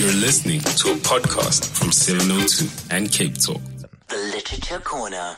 You're 0.00 0.08
listening 0.14 0.60
to 0.60 0.92
a 0.92 0.94
podcast 0.94 1.76
from 1.76 1.92
702 1.92 2.94
and 2.96 3.12
Cape 3.12 3.36
Talk. 3.36 3.60
The 4.08 4.16
Literature 4.34 4.78
Corner. 4.78 5.36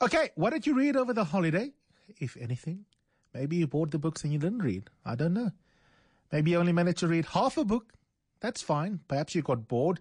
Okay, 0.00 0.30
what 0.36 0.54
did 0.54 0.66
you 0.66 0.74
read 0.74 0.96
over 0.96 1.12
the 1.12 1.24
holiday, 1.24 1.72
if 2.18 2.38
anything? 2.38 2.86
Maybe 3.34 3.56
you 3.56 3.66
bought 3.66 3.90
the 3.90 3.98
books 3.98 4.24
and 4.24 4.32
you 4.32 4.38
didn't 4.38 4.60
read. 4.60 4.88
I 5.04 5.16
don't 5.16 5.34
know. 5.34 5.50
Maybe 6.32 6.52
you 6.52 6.56
only 6.56 6.72
managed 6.72 7.00
to 7.00 7.08
read 7.08 7.26
half 7.26 7.58
a 7.58 7.64
book. 7.66 7.92
That's 8.40 8.62
fine. 8.62 9.00
Perhaps 9.06 9.34
you 9.34 9.42
got 9.42 9.68
bored 9.68 10.00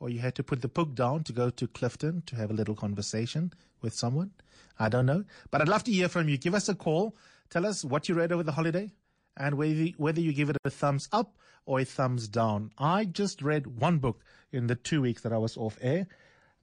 or 0.00 0.10
you 0.10 0.18
had 0.18 0.34
to 0.34 0.42
put 0.42 0.60
the 0.60 0.66
book 0.66 0.96
down 0.96 1.22
to 1.22 1.32
go 1.32 1.50
to 1.50 1.68
Clifton 1.68 2.24
to 2.26 2.34
have 2.34 2.50
a 2.50 2.54
little 2.54 2.74
conversation 2.74 3.52
with 3.80 3.94
someone. 3.94 4.32
I 4.80 4.88
don't 4.88 5.06
know. 5.06 5.22
But 5.52 5.60
I'd 5.60 5.68
love 5.68 5.84
to 5.84 5.92
hear 5.92 6.08
from 6.08 6.28
you. 6.28 6.36
Give 6.36 6.56
us 6.56 6.68
a 6.68 6.74
call. 6.74 7.14
Tell 7.48 7.64
us 7.64 7.84
what 7.84 8.08
you 8.08 8.16
read 8.16 8.32
over 8.32 8.42
the 8.42 8.50
holiday 8.50 8.90
and 9.36 9.56
whether, 9.56 9.86
whether 9.96 10.20
you 10.20 10.32
give 10.32 10.50
it 10.50 10.56
a 10.64 10.70
thumbs 10.70 11.08
up 11.12 11.36
or 11.66 11.80
a 11.80 11.84
thumbs 11.84 12.28
down. 12.28 12.70
I 12.78 13.04
just 13.04 13.42
read 13.42 13.78
one 13.78 13.98
book 13.98 14.22
in 14.52 14.66
the 14.66 14.74
two 14.74 15.02
weeks 15.02 15.22
that 15.22 15.32
I 15.32 15.38
was 15.38 15.56
off 15.56 15.78
air. 15.80 16.06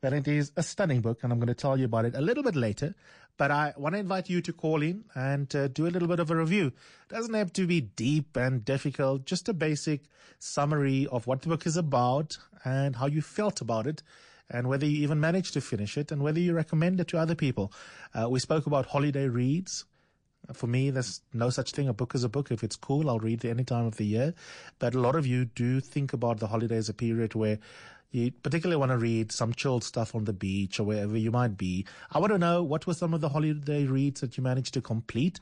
That 0.02 0.14
it 0.14 0.28
is 0.28 0.52
a 0.56 0.64
stunning 0.64 1.02
book, 1.02 1.20
and 1.22 1.32
I'm 1.32 1.38
going 1.38 1.48
to 1.48 1.54
tell 1.54 1.78
you 1.78 1.86
about 1.86 2.06
it 2.06 2.16
a 2.16 2.22
little 2.22 2.42
bit 2.42 2.56
later. 2.56 2.96
But 3.38 3.52
I 3.52 3.74
want 3.78 3.94
to 3.94 4.00
invite 4.00 4.30
you 4.30 4.42
to 4.42 4.54
call 4.54 4.82
in 4.82 5.06
and 5.14 5.56
uh, 5.56 5.68
do 5.68 5.88
a 5.88 5.90
little 5.90 6.08
bit 6.08 6.20
of 6.20 6.32
a 6.32 6.36
review. 6.36 6.68
It 6.68 7.14
doesn't 7.14 7.34
have 7.34 7.54
to 7.54 7.68
be 7.68 7.82
deep 7.82 8.36
and 8.36 8.66
difficult, 8.66 9.26
just 9.26 9.48
a 9.48 9.54
basic 9.54 10.02
summary 10.40 11.08
of 11.12 11.28
what 11.28 11.42
the 11.42 11.50
book 11.50 11.68
is 11.68 11.78
about 11.78 12.38
and 12.64 12.96
how 12.96 13.06
you 13.06 13.22
felt 13.22 13.62
about 13.62 13.88
it 13.88 14.02
and 14.50 14.68
whether 14.68 14.86
you 14.86 15.02
even 15.04 15.20
managed 15.20 15.54
to 15.54 15.62
finish 15.62 15.98
it 15.98 16.12
and 16.12 16.22
whether 16.22 16.40
you 16.40 16.54
recommend 16.54 17.00
it 17.00 17.08
to 17.10 17.18
other 17.18 17.36
people. 17.36 17.72
Uh, 18.14 18.30
we 18.30 18.40
spoke 18.40 18.66
about 18.66 18.88
holiday 18.88 19.28
reads. 19.28 19.86
For 20.54 20.68
me, 20.68 20.90
there's 20.90 21.22
no 21.34 21.50
such 21.50 21.72
thing. 21.72 21.88
A 21.88 21.94
book 21.94 22.16
is 22.16 22.24
a 22.24 22.30
book. 22.30 22.52
If 22.52 22.64
it's 22.64 22.76
cool, 22.76 23.10
I'll 23.10 23.20
read 23.20 23.46
it 23.46 23.50
any 23.50 23.64
time 23.64 23.86
of 23.86 23.98
the 23.98 24.06
year. 24.06 24.34
But 24.80 24.96
a 24.96 25.00
lot 25.00 25.16
of 25.16 25.26
you 25.26 25.46
do 25.46 25.80
think 25.80 26.14
about 26.14 26.40
the 26.40 26.48
holidays 26.48 26.90
a 26.90 26.94
period 26.94 27.36
where 27.36 27.60
you 28.12 28.32
particularly 28.32 28.78
want 28.78 28.92
to 28.92 28.98
read 28.98 29.32
some 29.32 29.54
chilled 29.54 29.84
stuff 29.84 30.14
on 30.16 30.26
the 30.26 30.34
beach 30.34 30.80
or 30.80 30.84
wherever 30.84 31.18
you 31.18 31.32
might 31.32 31.58
be. 31.58 31.86
I 32.12 32.20
want 32.20 32.34
to 32.34 32.38
know 32.38 32.62
what 32.62 32.86
were 32.86 32.94
some 32.94 33.14
of 33.14 33.22
the 33.22 33.30
holiday 33.30 33.86
reads 33.86 34.22
that 34.22 34.38
you 34.38 34.44
managed 34.44 34.74
to 34.74 34.82
complete 34.82 35.40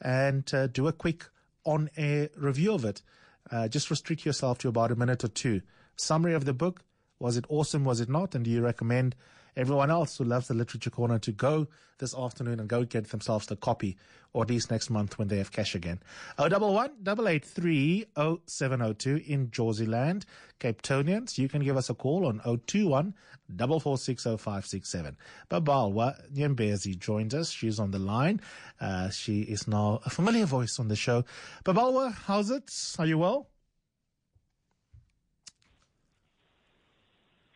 and 0.00 0.48
uh, 0.54 0.68
do 0.68 0.86
a 0.86 0.92
quick 0.92 1.26
on 1.64 1.90
air 1.96 2.28
review 2.36 2.74
of 2.74 2.84
it. 2.84 3.02
Uh, 3.50 3.68
just 3.68 3.90
restrict 3.90 4.24
yourself 4.24 4.58
to 4.58 4.68
about 4.68 4.92
a 4.92 4.96
minute 4.96 5.24
or 5.24 5.28
two. 5.28 5.62
Summary 5.96 6.34
of 6.34 6.44
the 6.44 6.52
book. 6.52 6.84
Was 7.18 7.36
it 7.36 7.44
awesome? 7.48 7.84
Was 7.84 8.00
it 8.00 8.08
not? 8.08 8.34
And 8.34 8.44
do 8.44 8.50
you 8.50 8.62
recommend 8.62 9.14
everyone 9.56 9.90
else 9.90 10.16
who 10.18 10.24
loves 10.24 10.48
the 10.48 10.54
literature 10.54 10.90
corner 10.90 11.18
to 11.20 11.32
go 11.32 11.66
this 11.98 12.14
afternoon 12.14 12.58
and 12.58 12.68
go 12.68 12.84
get 12.84 13.10
themselves 13.10 13.46
the 13.46 13.56
copy, 13.56 13.96
or 14.32 14.42
at 14.42 14.50
least 14.50 14.70
next 14.70 14.90
month 14.90 15.18
when 15.18 15.28
they 15.28 15.38
have 15.38 15.52
cash 15.52 15.74
again. 15.74 16.00
011 16.38 16.96
883 17.06 18.06
0702 18.46 19.22
in 19.26 19.50
Jersey 19.50 19.86
Land. 19.86 20.26
Cape 20.58 20.82
Tonians, 20.82 21.38
you 21.38 21.48
can 21.48 21.62
give 21.62 21.76
us 21.76 21.90
a 21.90 21.94
call 21.94 22.26
on 22.26 22.40
021 22.40 23.14
4460567. 23.56 25.16
Babalwa 25.50 26.14
Nyembezi 26.34 26.98
joins 26.98 27.34
us. 27.34 27.50
She's 27.50 27.78
on 27.78 27.90
the 27.90 27.98
line. 27.98 28.40
Uh, 28.80 29.10
she 29.10 29.42
is 29.42 29.68
now 29.68 30.00
a 30.04 30.10
familiar 30.10 30.46
voice 30.46 30.78
on 30.80 30.88
the 30.88 30.96
show. 30.96 31.24
Babalwa, 31.64 32.14
how's 32.14 32.50
it? 32.50 32.70
Are 32.98 33.06
you 33.06 33.18
well? 33.18 33.51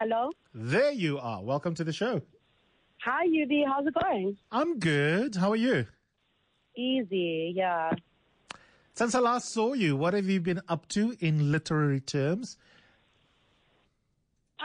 Hello. 0.01 0.31
There 0.55 0.93
you 0.93 1.19
are. 1.19 1.43
Welcome 1.43 1.75
to 1.77 1.85
the 1.85 1.93
show. 1.93 2.21
Hi, 3.03 3.27
Yubi. 3.27 3.65
How's 3.67 3.87
it 3.87 3.95
going? 3.95 4.37
I'm 4.53 4.79
good. 4.79 5.37
How 5.37 5.51
are 5.51 5.57
you? 5.57 5.87
Easy, 6.77 7.53
yeah. 7.57 7.93
Since 8.95 9.15
I 9.15 9.21
last 9.21 9.51
saw 9.53 9.73
you, 9.73 9.97
what 9.97 10.15
have 10.15 10.27
you 10.27 10.41
been 10.41 10.61
up 10.69 10.89
to 10.89 11.17
in 11.21 11.51
literary 11.53 12.01
terms? 12.01 12.57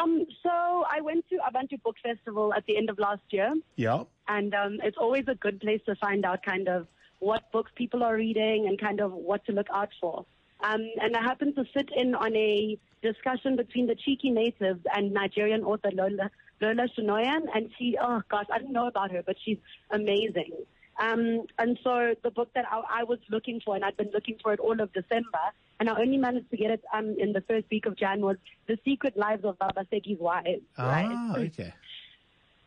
Um, 0.01 0.25
so 0.41 0.49
I 0.89 1.01
went 1.01 1.25
to 1.29 1.37
Abantu 1.37 1.81
Book 1.83 1.95
Festival 2.01 2.53
at 2.53 2.65
the 2.65 2.77
end 2.77 2.89
of 2.89 2.97
last 2.97 3.21
year, 3.29 3.53
Yeah. 3.75 4.03
and 4.27 4.53
um, 4.53 4.79
it's 4.83 4.97
always 4.97 5.25
a 5.27 5.35
good 5.35 5.59
place 5.59 5.81
to 5.85 5.95
find 5.95 6.25
out 6.25 6.43
kind 6.43 6.67
of 6.69 6.87
what 7.19 7.51
books 7.51 7.71
people 7.75 8.01
are 8.03 8.15
reading 8.15 8.67
and 8.67 8.79
kind 8.79 8.99
of 9.01 9.11
what 9.11 9.45
to 9.45 9.51
look 9.51 9.67
out 9.73 9.89
for. 9.99 10.25
Um, 10.63 10.87
and 11.01 11.15
I 11.15 11.21
happened 11.21 11.55
to 11.55 11.65
sit 11.75 11.89
in 11.95 12.13
on 12.15 12.35
a 12.35 12.77
discussion 13.01 13.55
between 13.55 13.87
the 13.87 13.95
cheeky 13.95 14.29
natives 14.29 14.81
and 14.95 15.11
Nigerian 15.11 15.63
author 15.63 15.89
Lola, 15.93 16.29
Lola 16.61 16.87
Shoneyin, 16.97 17.41
and 17.55 17.69
she, 17.77 17.97
oh 17.99 18.21
gosh, 18.29 18.45
I 18.51 18.59
didn't 18.59 18.73
know 18.73 18.87
about 18.87 19.11
her, 19.11 19.23
but 19.25 19.35
she's 19.43 19.57
amazing. 19.89 20.51
Um, 20.99 21.47
and 21.57 21.79
so 21.83 22.13
the 22.23 22.29
book 22.29 22.49
that 22.53 22.65
I, 22.71 23.01
I 23.01 23.03
was 23.03 23.17
looking 23.29 23.59
for, 23.65 23.75
and 23.75 23.83
I'd 23.83 23.97
been 23.97 24.11
looking 24.13 24.37
for 24.41 24.53
it 24.53 24.59
all 24.59 24.79
of 24.79 24.93
December, 24.93 25.45
and 25.79 25.89
I 25.89 25.99
only 25.99 26.17
managed 26.17 26.51
to 26.51 26.57
get 26.57 26.69
it 26.69 26.83
um, 26.93 27.15
in 27.17 27.33
the 27.33 27.41
first 27.41 27.65
week 27.71 27.87
of 27.87 27.97
Jan, 27.97 28.21
was 28.21 28.37
The 28.67 28.77
Secret 28.85 29.17
Lives 29.17 29.43
of 29.43 29.57
Baba 29.57 29.87
Segi's 29.91 30.19
Wives. 30.19 30.61
right? 30.77 31.07
Ah, 31.09 31.37
okay. 31.37 31.73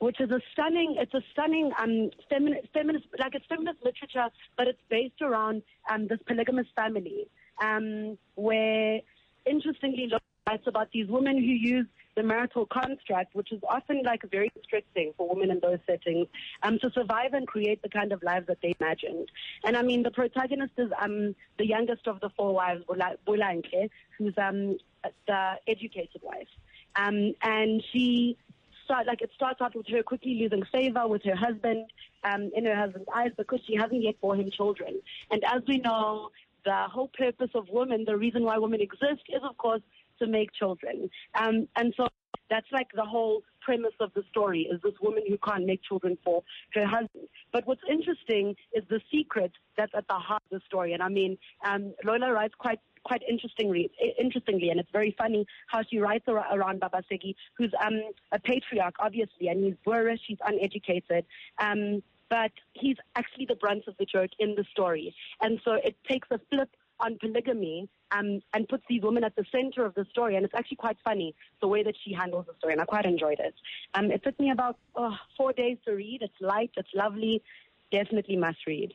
which 0.00 0.21
is 0.21 0.31
a 0.33 0.41
stunning, 0.53 0.97
it's 0.99 1.15
a 1.15 1.22
stunning 1.33 1.71
um, 1.78 2.10
feminist, 2.28 2.66
feminist, 2.75 3.06
like 3.21 3.37
it's 3.37 3.47
feminist 3.47 3.78
literature, 3.84 4.28
but 4.56 4.66
it's 4.66 4.81
based 4.91 5.22
around 5.22 5.62
um, 5.88 6.09
this 6.09 6.19
polygamous 6.27 6.66
family, 6.75 7.28
um, 7.62 8.19
where 8.34 9.00
interestingly 9.47 10.10
writes 10.47 10.66
about 10.66 10.91
these 10.92 11.09
women 11.09 11.37
who 11.37 11.44
use 11.44 11.87
the 12.16 12.22
marital 12.22 12.66
construct, 12.66 13.34
which 13.34 13.50
is 13.53 13.60
often 13.69 14.03
like 14.04 14.22
very 14.31 14.50
restricting 14.56 15.12
for 15.16 15.28
women 15.28 15.50
in 15.50 15.60
those 15.60 15.78
settings, 15.87 16.28
um, 16.62 16.78
to 16.78 16.91
survive 16.91 17.32
and 17.32 17.47
create 17.47 17.82
the 17.82 17.88
kind 17.88 18.12
of 18.12 18.22
lives 18.22 18.47
that 18.47 18.59
they 18.62 18.75
imagined. 18.78 19.28
And 19.65 19.76
I 19.76 19.82
mean, 19.82 20.03
the 20.03 20.10
protagonist 20.10 20.75
is 20.78 20.91
um, 21.00 21.34
the 21.59 21.66
youngest 21.66 22.06
of 22.06 22.20
the 22.20 22.31
four 22.37 22.54
wives, 22.54 22.84
Bolanle, 22.87 23.91
who's 24.16 24.34
um, 24.38 24.78
the 25.26 25.54
educated 25.66 26.22
wife. 26.22 26.48
Um, 26.97 27.34
and 27.42 27.82
she 27.92 28.36
start 28.84 29.06
like 29.06 29.22
it 29.22 29.31
starts 29.34 29.60
out 29.60 29.75
with 29.75 29.86
her 29.88 30.03
quickly 30.03 30.34
losing 30.34 30.62
favor 30.71 31.09
with 31.09 31.22
her 31.25 31.34
husband 31.34 31.86
um, 32.22 32.50
in 32.54 32.66
her 32.66 32.76
husband's 32.76 33.09
eyes 33.15 33.31
because 33.36 33.60
she 33.66 33.75
hasn't 33.75 34.03
yet 34.03 34.21
bore 34.21 34.36
him 34.36 34.50
children. 34.50 35.00
And 35.31 35.42
as 35.44 35.62
we 35.66 35.78
know, 35.78 36.31
the 36.65 36.85
whole 36.91 37.11
purpose 37.17 37.51
of 37.55 37.69
women, 37.71 38.05
the 38.07 38.17
reason 38.17 38.43
why 38.45 38.59
women 38.59 38.81
exist, 38.81 39.23
is 39.29 39.43
of 39.49 39.57
course 39.57 39.83
to 40.19 40.27
make 40.27 40.53
children. 40.53 41.11
Um, 41.39 41.69
and 41.77 41.93
so 41.97 42.09
that's 42.51 42.67
like 42.73 42.89
the 42.95 43.05
whole 43.05 43.43
premise 43.61 43.95
of 44.01 44.13
the 44.15 44.23
story 44.31 44.69
is 44.71 44.81
this 44.83 44.95
woman 45.01 45.23
who 45.29 45.39
can't 45.39 45.65
make 45.65 45.83
children 45.83 46.19
for 46.25 46.43
her 46.75 46.87
husband. 46.87 47.29
But 47.53 47.67
what's 47.67 47.81
interesting 47.91 48.55
is 48.73 48.85
the 48.89 49.01
secret 49.13 49.53
that's 49.77 49.93
at 49.97 50.07
the 50.09 50.15
heart 50.15 50.43
of 50.51 50.61
the 50.61 50.65
story. 50.67 50.93
And 50.93 51.03
I 51.03 51.09
mean, 51.09 51.39
um, 51.67 51.95
Lola 52.05 52.33
writes 52.33 52.55
quite 52.59 52.81
quite 53.05 53.23
interestingly, 53.29 53.91
interestingly, 54.19 54.71
and 54.71 54.81
it's 54.81 54.91
very 54.91 55.15
funny 55.19 55.47
how 55.67 55.83
she 55.91 55.99
writes 55.99 56.25
ar- 56.27 56.47
around 56.57 56.81
Baba 56.81 57.03
Segi, 57.11 57.35
who's 57.57 57.71
um, 57.85 58.01
a 58.33 58.39
patriarch, 58.39 58.95
obviously, 58.99 59.49
and 59.49 59.63
he's 59.63 59.75
boorish, 59.85 60.21
he's 60.27 60.39
uneducated. 60.47 61.27
Um, 61.61 62.03
but 62.31 62.53
he's 62.73 62.97
actually 63.17 63.47
the 63.47 63.55
brunt 63.55 63.85
of 63.87 63.97
the 63.99 64.05
joke 64.05 64.31
in 64.39 64.55
the 64.55 64.65
story. 64.71 65.15
And 65.41 65.61
so 65.65 65.73
it 65.73 65.97
takes 66.09 66.29
a 66.31 66.41
flip 66.51 66.71
on 67.01 67.19
polygamy 67.21 67.89
um, 68.12 68.41
and 68.53 68.69
puts 68.69 68.85
these 68.89 69.03
women 69.03 69.25
at 69.25 69.35
the 69.37 69.45
center 69.51 69.85
of 69.85 69.95
the 69.95 70.07
story. 70.11 70.37
And 70.37 70.45
it's 70.45 70.55
actually 70.55 70.77
quite 70.77 70.97
funny 71.05 71.34
the 71.61 71.69
way 71.69 71.83
that 71.83 71.95
she 72.05 72.13
handles 72.13 72.47
the 72.47 72.55
story, 72.59 72.73
and 72.73 72.83
I 72.83 72.84
quite 72.84 73.05
enjoyed 73.05 73.41
it. 73.41 73.55
Um, 73.95 74.11
it 74.11 74.23
took 74.23 74.39
me 74.39 74.51
about 74.51 74.79
oh, 74.95 75.17
four 75.37 75.53
days 75.53 75.79
to 75.87 75.93
read. 75.93 76.19
It's 76.23 76.34
light, 76.41 76.71
it's 76.77 76.89
lovely, 76.95 77.43
definitely 77.91 78.37
must 78.37 78.67
read. 78.67 78.95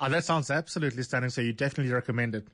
Oh, 0.00 0.08
that 0.08 0.24
sounds 0.24 0.50
absolutely 0.50 1.02
stunning. 1.02 1.30
So 1.30 1.40
you 1.40 1.52
definitely 1.52 1.92
recommend 1.92 2.34
it. 2.34 2.46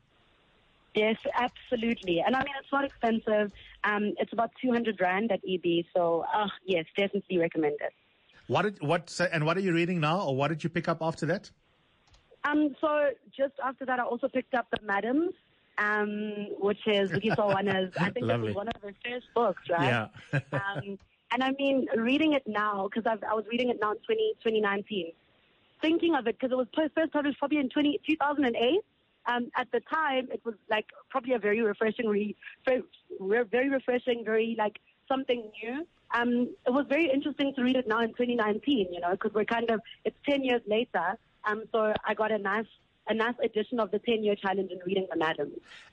Yes, 0.95 1.17
absolutely. 1.35 2.23
And 2.25 2.37
I 2.37 2.39
mean, 2.39 2.55
it's 2.59 2.73
not 2.73 2.85
expensive. 2.85 3.53
Um, 3.83 4.15
it's 4.19 4.33
about 4.33 4.53
200 4.63 5.01
Rand 5.01 5.33
at 5.33 5.41
EB. 5.47 5.85
So, 5.95 6.25
uh, 6.33 6.49
yes, 6.65 6.87
definitely 6.97 7.39
recommend 7.39 7.77
it. 7.81 7.93
What 8.47 8.63
did, 8.63 8.83
what 8.83 9.21
and 9.33 9.47
what 9.47 9.57
are 9.57 9.61
you 9.61 9.73
reading 9.73 10.01
now, 10.01 10.21
or 10.21 10.37
what 10.37 10.49
did 10.49 10.63
you 10.63 10.71
pick 10.71 10.89
up 10.89 10.99
after 11.01 11.27
that? 11.27 11.51
Um, 12.45 12.75
so 12.81 13.11
just 13.37 13.55
after 13.65 13.87
that, 13.87 13.99
I 13.99 14.03
also 14.03 14.29
picked 14.29 14.55
up 14.55 14.67
The 14.71 14.85
Madams, 14.85 15.33
um, 15.79 16.49
which 16.61 16.87
is 16.87 17.11
Zukiswa 17.11 17.55
Wanner's, 17.55 17.93
I 17.99 18.11
think 18.11 18.27
Lovely. 18.27 18.49
was 18.49 18.57
one 18.57 18.69
of 18.69 18.83
her 18.83 18.95
first 19.05 19.27
books, 19.35 19.63
right? 19.71 20.09
Yeah. 20.33 20.41
um, 20.53 20.99
and 21.33 21.43
I 21.43 21.53
mean, 21.59 21.87
reading 21.97 22.35
it 22.35 22.43
now, 22.47 22.89
because 22.89 23.11
I 23.11 23.35
was 23.35 23.45
reading 23.51 23.71
it 23.71 23.79
now 23.81 23.93
in 23.93 23.99
20, 23.99 24.35
2019, 24.43 25.13
thinking 25.81 26.15
of 26.15 26.27
it, 26.27 26.39
because 26.39 26.53
it 26.53 26.57
was 26.57 26.67
first 26.75 27.13
published 27.13 27.39
probably 27.39 27.59
in 27.59 27.71
20, 27.71 28.01
2008. 28.07 28.81
Um, 29.27 29.51
at 29.57 29.69
the 29.73 29.81
time, 29.81 30.29
it 30.31 30.43
was 30.45 30.55
like 30.71 30.85
probably 31.09 31.33
a 31.33 31.39
very 31.39 31.63
refreshing, 31.63 32.07
re- 32.07 32.37
very, 32.67 32.83
very 33.51 33.71
refreshing, 33.71 34.23
very 34.23 34.55
like 34.59 34.79
something 35.09 35.51
new. 35.63 35.87
Um, 36.15 36.55
it 36.67 36.71
was 36.71 36.87
very 36.89 37.11
interesting 37.11 37.53
to 37.57 37.63
read 37.63 37.77
it 37.77 37.89
now 37.89 38.01
in 38.01 38.11
2019, 38.11 38.93
you 38.93 39.01
know, 39.01 39.11
because 39.13 39.33
we're 39.35 39.45
kind 39.45 39.69
of, 39.71 39.81
it's 40.05 40.17
10 40.29 40.45
years 40.45 40.63
later. 40.67 41.17
Um, 41.45 41.65
so 41.73 41.93
I 42.07 42.15
got 42.15 42.31
a 42.31 42.39
nice, 42.39 42.67
a 43.09 43.15
nice 43.15 43.35
edition 43.43 43.81
of 43.81 43.91
the 43.91 43.99
10 43.99 44.23
year 44.23 44.37
challenge 44.37 44.71
in 44.71 44.79
reading 44.87 45.07
the 45.11 45.17
madam. 45.19 45.51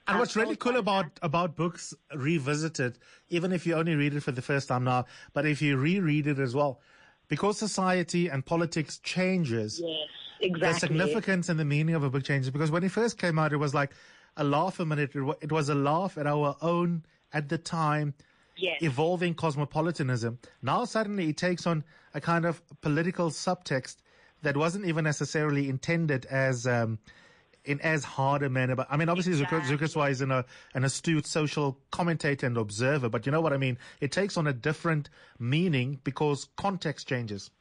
And 0.07 0.19
what's 0.19 0.35
Um, 0.37 0.43
really 0.43 0.55
cool 0.55 0.77
about 0.77 1.07
about 1.21 1.55
books 1.55 1.93
revisited, 2.15 2.99
even 3.29 3.51
if 3.51 3.65
you 3.65 3.73
only 3.75 3.95
read 3.95 4.13
it 4.13 4.21
for 4.21 4.31
the 4.31 4.41
first 4.41 4.67
time 4.67 4.83
now, 4.83 5.05
but 5.33 5.45
if 5.45 5.61
you 5.61 5.75
reread 5.77 6.27
it 6.27 6.39
as 6.39 6.53
well, 6.55 6.79
because 7.27 7.57
society 7.57 8.27
and 8.29 8.45
politics 8.45 8.99
changes, 8.99 9.81
Yes, 9.83 10.51
the 10.59 10.73
significance 10.73 11.49
and 11.49 11.59
the 11.59 11.65
meaning 11.65 11.95
of 11.95 12.03
a 12.03 12.09
book 12.09 12.23
changes. 12.23 12.49
Because 12.49 12.71
when 12.71 12.83
it 12.83 12.91
first 12.91 13.17
came 13.17 13.37
out, 13.39 13.53
it 13.53 13.57
was 13.57 13.73
like 13.73 13.91
a 14.37 14.43
laugh 14.43 14.79
a 14.79 14.85
minute. 14.85 15.15
It 15.15 15.37
it 15.41 15.51
was 15.51 15.69
a 15.69 15.75
laugh 15.75 16.17
at 16.17 16.27
our 16.27 16.55
own 16.61 17.03
at 17.33 17.49
the 17.49 17.57
time 17.57 18.13
Yes. 18.61 18.81
evolving 18.81 19.33
cosmopolitanism. 19.33 20.39
Now 20.61 20.85
suddenly 20.85 21.29
it 21.29 21.37
takes 21.37 21.65
on 21.65 21.83
a 22.13 22.21
kind 22.21 22.45
of 22.45 22.61
political 22.81 23.29
subtext 23.29 23.97
that 24.43 24.57
wasn't 24.57 24.85
even 24.85 25.03
necessarily 25.03 25.69
intended 25.69 26.25
as 26.25 26.65
um, 26.67 26.99
in 27.65 27.79
as 27.81 28.03
hard 28.03 28.43
a 28.43 28.49
manner. 28.49 28.75
But 28.75 28.87
I 28.89 28.97
mean, 28.97 29.09
obviously, 29.09 29.33
Exactly. 29.33 29.77
Zukiswa 29.77 30.09
is 30.09 30.21
an, 30.21 30.31
uh, 30.31 30.43
an 30.73 30.83
astute 30.83 31.27
social 31.27 31.77
commentator 31.91 32.47
and 32.47 32.57
observer. 32.57 33.09
But 33.09 33.25
you 33.25 33.31
know 33.31 33.41
what 33.41 33.53
I 33.53 33.57
mean? 33.57 33.77
It 33.99 34.11
takes 34.11 34.37
on 34.37 34.47
a 34.47 34.53
different 34.53 35.09
meaning 35.39 35.99
because 36.03 36.47
context 36.57 37.07
changes. 37.07 37.51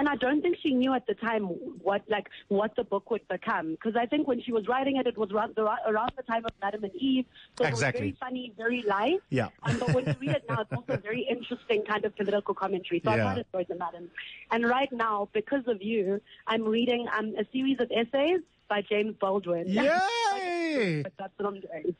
And 0.00 0.08
I 0.08 0.16
don't 0.16 0.40
think 0.40 0.56
she 0.62 0.72
knew 0.80 0.92
at 0.94 1.06
the 1.06 1.14
time 1.14 1.42
what 1.88 2.02
like 2.08 2.28
what 2.48 2.74
the 2.74 2.84
book 2.92 3.10
would 3.10 3.26
become 3.28 3.66
because 3.72 3.94
I 3.96 4.06
think 4.06 4.26
when 4.26 4.40
she 4.42 4.50
was 4.58 4.66
writing 4.66 4.96
it, 4.96 5.06
it 5.06 5.18
was 5.22 5.30
around 5.30 5.54
the, 5.56 5.64
around 5.92 6.12
the 6.16 6.22
time 6.22 6.44
of 6.46 6.52
Madam 6.62 6.84
and 6.84 6.94
Eve, 6.96 7.26
so 7.58 7.66
Exactly. 7.66 8.08
it 8.08 8.12
was 8.12 8.18
very 8.18 8.30
funny, 8.30 8.52
very 8.56 8.82
light. 8.94 9.20
Yeah. 9.28 9.48
Um, 9.64 9.78
but 9.78 9.94
when 9.94 10.06
you 10.06 10.14
read 10.24 10.36
it 10.36 10.44
now, 10.48 10.62
it's 10.62 10.72
also 10.72 10.96
very 11.10 11.22
interesting 11.34 11.84
kind 11.84 12.02
of 12.06 12.16
political 12.16 12.54
commentary. 12.54 13.02
So 13.04 13.14
Yeah. 13.14 13.20
I 13.28 13.32
quite 13.34 13.46
enjoyed 13.46 13.68
the 13.68 13.74
Madam. 13.84 14.10
And 14.50 14.60
right 14.66 14.90
now, 14.90 15.28
because 15.34 15.64
of 15.68 15.82
you, 15.82 16.20
I'm 16.46 16.64
reading 16.64 17.06
um, 17.16 17.34
a 17.38 17.44
series 17.52 17.78
of 17.80 17.88
essays 17.94 18.40
by 18.70 18.80
James 18.82 19.14
Baldwin. 19.20 19.64
Yay! 19.68 21.02
But 21.06 21.12
that's 21.18 21.32
what 21.38 21.46
I'm 21.52 21.60
doing. 21.60 21.94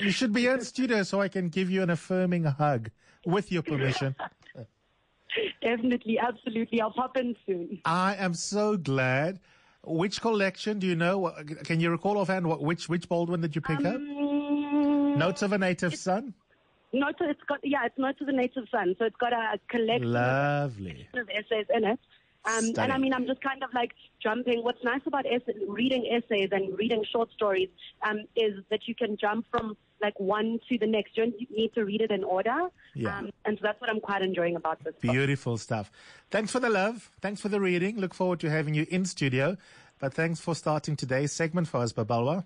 you 0.00 0.10
should 0.10 0.32
be 0.32 0.46
in 0.48 0.60
studio 0.64 1.02
so 1.04 1.20
I 1.20 1.28
can 1.28 1.48
give 1.50 1.70
you 1.70 1.82
an 1.86 1.90
affirming 1.90 2.44
hug 2.44 2.90
with 3.24 3.52
your 3.52 3.62
permission. 3.62 4.16
Definitely, 5.62 6.18
absolutely. 6.18 6.80
I'll 6.80 6.92
pop 6.92 7.16
in 7.16 7.36
soon. 7.46 7.80
I 7.84 8.16
am 8.16 8.34
so 8.34 8.76
glad. 8.76 9.40
Which 9.86 10.20
collection 10.20 10.78
do 10.78 10.86
you 10.86 10.96
know? 10.96 11.32
Can 11.64 11.80
you 11.80 11.90
recall 11.90 12.16
offhand 12.16 12.46
what 12.46 12.62
which 12.62 12.88
which 12.88 13.08
Baldwin 13.08 13.42
did 13.42 13.54
you 13.54 13.60
pick 13.60 13.84
up? 13.84 13.96
Mm, 13.96 15.18
Notes 15.18 15.42
of 15.42 15.52
a 15.52 15.58
Native 15.58 15.94
Son. 15.94 16.32
Notes, 16.92 17.18
it's 17.20 17.42
got 17.46 17.58
yeah, 17.62 17.84
it's 17.84 17.98
Notes 17.98 18.20
of 18.22 18.28
a 18.28 18.32
Native 18.32 18.64
Son. 18.70 18.94
So 18.98 19.04
it's 19.04 19.16
got 19.16 19.32
a 19.32 19.58
collection 19.68 20.12
Lovely. 20.12 21.08
of 21.14 21.28
essays 21.28 21.66
in 21.74 21.84
it. 21.84 21.98
Um, 22.46 22.72
and 22.76 22.92
I 22.92 22.98
mean, 22.98 23.14
I'm 23.14 23.26
just 23.26 23.40
kind 23.40 23.62
of 23.62 23.70
like 23.74 23.92
jumping. 24.22 24.62
What's 24.62 24.82
nice 24.84 25.00
about 25.06 25.24
essay, 25.26 25.54
reading 25.66 26.06
essays 26.10 26.50
and 26.52 26.76
reading 26.78 27.02
short 27.10 27.32
stories 27.32 27.70
um, 28.06 28.24
is 28.36 28.62
that 28.70 28.80
you 28.86 28.94
can 28.94 29.16
jump 29.16 29.46
from 29.50 29.76
like 30.02 30.18
one 30.20 30.60
to 30.68 30.78
the 30.78 30.86
next. 30.86 31.16
You 31.16 31.24
don't 31.24 31.50
need 31.50 31.74
to 31.74 31.84
read 31.84 32.02
it 32.02 32.10
in 32.10 32.22
order. 32.22 32.68
Yeah. 32.94 33.18
Um, 33.18 33.30
and 33.46 33.56
so 33.58 33.62
that's 33.62 33.80
what 33.80 33.88
I'm 33.88 34.00
quite 34.00 34.22
enjoying 34.22 34.56
about 34.56 34.78
this 34.84 34.94
book. 34.94 35.12
Beautiful 35.12 35.56
stuff. 35.56 35.90
Thanks 36.30 36.52
for 36.52 36.60
the 36.60 36.70
love. 36.70 37.10
Thanks 37.22 37.40
for 37.40 37.48
the 37.48 37.60
reading. 37.60 37.98
Look 37.98 38.12
forward 38.12 38.40
to 38.40 38.50
having 38.50 38.74
you 38.74 38.86
in 38.90 39.06
studio. 39.06 39.56
But 39.98 40.12
thanks 40.12 40.40
for 40.40 40.54
starting 40.54 40.96
today's 40.96 41.32
segment 41.32 41.68
for 41.68 41.78
us, 41.78 41.92
Babalwa. 41.92 42.44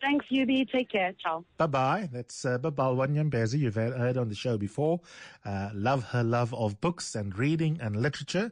Thanks, 0.00 0.26
Yubi. 0.30 0.70
Take 0.70 0.90
care. 0.90 1.12
Ciao. 1.22 1.44
Bye 1.56 1.66
bye. 1.66 2.08
That's 2.12 2.44
uh, 2.44 2.58
Babalwa 2.58 3.06
Nyembezi. 3.08 3.58
You've 3.58 3.74
heard 3.74 4.16
on 4.16 4.28
the 4.28 4.34
show 4.34 4.56
before. 4.56 5.00
Uh, 5.44 5.70
love 5.74 6.04
her 6.04 6.22
love 6.22 6.54
of 6.54 6.80
books 6.80 7.14
and 7.14 7.36
reading 7.36 7.78
and 7.80 7.96
literature. 7.96 8.50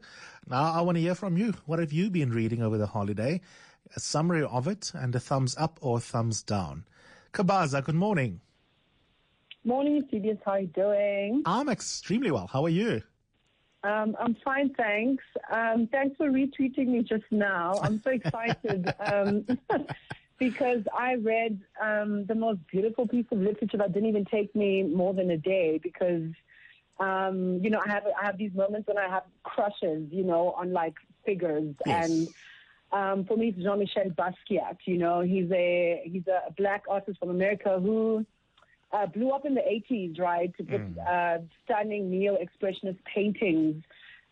Now 0.49 0.73
I 0.73 0.81
want 0.81 0.97
to 0.97 1.01
hear 1.01 1.15
from 1.15 1.37
you. 1.37 1.53
What 1.65 1.79
have 1.79 1.93
you 1.93 2.09
been 2.09 2.31
reading 2.31 2.61
over 2.61 2.77
the 2.77 2.87
holiday? 2.87 3.41
A 3.95 3.99
summary 3.99 4.43
of 4.43 4.67
it 4.67 4.91
and 4.93 5.15
a 5.15 5.19
thumbs 5.19 5.55
up 5.57 5.79
or 5.81 5.99
thumbs 5.99 6.43
down. 6.43 6.85
Kabaza, 7.33 7.83
good 7.83 7.95
morning. 7.95 8.41
Morning, 9.63 10.03
CBS. 10.11 10.39
How 10.45 10.51
are 10.53 10.59
you 10.61 10.67
doing? 10.67 11.43
I'm 11.45 11.69
extremely 11.69 12.31
well. 12.31 12.47
How 12.47 12.63
are 12.65 12.69
you? 12.69 13.01
Um, 13.83 14.15
I'm 14.19 14.35
fine, 14.43 14.73
thanks. 14.73 15.23
Um, 15.51 15.87
thanks 15.91 16.17
for 16.17 16.29
retweeting 16.29 16.87
me 16.87 17.03
just 17.03 17.23
now. 17.31 17.79
I'm 17.81 18.01
so 18.03 18.11
excited 18.11 18.93
um, 19.11 19.45
because 20.39 20.81
I 20.97 21.15
read 21.15 21.59
um, 21.81 22.25
the 22.25 22.35
most 22.35 22.59
beautiful 22.71 23.07
piece 23.07 23.25
of 23.31 23.39
literature 23.39 23.77
that 23.77 23.93
didn't 23.93 24.09
even 24.09 24.25
take 24.25 24.55
me 24.55 24.83
more 24.83 25.13
than 25.13 25.31
a 25.31 25.37
day 25.37 25.79
because, 25.81 26.29
um, 26.99 27.59
you 27.61 27.69
know, 27.69 27.81
I 27.85 27.89
have 27.89 28.03
I 28.21 28.25
have 28.25 28.37
these 28.37 28.53
moments 28.53 28.87
when 28.87 28.97
I 28.97 29.07
have 29.09 29.23
crushes, 29.43 30.07
you 30.11 30.23
know, 30.23 30.51
on 30.57 30.71
like 30.73 30.95
figures 31.25 31.75
Yes. 31.85 32.09
and. 32.09 32.29
Um, 32.89 33.25
for 33.25 33.35
me, 33.35 33.49
it's 33.49 33.57
Jean-Michel 33.61 34.11
Basquiat. 34.11 34.77
You 34.85 34.97
know, 34.97 35.19
he's 35.19 35.51
a 35.51 36.03
he's 36.05 36.25
a 36.27 36.53
black 36.53 36.83
artist 36.89 37.19
from 37.19 37.31
America 37.31 37.81
who 37.81 38.25
uh, 38.93 39.05
blew 39.07 39.31
up 39.31 39.45
in 39.45 39.53
the 39.53 39.61
80s, 39.61 40.19
right, 40.19 40.53
with 40.57 40.81
uh, 41.05 41.39
stunning 41.65 42.09
neo-expressionist 42.09 42.97
paintings, 43.13 43.83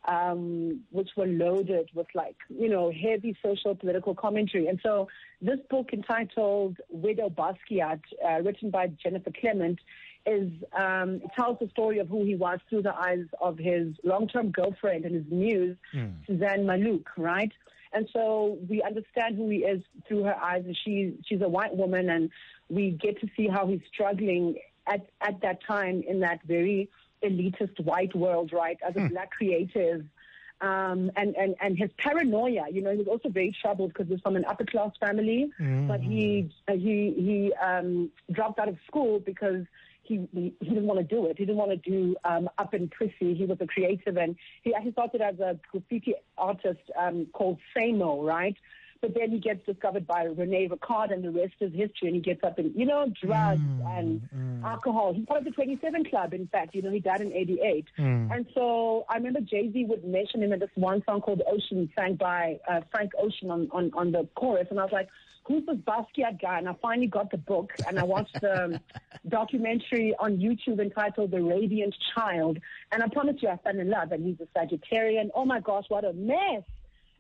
um, 0.08 0.82
which 0.92 1.10
were 1.18 1.26
loaded 1.26 1.90
with 1.94 2.08
like, 2.14 2.36
you 2.50 2.70
know, 2.70 2.92
heavy 2.92 3.36
social 3.44 3.76
political 3.76 4.14
commentary. 4.14 4.68
And 4.68 4.80
so 4.84 5.08
this 5.42 5.60
book 5.70 5.90
entitled 5.94 6.78
Widow 6.90 7.30
Basquiat, 7.30 8.02
uh, 8.28 8.42
written 8.42 8.70
by 8.70 8.88
Jennifer 8.88 9.32
Clement, 9.40 9.80
is 10.26 10.52
um, 10.78 11.22
tells 11.36 11.60
the 11.60 11.70
story 11.70 12.00
of 12.00 12.08
who 12.08 12.26
he 12.26 12.36
was 12.36 12.60
through 12.70 12.82
the 12.82 12.96
eyes 12.96 13.26
of 13.42 13.58
his 13.58 13.96
long-term 14.04 14.52
girlfriend 14.52 15.06
and 15.06 15.16
his 15.16 15.26
muse, 15.32 15.78
Suzanne 16.26 16.66
Mallouk, 16.66 17.08
right? 17.18 17.52
And 17.94 18.10
so 18.12 18.58
we 18.68 18.82
understand 18.82 19.38
who 19.38 19.50
he 19.50 19.60
is 19.60 19.82
through 20.08 20.24
her 20.24 20.36
eyes, 20.36 20.64
and 20.66 20.78
she 20.84 21.16
she's 21.26 21.42
a 21.42 21.48
white 21.48 21.76
woman, 21.76 22.10
and 22.10 22.30
we 22.70 22.92
get 22.92 23.20
to 23.22 23.28
see 23.38 23.48
how 23.48 23.68
he's 23.68 23.82
struggling 23.94 24.58
at 24.88 25.08
at 25.22 25.42
that 25.42 25.64
time 25.66 26.04
in 26.08 26.20
that 26.22 26.40
very 26.46 26.90
elitist 27.26 27.80
white 27.84 28.16
world, 28.16 28.52
right? 28.54 28.78
As 28.88 28.96
a 28.96 29.08
black 29.10 29.32
creative, 29.32 30.06
um, 30.62 31.12
and 31.16 31.36
and 31.36 31.56
and 31.62 31.78
his 31.78 31.90
paranoia. 31.98 32.66
You 32.72 32.82
know, 32.82 32.92
he 32.92 32.98
was 32.98 33.08
also 33.08 33.30
very 33.30 33.56
troubled 33.62 33.94
because 33.94 34.08
he's 34.08 34.22
from 34.22 34.36
an 34.36 34.46
upper 34.46 34.66
class 34.66 34.92
family, 35.00 35.52
but 35.88 36.02
he 36.02 36.50
uh, 36.68 36.74
he 36.74 37.14
he 37.18 37.54
um, 37.62 38.10
dropped 38.32 38.60
out 38.60 38.70
of 38.70 38.78
school 38.88 39.20
because 39.20 39.66
he, 40.04 40.28
he 40.34 40.54
he 40.62 40.70
didn't 40.70 40.86
want 40.86 41.00
to 41.00 41.16
do 41.16 41.26
it. 41.28 41.38
He 41.38 41.46
didn't 41.46 41.58
want 41.58 41.72
to 41.72 41.90
do 41.90 42.16
um, 42.24 42.50
up 42.58 42.74
and 42.74 42.90
prissy. 42.90 43.34
He 43.34 43.46
was 43.46 43.58
a 43.60 43.68
creative, 43.68 44.18
and 44.18 44.36
he 44.64 44.74
he 44.82 44.92
started 44.92 45.22
as 45.22 45.40
a 45.40 45.60
graffiti 45.72 46.16
artist 46.38 46.82
um, 46.98 47.28
called 47.34 47.60
Samo, 47.76 48.26
right? 48.26 48.56
But 49.02 49.14
then 49.14 49.32
he 49.32 49.40
gets 49.40 49.66
discovered 49.66 50.08
by 50.08 50.24
Rene 50.24 50.70
Ricard, 50.70 51.14
and 51.14 51.24
the 51.24 51.32
rest 51.32 51.54
is 51.60 51.72
history. 51.74 52.08
And 52.08 52.16
he 52.16 52.22
gets 52.22 52.44
up 52.44 52.58
in 52.60 52.74
you 52.76 52.86
know 52.86 53.12
drugs 53.22 53.62
mm, 53.62 53.98
and 53.98 54.22
mm. 54.36 54.64
alcohol. 54.64 55.14
He's 55.14 55.26
part 55.26 55.40
of 55.40 55.46
the 55.46 55.52
27 55.52 56.06
Club. 56.06 56.34
In 56.34 56.48
fact, 56.48 56.74
you 56.74 56.82
know 56.82 56.92
he 56.92 57.00
died 57.00 57.22
in 57.22 57.32
'88. 57.34 57.86
Mm. 58.00 58.36
And 58.36 58.46
so 58.54 59.06
I 59.10 59.16
remember 59.16 59.42
Jay 59.42 59.72
Z 59.72 59.86
would 59.86 60.04
mention 60.06 60.44
him 60.44 60.54
in 60.54 60.60
this 60.60 60.70
one 60.76 61.04
song 61.06 61.22
called 61.22 61.42
"Ocean," 61.48 61.90
sang 61.98 62.16
by 62.16 62.60
uh, 62.70 62.82
Frank 62.92 63.12
Ocean 63.20 63.52
on, 63.52 63.70
on 63.72 63.92
on 63.94 64.12
the 64.12 64.28
chorus, 64.36 64.68
and 64.70 64.80
I 64.80 64.84
was 64.84 64.94
like. 64.94 65.10
Who's 65.48 65.64
this 65.68 65.78
Basquiat 65.78 66.42
guy? 66.42 66.58
And 66.58 66.68
I 66.68 66.74
finally 66.82 67.06
got 67.06 67.30
the 67.30 67.38
book 67.38 67.72
and 67.88 68.00
I 68.00 68.04
watched 68.04 68.34
the 68.42 68.82
documentary 69.30 70.16
on 70.18 70.38
YouTube 70.38 70.80
entitled 70.80 71.30
The 71.30 71.40
Radiant 71.40 71.96
Child. 72.16 72.58
And 72.92 73.04
I 73.04 73.08
promise 73.10 73.36
you, 73.42 73.50
I 73.50 73.58
fell 73.58 73.80
in 73.80 73.88
love. 73.88 74.12
And 74.12 74.26
he's 74.26 74.38
a 74.40 74.58
Sagittarian. 74.58 75.30
Oh 75.36 75.46
my 75.46 75.60
gosh, 75.60 75.86
what 75.88 76.04
a 76.04 76.14
mess. 76.14 76.64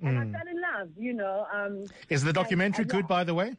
And 0.01 0.17
I 0.35 0.37
fell 0.37 0.47
in 0.47 0.61
love, 0.61 0.89
you 0.97 1.13
know. 1.13 1.47
Um, 1.53 1.85
Is 2.09 2.23
the 2.23 2.33
documentary 2.33 2.83
and- 2.83 2.91
good, 2.91 3.07
by 3.07 3.23
the 3.23 3.33
way? 3.33 3.55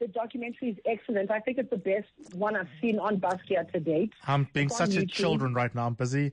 the 0.00 0.08
documentary 0.08 0.70
is 0.70 0.78
excellent. 0.86 1.30
I 1.30 1.40
think 1.40 1.58
it's 1.58 1.68
the 1.68 1.76
best 1.76 2.08
one 2.32 2.56
I've 2.56 2.70
seen 2.80 2.98
on 2.98 3.20
Basquiat 3.20 3.70
to 3.72 3.80
date. 3.80 4.14
I'm 4.26 4.48
being 4.54 4.68
It's 4.68 4.78
such 4.78 4.96
a 4.96 5.00
YouTube. 5.00 5.10
children 5.10 5.52
right 5.52 5.74
now. 5.74 5.86
I'm 5.86 5.92
busy. 5.92 6.32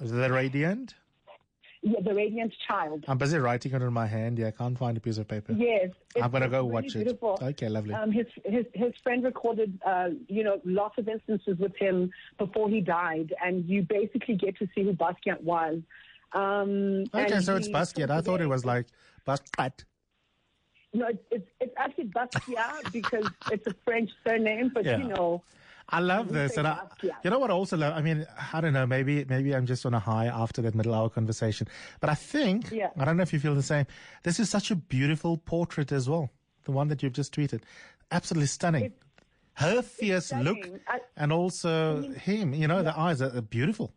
The 0.00 0.30
Radiant. 0.30 0.94
Yeah, 1.80 2.00
The 2.02 2.14
Radiant 2.14 2.52
Child. 2.68 3.06
I'm 3.08 3.16
busy 3.16 3.38
writing 3.38 3.72
it 3.72 3.80
in 3.80 3.90
my 3.90 4.06
hand. 4.06 4.38
Yeah, 4.38 4.48
I 4.48 4.50
can't 4.50 4.76
find 4.78 4.98
a 4.98 5.00
piece 5.00 5.16
of 5.16 5.26
paper. 5.26 5.54
Yes. 5.54 5.92
I'm 6.22 6.30
gonna 6.30 6.46
go 6.46 6.60
really 6.68 6.72
watch 6.72 6.94
it. 6.94 7.18
Okay, 7.22 7.70
lovely. 7.70 7.94
Um, 7.94 8.12
his, 8.12 8.26
his, 8.44 8.66
his 8.74 8.92
friend 9.02 9.24
recorded, 9.24 9.78
uh, 9.86 10.10
you 10.28 10.44
know, 10.44 10.60
lots 10.66 10.98
of 10.98 11.08
instances 11.08 11.58
with 11.58 11.74
him 11.76 12.10
before 12.36 12.68
he 12.68 12.82
died, 12.82 13.32
and 13.42 13.64
you 13.66 13.80
basically 13.82 14.34
get 14.34 14.58
to 14.58 14.68
see 14.74 14.82
who 14.84 14.92
Basquiat 14.92 15.40
was. 15.42 15.80
Um, 16.34 17.04
Okay, 17.14 17.40
so 17.40 17.56
it's 17.56 17.68
Basquiat. 17.68 18.10
I 18.10 18.20
thought 18.20 18.40
it 18.40 18.48
was 18.48 18.64
like 18.64 18.86
Basquiat. 19.26 19.84
No, 20.92 21.06
it's, 21.08 21.18
it's, 21.30 21.48
it's 21.60 21.74
actually 21.76 22.04
Basquiat 22.08 22.92
because 22.92 23.26
it's 23.50 23.66
a 23.66 23.74
French 23.84 24.10
surname, 24.26 24.70
but 24.74 24.84
Yeah. 24.84 24.98
you 24.98 25.04
know, 25.04 25.42
I 25.88 26.00
love 26.00 26.32
this, 26.32 26.56
and 26.56 26.66
I, 26.66 26.78
you 27.22 27.30
know 27.30 27.38
what? 27.38 27.50
I 27.50 27.54
also 27.54 27.76
love. 27.76 27.92
I 27.94 28.00
mean, 28.00 28.26
I 28.54 28.60
don't 28.62 28.72
know. 28.72 28.86
Maybe, 28.86 29.24
maybe 29.28 29.54
I'm 29.54 29.66
just 29.66 29.84
on 29.84 29.92
a 29.92 29.98
high 29.98 30.26
after 30.26 30.62
that 30.62 30.74
middle 30.74 30.94
hour 30.94 31.10
conversation. 31.10 31.68
But 32.00 32.08
I 32.08 32.14
think 32.14 32.70
Yeah. 32.70 32.88
I 32.98 33.04
don't 33.04 33.18
know 33.18 33.22
if 33.22 33.32
you 33.34 33.38
feel 33.38 33.54
the 33.54 33.62
same. 33.62 33.86
This 34.22 34.40
is 34.40 34.48
such 34.48 34.70
a 34.70 34.76
beautiful 34.76 35.36
portrait 35.36 35.92
as 35.92 36.08
well. 36.08 36.30
The 36.64 36.72
one 36.72 36.88
that 36.88 37.02
you've 37.02 37.12
just 37.12 37.34
tweeted, 37.34 37.60
absolutely 38.10 38.46
stunning. 38.46 38.92
Her 39.54 39.82
fierce 39.82 40.32
look. 40.32 40.56
I- 40.88 41.00
and 41.18 41.32
also 41.32 42.08
him. 42.12 42.54
You 42.54 42.66
know, 42.66 42.82
the 42.82 42.98
eyes 42.98 43.20
are, 43.20 43.36
are 43.36 43.42
beautiful. 43.42 43.92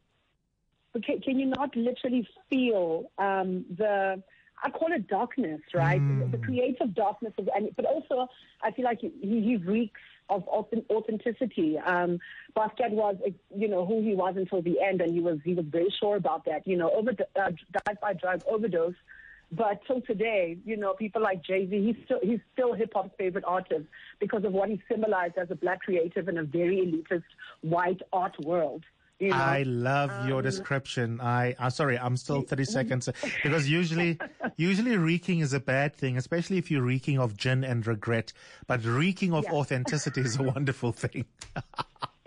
Can, 1.01 1.21
can 1.21 1.39
you 1.39 1.47
not 1.47 1.75
literally 1.75 2.27
feel 2.49 3.11
um, 3.17 3.65
the? 3.77 4.21
I 4.63 4.71
call 4.71 4.91
it 4.91 5.07
darkness, 5.07 5.61
right? 5.75 6.01
The, 6.01 6.37
the 6.37 6.43
creative 6.43 6.95
darkness 6.95 7.33
of, 7.37 7.47
and 7.55 7.69
but 7.75 7.85
also 7.85 8.27
I 8.63 8.71
feel 8.71 8.85
like 8.85 9.01
he, 9.01 9.11
he 9.21 9.57
reeks 9.57 10.01
of 10.29 10.43
authenticity. 10.47 11.77
Um, 11.77 12.19
Basquiat 12.55 12.91
was, 12.91 13.15
uh, 13.25 13.29
you 13.55 13.67
know, 13.67 13.85
who 13.85 14.01
he 14.01 14.15
was 14.15 14.33
until 14.35 14.61
the 14.61 14.81
end, 14.81 15.01
and 15.01 15.13
he 15.13 15.19
was 15.19 15.39
he 15.43 15.53
was 15.53 15.65
very 15.65 15.93
sure 15.99 16.15
about 16.15 16.45
that. 16.45 16.65
You 16.65 16.77
know, 16.77 16.91
over 16.91 17.11
uh, 17.11 17.51
died 17.85 17.97
by 18.01 18.13
drug 18.13 18.41
overdose. 18.47 18.95
But 19.49 19.79
till 19.87 20.01
today, 20.01 20.57
you 20.65 20.75
know, 20.75 20.93
people 20.93 21.21
like 21.21 21.41
Jay 21.41 21.67
Z, 21.69 21.85
he's 21.85 21.95
still 22.05 22.19
he's 22.21 22.41
still 22.51 22.73
hip 22.73 22.91
hop's 22.93 23.11
favorite 23.17 23.45
artist 23.47 23.85
because 24.19 24.43
of 24.43 24.51
what 24.51 24.69
he 24.69 24.81
symbolized 24.89 25.37
as 25.37 25.49
a 25.51 25.55
black 25.55 25.81
creative 25.81 26.27
in 26.27 26.37
a 26.37 26.43
very 26.43 26.77
elitist 26.77 27.23
white 27.61 28.01
art 28.11 28.35
world. 28.43 28.83
You 29.19 29.29
know? 29.29 29.35
I 29.35 29.63
love 29.63 30.11
your 30.27 30.37
um, 30.37 30.43
description. 30.43 31.19
I, 31.21 31.55
I'm 31.59 31.71
sorry, 31.71 31.97
I'm 31.97 32.17
still 32.17 32.41
30 32.41 32.65
seconds 32.73 33.09
because 33.43 33.67
usually, 33.69 34.19
usually 34.57 34.95
reeking 34.97 35.39
is 35.39 35.53
a 35.53 35.59
bad 35.59 35.95
thing, 35.95 36.17
especially 36.17 36.57
if 36.57 36.69
you're 36.69 36.83
reeking 36.83 37.17
of 37.19 37.35
gin 37.35 37.63
and 37.63 37.85
regret. 37.87 38.31
But 38.67 38.83
reeking 38.83 39.33
of 39.33 39.45
Yeah. 39.45 39.53
authenticity 39.53 40.21
is 40.21 40.37
a 40.39 40.43
wonderful 40.43 40.91
thing. 40.91 41.25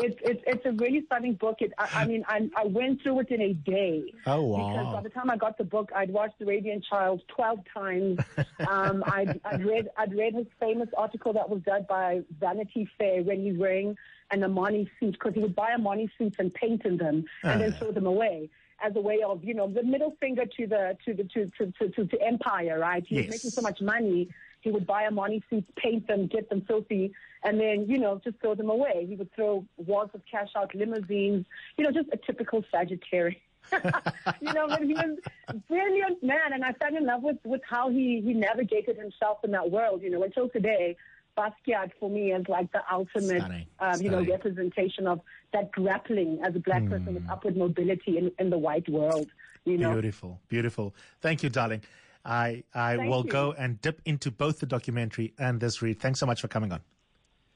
it's 0.02 0.18
it's 0.22 0.42
it's 0.46 0.66
a 0.66 0.72
really 0.72 1.04
stunning 1.06 1.34
book. 1.34 1.56
It, 1.60 1.72
I, 1.78 1.88
I 2.02 2.06
mean, 2.06 2.24
I 2.28 2.48
I 2.56 2.64
went 2.64 3.02
through 3.02 3.20
it 3.20 3.30
in 3.30 3.40
a 3.40 3.52
day. 3.52 4.12
Oh, 4.26 4.56
Because 4.56 4.92
by 4.94 5.00
the 5.02 5.10
time 5.10 5.30
I 5.30 5.36
got 5.36 5.58
the 5.58 5.64
book, 5.64 5.90
I'd 5.94 6.10
watched 6.10 6.38
The 6.38 6.46
Radiant 6.46 6.84
Child 6.84 7.22
twelve 7.28 7.60
times. 7.72 8.18
Um, 8.68 9.02
I'd, 9.06 9.40
I'd 9.44 9.64
read 9.64 9.88
I'd 9.96 10.14
read 10.14 10.34
his 10.34 10.46
famous 10.60 10.88
article 10.96 11.32
that 11.32 11.48
was 11.48 11.62
done 11.62 11.86
by 11.88 12.20
Vanity 12.38 12.88
Fair 12.98 13.22
when 13.22 13.40
he's 13.42 13.56
wearing 13.56 13.96
an 14.30 14.40
Armani 14.40 14.86
suit 15.00 15.12
because 15.12 15.32
he 15.34 15.40
would 15.40 15.56
buy 15.56 15.70
Armani 15.70 16.10
suits 16.18 16.36
and 16.38 16.52
paint 16.52 16.84
in 16.84 16.98
them 16.98 17.24
and 17.42 17.60
then 17.60 17.72
throw 17.72 17.90
them 17.90 18.06
away 18.06 18.50
as 18.84 18.94
a 18.96 19.00
way 19.00 19.20
of 19.26 19.42
you 19.42 19.54
know 19.54 19.66
the 19.66 19.82
middle 19.82 20.14
finger 20.20 20.44
to 20.44 20.66
the 20.66 20.96
to 21.06 21.14
the 21.14 21.24
to 21.24 21.46
to 21.56 21.72
to, 21.78 21.88
to, 21.88 22.04
to 22.06 22.22
empire. 22.22 22.78
Right? 22.78 23.04
He 23.06 23.16
Yes. 23.16 23.30
making 23.30 23.50
so 23.52 23.62
much 23.62 23.80
money. 23.80 24.28
He 24.60 24.70
would 24.70 24.86
buy 24.86 25.08
Armani 25.08 25.42
suits, 25.48 25.70
paint 25.76 26.06
them, 26.06 26.26
get 26.26 26.48
them 26.50 26.62
filthy, 26.66 27.12
and 27.42 27.58
then, 27.58 27.86
you 27.88 27.98
know, 27.98 28.20
just 28.22 28.38
throw 28.40 28.54
them 28.54 28.70
away. 28.70 29.06
He 29.08 29.16
would 29.16 29.32
throw 29.34 29.64
wads 29.76 30.10
of 30.14 30.22
cash 30.30 30.50
out, 30.56 30.74
limousines, 30.74 31.46
you 31.76 31.84
know, 31.84 31.90
just 31.90 32.08
a 32.12 32.18
typical 32.18 32.64
Sagittarius. 32.70 33.40
you 33.72 34.52
know, 34.52 34.66
but 34.68 34.82
he 34.82 34.94
was 34.94 35.18
a 35.48 35.54
brilliant 35.54 36.22
man, 36.22 36.52
and 36.52 36.64
I 36.64 36.72
fell 36.72 36.96
in 36.96 37.06
love 37.06 37.22
with, 37.22 37.38
with 37.44 37.60
how 37.68 37.90
he, 37.90 38.20
he 38.24 38.34
navigated 38.34 38.96
himself 38.96 39.38
in 39.44 39.50
that 39.52 39.70
world, 39.70 40.02
you 40.02 40.10
know, 40.10 40.22
until 40.22 40.48
today. 40.48 40.96
Basquiat 41.38 41.92
for 41.98 42.10
me 42.10 42.32
is 42.32 42.44
like 42.48 42.70
the 42.72 42.82
ultimate, 42.92 43.38
Stunning, 43.38 43.66
um, 43.78 44.00
you 44.02 44.10
know, 44.10 44.22
representation 44.24 45.06
of 45.06 45.20
that 45.52 45.70
grappling 45.70 46.40
as 46.44 46.56
a 46.56 46.58
black 46.58 46.84
person 46.86 47.14
with 47.14 47.22
upward 47.30 47.56
mobility 47.56 48.18
in, 48.18 48.32
in 48.38 48.50
the 48.50 48.58
white 48.58 48.88
world. 48.88 49.28
You 49.64 49.78
know, 49.78 49.92
Beautiful, 49.92 50.40
beautiful. 50.48 50.94
Thank 51.20 51.42
you, 51.42 51.48
darling. 51.48 51.82
I, 52.24 52.64
I 52.74 52.96
Thank 52.96 53.10
will 53.10 53.24
you. 53.24 53.30
go 53.30 53.52
and 53.56 53.80
dip 53.80 54.00
into 54.04 54.30
both 54.30 54.60
the 54.60 54.66
documentary 54.66 55.32
and 55.38 55.60
this 55.60 55.80
read. 55.82 56.00
Thanks 56.00 56.20
so 56.20 56.26
much 56.26 56.40
for 56.40 56.48
coming 56.48 56.72
on. 56.72 56.80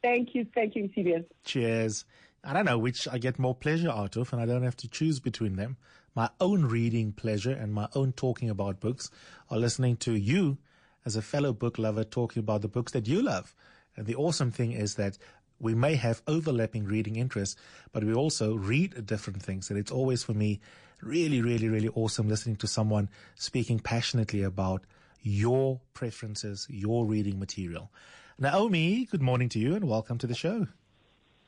thank 0.02 0.35
you, 0.35 0.47
thank 0.54 0.75
you, 0.76 0.88
CBS. 0.97 1.25
Cheers. 1.44 2.04
I 2.42 2.52
don't 2.52 2.66
know 2.66 2.78
which 2.78 3.09
I 3.09 3.18
get 3.18 3.38
more 3.38 3.54
pleasure 3.54 3.88
out 3.90 4.16
of, 4.16 4.33
and 4.33 4.40
I 4.40 4.47
don't 4.47 4.62
have 4.62 4.76
to 4.78 4.88
choose 4.88 5.18
between 5.18 5.56
them. 5.56 5.76
My 6.14 6.28
own 6.40 6.66
reading 6.66 7.12
pleasure 7.12 7.50
and 7.52 7.73
my 7.73 7.88
own 7.94 8.12
talking 8.12 8.50
about 8.50 8.80
books 8.80 9.11
are 9.50 9.59
listening 9.59 9.97
to 9.99 10.12
you 10.12 10.59
as 11.06 11.16
a 11.16 11.23
fellow 11.23 11.52
book 11.52 11.78
lover 11.78 12.04
talking 12.04 12.40
about 12.40 12.62
the 12.62 12.68
books 12.68 12.92
that 12.92 13.09
you 13.09 13.23
love. 13.23 13.54
And 13.97 14.06
the 14.06 14.14
awesome 14.14 14.50
thing 14.50 14.73
is 14.73 14.94
that 14.97 15.18
we 15.59 15.75
may 15.75 15.94
have 15.94 16.23
overlapping 16.26 16.85
reading 16.85 17.16
interests, 17.16 17.56
but 17.92 18.04
we 18.04 18.12
also 18.12 18.54
read 18.54 19.06
different 19.06 19.42
things. 19.42 19.71
And 19.71 19.78
it's 19.78 19.90
always 19.92 20.23
for 20.23 20.35
me 20.35 20.61
really, 21.04 21.42
really, 21.42 21.68
really 21.68 21.88
awesome 21.88 22.28
listening 22.28 22.56
to 22.56 22.66
someone 22.66 23.08
speaking 23.34 23.78
passionately 23.78 24.42
about 24.42 24.84
your 25.23 25.80
preferences, 25.92 26.66
your 26.70 27.04
reading 27.06 27.38
material. 27.38 27.90
Naomi, 28.38 29.06
good 29.11 29.23
morning 29.23 29.49
to 29.50 29.58
you 29.58 29.75
and 29.75 29.88
welcome 29.88 30.18
to 30.18 30.26
the 30.26 30.34
show. 30.34 30.66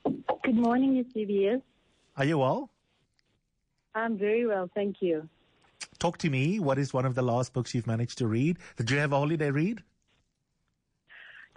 Good 0.05 0.55
morning, 0.55 1.05
CBS. 1.15 1.63
Are 2.17 2.25
you 2.25 2.39
well? 2.39 2.71
I'm 3.95 4.17
very 4.17 4.47
well, 4.47 4.71
thank 4.75 4.97
you. 5.01 5.29
Talk 5.99 6.19
to 6.19 6.31
me. 6.31 6.59
What 6.61 6.79
is 6.79 6.93
one 6.93 7.07
of 7.07 7.15
the 7.15 7.23
last 7.23 7.53
books 7.53 7.75
you've 7.75 7.87
managed 7.87 8.19
to 8.19 8.27
read? 8.27 8.59
Did 8.77 8.91
you 8.91 8.99
have 8.99 9.13
a 9.13 9.19
holiday 9.19 9.51
read? 9.51 9.83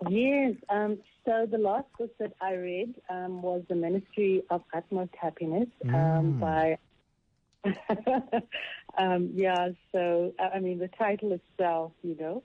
Yes, 0.10 0.56
um, 0.70 0.98
so 1.25 1.46
the 1.51 1.58
last 1.58 1.88
book 1.98 2.12
that 2.20 2.32
I 2.41 2.53
read 2.53 2.96
um, 3.10 3.41
was 3.41 3.63
The 3.68 3.75
Ministry 3.75 4.41
of 4.50 4.63
Utmost 4.74 5.12
Happiness 5.20 5.68
um, 5.94 6.39
by. 6.39 6.77
um, 8.98 9.32
yeah, 9.34 9.70
so, 9.92 10.34
I 10.39 10.60
mean, 10.60 10.80
the 10.80 10.89
title 10.89 11.34
itself, 11.34 11.92
you 12.04 12.16
know. 12.20 12.44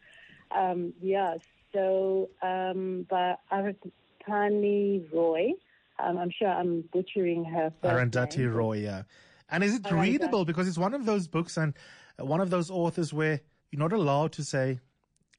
Um, 0.50 0.92
yeah, 1.00 1.36
so 1.72 2.30
um, 2.42 3.06
by 3.10 3.36
Arundhati 3.52 5.12
Roy. 5.12 5.52
Um, 5.98 6.18
I'm 6.18 6.30
sure 6.30 6.48
I'm 6.48 6.82
butchering 6.92 7.44
her 7.44 7.72
Arundhati. 7.82 8.52
Roy, 8.52 8.78
yeah. 8.78 9.02
And 9.48 9.62
is 9.62 9.74
it 9.74 9.82
Arundhati. 9.82 10.02
readable? 10.02 10.44
Because 10.44 10.66
it's 10.66 10.78
one 10.78 10.94
of 10.94 11.04
those 11.04 11.28
books 11.28 11.56
and 11.56 11.74
one 12.18 12.40
of 12.40 12.50
those 12.50 12.70
authors 12.70 13.12
where 13.12 13.40
you're 13.70 13.80
not 13.80 13.92
allowed 13.92 14.32
to 14.32 14.44
say, 14.44 14.80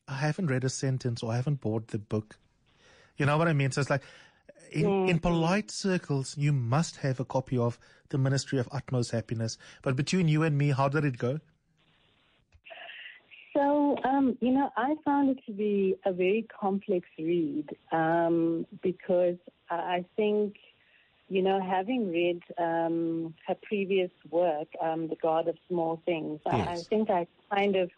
I 0.07 0.15
haven't 0.15 0.47
read 0.47 0.63
a 0.63 0.69
sentence 0.69 1.23
or 1.23 1.31
I 1.31 1.35
haven't 1.35 1.61
bought 1.61 1.87
the 1.89 1.97
book. 1.97 2.37
You 3.17 3.25
know 3.25 3.37
what 3.37 3.47
I 3.47 3.53
mean? 3.53 3.71
So 3.71 3.81
it's 3.81 3.89
like, 3.89 4.03
in, 4.71 5.09
in 5.09 5.19
polite 5.19 5.71
circles, 5.71 6.37
you 6.37 6.53
must 6.53 6.97
have 6.97 7.19
a 7.19 7.25
copy 7.25 7.57
of 7.57 7.79
The 8.09 8.17
Ministry 8.17 8.59
of 8.59 8.67
Utmost 8.71 9.11
Happiness. 9.11 9.57
But 9.81 9.95
between 9.95 10.27
you 10.27 10.43
and 10.43 10.57
me, 10.57 10.69
how 10.69 10.89
did 10.89 11.05
it 11.05 11.17
go? 11.17 11.39
So, 13.55 13.97
um, 14.03 14.37
you 14.41 14.51
know, 14.51 14.69
I 14.75 14.95
found 15.05 15.29
it 15.29 15.45
to 15.45 15.53
be 15.53 15.95
a 16.05 16.11
very 16.11 16.45
complex 16.59 17.07
read 17.17 17.69
um, 17.91 18.67
because 18.83 19.37
I 19.69 20.03
think, 20.17 20.57
you 21.29 21.41
know, 21.41 21.61
having 21.61 22.11
read 22.11 22.41
um, 22.57 23.33
her 23.47 23.55
previous 23.63 24.11
work, 24.29 24.67
um, 24.81 25.07
The 25.07 25.15
God 25.15 25.47
of 25.47 25.55
Small 25.69 26.01
Things, 26.05 26.41
I, 26.45 26.59
I 26.61 26.77
think 26.77 27.09
I 27.09 27.27
kind 27.49 27.77
of 27.77 27.89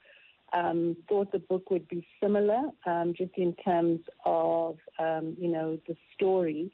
um, 0.53 0.95
thought 1.07 1.31
the 1.31 1.39
book 1.39 1.69
would 1.69 1.87
be 1.87 2.07
similar, 2.21 2.61
um, 2.85 3.13
just 3.17 3.31
in 3.35 3.53
terms 3.65 3.99
of, 4.25 4.77
um, 4.99 5.35
you 5.39 5.49
know, 5.49 5.77
the 5.87 5.95
story. 6.15 6.71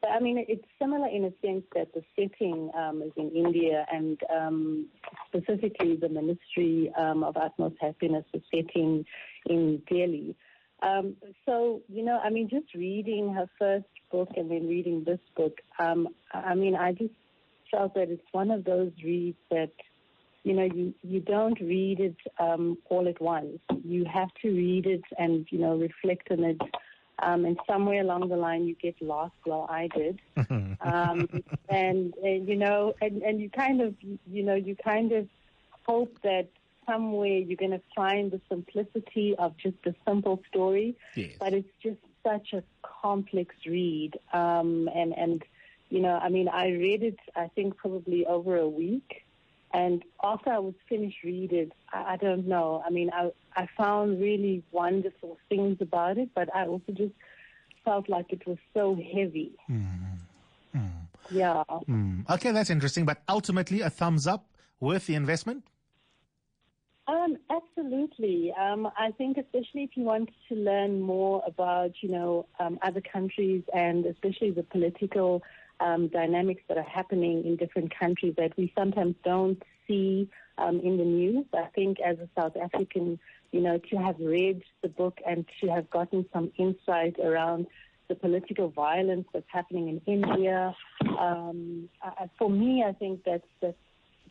But 0.00 0.10
I 0.10 0.20
mean, 0.20 0.44
it's 0.48 0.64
similar 0.80 1.06
in 1.06 1.24
a 1.24 1.32
sense 1.46 1.64
that 1.76 1.94
the 1.94 2.02
setting 2.16 2.70
um, 2.76 3.02
is 3.02 3.12
in 3.16 3.30
India, 3.30 3.86
and 3.90 4.18
um, 4.36 4.86
specifically 5.28 5.96
the 5.96 6.08
Ministry 6.08 6.92
um, 6.98 7.22
of 7.22 7.36
Utmost 7.36 7.76
Happiness 7.80 8.24
is 8.34 8.42
setting 8.52 9.04
in 9.46 9.80
Delhi. 9.88 10.34
Um, 10.82 11.14
so, 11.46 11.82
you 11.88 12.04
know, 12.04 12.18
I 12.18 12.30
mean, 12.30 12.48
just 12.48 12.74
reading 12.74 13.32
her 13.34 13.48
first 13.58 13.86
book 14.10 14.30
and 14.36 14.50
then 14.50 14.66
reading 14.66 15.04
this 15.06 15.20
book, 15.36 15.58
um, 15.78 16.08
I 16.34 16.56
mean, 16.56 16.74
I 16.74 16.90
just 16.90 17.14
felt 17.70 17.94
that 17.94 18.10
it's 18.10 18.26
one 18.32 18.50
of 18.50 18.64
those 18.64 18.90
reads 19.04 19.38
that, 19.50 19.70
you 20.44 20.54
know, 20.54 20.64
you, 20.64 20.94
you 21.02 21.20
don't 21.20 21.60
read 21.60 22.00
it 22.00 22.16
um, 22.38 22.78
all 22.88 23.08
at 23.08 23.20
once. 23.20 23.58
You 23.84 24.04
have 24.04 24.30
to 24.42 24.48
read 24.48 24.86
it 24.86 25.04
and, 25.18 25.46
you 25.50 25.58
know, 25.58 25.76
reflect 25.76 26.30
on 26.30 26.44
it. 26.44 26.60
Um, 27.22 27.44
and 27.44 27.56
somewhere 27.68 28.00
along 28.00 28.28
the 28.28 28.36
line, 28.36 28.66
you 28.66 28.74
get 28.74 29.00
lost. 29.00 29.34
Well, 29.46 29.68
I 29.70 29.88
did. 29.88 30.20
um, 30.80 31.28
and, 31.68 32.14
and, 32.14 32.48
you 32.48 32.56
know, 32.56 32.94
and, 33.00 33.22
and 33.22 33.40
you 33.40 33.50
kind 33.50 33.80
of, 33.80 33.94
you 34.02 34.42
know, 34.42 34.56
you 34.56 34.74
kind 34.74 35.12
of 35.12 35.28
hope 35.86 36.16
that 36.24 36.48
somewhere 36.88 37.38
you're 37.38 37.56
going 37.56 37.70
to 37.70 37.82
find 37.94 38.32
the 38.32 38.40
simplicity 38.48 39.36
of 39.38 39.56
just 39.56 39.76
a 39.86 39.94
simple 40.06 40.42
story. 40.48 40.96
Yes. 41.14 41.36
But 41.38 41.52
it's 41.52 41.70
just 41.80 41.98
such 42.24 42.52
a 42.52 42.64
complex 42.82 43.54
read. 43.64 44.18
Um, 44.32 44.88
and, 44.92 45.16
and, 45.16 45.44
you 45.90 46.00
know, 46.00 46.18
I 46.20 46.28
mean, 46.28 46.48
I 46.48 46.70
read 46.70 47.04
it, 47.04 47.18
I 47.36 47.48
think, 47.54 47.76
probably 47.76 48.26
over 48.26 48.56
a 48.56 48.68
week. 48.68 49.24
And 49.72 50.04
after 50.22 50.50
I 50.50 50.58
was 50.58 50.74
finished 50.88 51.18
reading 51.24 51.58
it, 51.58 51.72
I, 51.92 52.14
I 52.14 52.16
don't 52.16 52.46
know. 52.46 52.82
I 52.86 52.90
mean, 52.90 53.10
I, 53.12 53.30
I 53.56 53.68
found 53.76 54.20
really 54.20 54.62
wonderful 54.70 55.38
things 55.48 55.78
about 55.80 56.18
it, 56.18 56.30
but 56.34 56.54
I 56.54 56.66
also 56.66 56.92
just 56.92 57.14
felt 57.84 58.08
like 58.08 58.26
it 58.32 58.46
was 58.46 58.58
so 58.74 58.94
heavy. 58.94 59.52
Yeah. 61.32 61.62
Hmm. 61.86 62.20
Okay, 62.28 62.52
that's 62.52 62.70
interesting. 62.70 63.04
But 63.04 63.22
ultimately, 63.28 63.80
a 63.80 63.90
thumbs 63.90 64.26
up 64.26 64.46
worth 64.80 65.06
the 65.06 65.14
investment? 65.14 65.64
Um, 67.08 67.36
absolutely. 67.50 68.52
Um, 68.58 68.88
I 68.96 69.10
think 69.12 69.36
especially 69.36 69.84
if 69.84 69.90
you 69.96 70.04
want 70.04 70.30
to 70.48 70.54
learn 70.54 71.00
more 71.00 71.42
about, 71.46 71.92
you 72.00 72.10
know, 72.10 72.46
um, 72.60 72.78
other 72.82 73.00
countries 73.00 73.64
and 73.74 74.06
especially 74.06 74.50
the 74.50 74.62
political 74.62 75.42
um, 75.82 76.08
dynamics 76.08 76.62
that 76.68 76.78
are 76.78 76.90
happening 76.98 77.44
in 77.44 77.56
different 77.56 77.92
countries 77.98 78.34
that 78.38 78.52
we 78.56 78.72
sometimes 78.78 79.14
don't 79.24 79.60
see 79.86 80.28
um, 80.58 80.80
in 80.80 80.96
the 80.96 81.04
news. 81.04 81.44
I 81.54 81.66
think 81.74 81.98
as 82.00 82.18
a 82.18 82.28
South 82.38 82.56
African, 82.56 83.18
you 83.50 83.60
know, 83.60 83.78
to 83.90 83.96
have 83.96 84.16
read 84.20 84.62
the 84.82 84.88
book 84.88 85.18
and 85.26 85.44
to 85.60 85.68
have 85.68 85.90
gotten 85.90 86.24
some 86.32 86.52
insight 86.56 87.16
around 87.18 87.66
the 88.08 88.14
political 88.14 88.68
violence 88.68 89.26
that's 89.32 89.46
happening 89.48 89.88
in 89.88 90.00
India, 90.06 90.74
um, 91.18 91.88
for 92.38 92.50
me, 92.50 92.84
I 92.86 92.92
think 92.92 93.24
that's 93.24 93.46
that's 93.60 93.76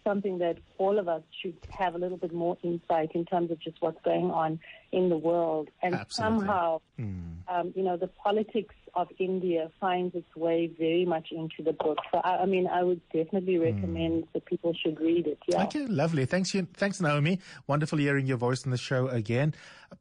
something 0.04 0.40
that 0.40 0.58
all 0.78 1.00
of 1.00 1.08
us 1.08 1.22
should 1.42 1.58
have 1.70 1.96
a 1.96 1.98
little 1.98 2.18
bit 2.18 2.34
more 2.34 2.58
insight 2.64 3.12
in 3.14 3.26
terms 3.26 3.52
of 3.52 3.60
just 3.60 3.78
what's 3.82 4.02
going 4.04 4.32
on 4.32 4.60
in 4.92 5.10
the 5.10 5.18
world. 5.18 5.70
And 5.82 5.96
Absolutely. 5.96 6.40
somehow, 6.40 6.82
um, 7.00 7.74
you 7.76 7.84
know, 7.84 7.98
the 7.98 8.08
politics 8.08 8.76
of 8.94 9.08
India 9.20 9.72
finds 9.80 10.16
its 10.16 10.36
way 10.36 10.72
very 10.78 11.06
much 11.06 11.30
into 11.32 11.64
the 11.64 11.74
book. 11.74 11.98
So, 12.12 12.20
I, 12.24 12.38
I 12.38 12.46
mean, 12.46 12.68
I 12.68 12.84
would 12.84 13.02
definitely 13.14 13.58
recommend 13.58 14.28
that 14.34 14.46
people 14.46 14.74
should 14.74 15.00
read 15.00 15.28
it. 15.28 15.40
Yeah. 15.48 15.64
Okay, 15.64 15.86
lovely. 15.88 16.26
Thanks, 16.26 16.54
you. 16.54 16.68
Thanks, 16.74 17.00
Naomi. 17.00 17.40
Wonderful 17.68 18.00
hearing 18.00 18.26
your 18.26 18.38
voice 18.38 18.66
on 18.66 18.72
the 18.72 18.78
show 18.78 19.08
again. 19.08 19.54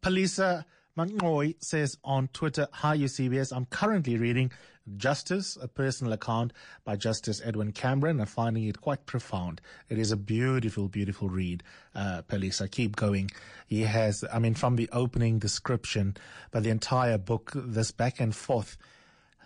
Palisa 0.02 0.64
Mangoy 0.96 1.54
says 1.60 1.96
on 2.02 2.28
Twitter, 2.32 2.66
Hi, 2.72 2.96
UCBS. 2.96 3.56
I'm 3.56 3.66
currently 3.66 4.16
reading 4.16 4.50
Justice, 4.96 5.56
a 5.60 5.68
personal 5.68 6.12
account 6.12 6.52
by 6.84 6.96
Justice 6.96 7.40
Edwin 7.44 7.70
Cameron 7.70 8.18
and 8.18 8.28
finding 8.28 8.64
it 8.64 8.80
quite 8.80 9.06
profound. 9.06 9.60
It 9.88 9.98
is 9.98 10.10
a 10.10 10.16
beautiful, 10.16 10.88
beautiful 10.88 11.28
read, 11.28 11.62
uh, 11.94 12.22
Palisa. 12.28 12.68
Keep 12.68 12.96
going. 12.96 13.30
He 13.68 13.82
has, 13.82 14.24
I 14.32 14.40
mean, 14.40 14.54
from 14.54 14.74
the 14.74 14.88
opening 14.92 15.38
description, 15.38 16.16
but 16.50 16.64
the 16.64 16.70
entire 16.70 17.18
book, 17.18 17.52
this 17.54 17.92
back 17.92 18.18
and 18.18 18.34
forth, 18.34 18.76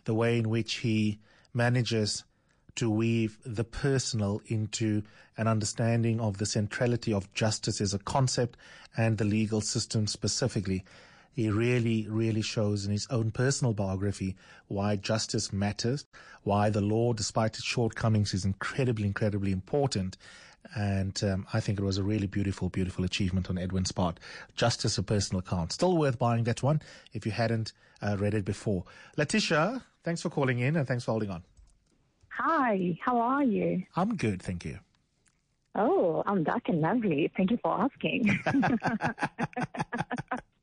the 0.04 0.14
way 0.14 0.38
in 0.38 0.48
which 0.48 0.76
he 0.76 1.18
manages 1.52 2.24
to 2.76 2.88
weave 2.90 3.38
the 3.44 3.64
personal 3.64 4.40
into 4.46 5.02
an 5.36 5.46
understanding 5.46 6.20
of 6.20 6.38
the 6.38 6.46
centrality 6.46 7.12
of 7.12 7.32
justice 7.34 7.82
as 7.82 7.92
a 7.92 7.98
concept 7.98 8.56
and 8.96 9.18
the 9.18 9.24
legal 9.24 9.60
system 9.60 10.06
specifically. 10.06 10.84
He 11.34 11.50
really, 11.50 12.06
really 12.08 12.42
shows 12.42 12.86
in 12.86 12.92
his 12.92 13.08
own 13.10 13.32
personal 13.32 13.74
biography 13.74 14.36
why 14.68 14.94
justice 14.94 15.52
matters, 15.52 16.06
why 16.44 16.70
the 16.70 16.80
law, 16.80 17.12
despite 17.12 17.56
its 17.56 17.64
shortcomings, 17.64 18.32
is 18.32 18.44
incredibly, 18.44 19.04
incredibly 19.06 19.50
important. 19.50 20.16
And 20.76 21.22
um, 21.24 21.46
I 21.52 21.58
think 21.58 21.80
it 21.80 21.82
was 21.82 21.98
a 21.98 22.04
really 22.04 22.28
beautiful, 22.28 22.68
beautiful 22.68 23.04
achievement 23.04 23.50
on 23.50 23.58
Edwin's 23.58 23.90
part. 23.90 24.20
Justice, 24.54 24.96
a 24.96 25.02
personal 25.02 25.40
account. 25.40 25.72
Still 25.72 25.96
worth 25.96 26.20
buying 26.20 26.44
that 26.44 26.62
one 26.62 26.80
if 27.12 27.26
you 27.26 27.32
hadn't 27.32 27.72
uh, 28.00 28.16
read 28.16 28.34
it 28.34 28.44
before. 28.44 28.84
Letitia, 29.16 29.82
thanks 30.04 30.22
for 30.22 30.30
calling 30.30 30.60
in 30.60 30.76
and 30.76 30.86
thanks 30.86 31.02
for 31.02 31.10
holding 31.10 31.30
on. 31.30 31.42
Hi, 32.28 32.96
how 33.04 33.18
are 33.20 33.42
you? 33.42 33.82
I'm 33.96 34.14
good, 34.16 34.40
thank 34.40 34.64
you. 34.64 34.78
Oh, 35.74 36.22
I'm 36.26 36.44
dark 36.44 36.68
and 36.68 36.80
lovely. 36.80 37.32
Thank 37.36 37.50
you 37.50 37.58
for 37.60 37.72
asking. 37.80 38.38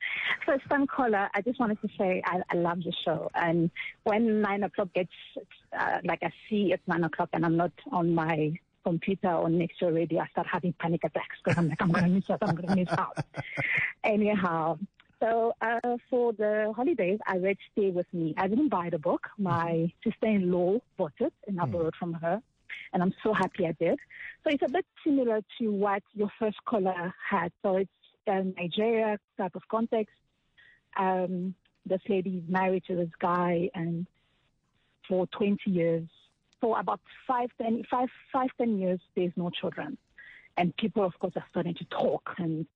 First 0.46 0.70
time 0.70 0.88
caller, 0.88 1.30
I 1.34 1.42
just 1.42 1.60
wanted 1.60 1.82
to 1.82 1.90
say 1.98 2.22
I, 2.26 2.42
I 2.50 2.56
love 2.56 2.80
the 2.84 2.94
show. 3.06 3.30
And 3.36 3.72
when 4.04 4.42
nine 4.42 4.64
o'clock 4.64 4.94
gets, 4.94 5.12
uh, 5.78 6.00
like 6.04 6.20
I 6.24 6.32
see 6.50 6.72
it's 6.74 6.84
nine 6.88 7.04
o'clock 7.04 7.30
and 7.34 7.46
I'm 7.46 7.58
not 7.58 7.72
on 7.92 8.14
my 8.14 8.54
computer 8.84 9.32
or 9.32 9.50
next 9.50 9.80
to 9.80 9.88
a 9.88 9.92
radio, 9.92 10.22
I 10.22 10.28
start 10.28 10.48
having 10.52 10.74
panic 10.80 11.04
attacks 11.04 11.38
because 11.44 11.58
I'm 11.58 11.70
like, 11.70 11.82
I'm 11.82 11.92
going 11.92 12.06
to 12.06 12.10
miss 12.10 12.30
out, 12.30 12.40
I'm 12.42 12.56
going 12.56 12.70
to 12.70 12.76
miss 12.76 12.90
out. 12.98 13.18
Anyhow, 14.04 14.78
so 15.22 15.54
uh, 15.62 15.98
for 16.10 16.34
the 16.34 16.74
holidays, 16.76 17.20
I 17.28 17.38
read 17.38 17.58
Stay 17.72 17.92
With 17.92 18.08
Me. 18.12 18.34
I 18.38 18.48
didn't 18.48 18.70
buy 18.70 18.90
the 18.90 18.98
book. 18.98 19.28
My 19.38 19.92
sister-in-law 20.04 20.80
bought 20.98 21.14
it, 21.20 21.34
and 21.48 21.62
I 21.62 21.66
borrowed 21.66 21.96
from 21.96 22.14
her. 22.14 22.42
And 22.94 23.04
I'm 23.04 23.14
so 23.24 23.32
happy 23.32 23.68
I 23.68 23.74
did. 23.74 24.00
So 24.44 24.50
it's 24.50 24.64
a 24.64 24.72
bit 24.72 24.86
similar 25.04 25.42
to 25.60 25.72
what 25.72 26.02
your 26.14 26.32
first 26.40 26.58
caller 26.66 27.14
had. 27.30 27.52
So 27.62 27.78
it's 27.78 27.92
a 28.26 28.44
Nigeria 28.44 29.20
type 29.38 29.56
of 29.56 29.62
context. 29.70 30.16
Um, 30.98 31.56
this 31.86 32.02
lady 32.08 32.38
is 32.38 32.44
married 32.50 32.84
to 32.88 32.96
this 32.96 33.10
guy, 33.20 33.70
and 33.74 34.06
for 35.08 35.28
20 35.28 35.70
years, 35.70 36.08
for 36.60 36.80
about 36.80 37.00
five, 37.28 37.50
ten, 37.60 37.84
five, 37.90 38.10
five, 38.32 38.50
ten 38.58 38.78
years, 38.78 39.00
there's 39.16 39.34
no 39.36 39.50
children. 39.50 39.98
And 40.58 40.76
people, 40.78 41.04
of 41.04 41.18
course, 41.18 41.34
are 41.36 41.46
starting 41.50 41.74
to 41.76 41.86
talk 41.86 42.36
and 42.38 42.68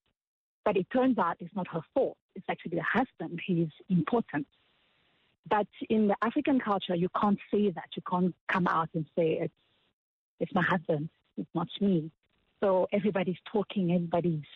but 0.66 0.76
it 0.76 0.88
turns 0.92 1.18
out 1.20 1.38
it's 1.40 1.56
not 1.56 1.68
her 1.68 1.82
fault. 1.94 2.18
It's 2.34 2.46
actually 2.50 2.78
the 2.78 2.84
husband. 2.84 3.40
He's 3.46 3.70
important. 3.88 4.48
But 5.48 5.68
in 5.90 6.08
the 6.08 6.16
African 6.24 6.60
culture, 6.60 6.96
you 6.96 7.08
can't 7.22 7.38
say 7.52 7.70
that. 7.70 7.90
You 7.96 8.02
can't 8.10 8.34
come 8.48 8.68
out 8.68 8.90
and 8.96 9.06
say 9.16 9.34
it's 9.34 9.54
it's 10.40 10.54
my 10.54 10.64
husband. 10.64 11.10
It's 11.38 11.50
not 11.54 11.68
me. 11.80 12.12
So 12.62 12.88
everybody's 12.92 13.38
talking. 13.46 13.94
Everybody's 13.94 14.50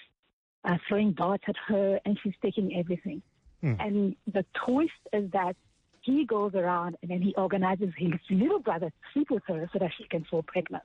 uh, 0.65 0.77
throwing 0.87 1.13
darts 1.13 1.43
at 1.47 1.55
her, 1.67 1.99
and 2.05 2.19
she's 2.21 2.33
taking 2.41 2.75
everything. 2.75 3.21
Hmm. 3.61 3.73
And 3.79 4.15
the 4.31 4.45
twist 4.65 4.91
is 5.13 5.29
that 5.31 5.55
he 6.01 6.25
goes 6.25 6.55
around 6.55 6.97
and 7.01 7.11
then 7.11 7.21
he 7.21 7.33
organizes 7.35 7.89
his 7.97 8.11
little 8.29 8.59
brother 8.59 8.89
to 8.89 8.95
sleep 9.13 9.31
with 9.31 9.43
her 9.47 9.69
so 9.73 9.79
that 9.79 9.91
she 9.97 10.05
can 10.05 10.23
fall 10.25 10.43
pregnant. 10.43 10.83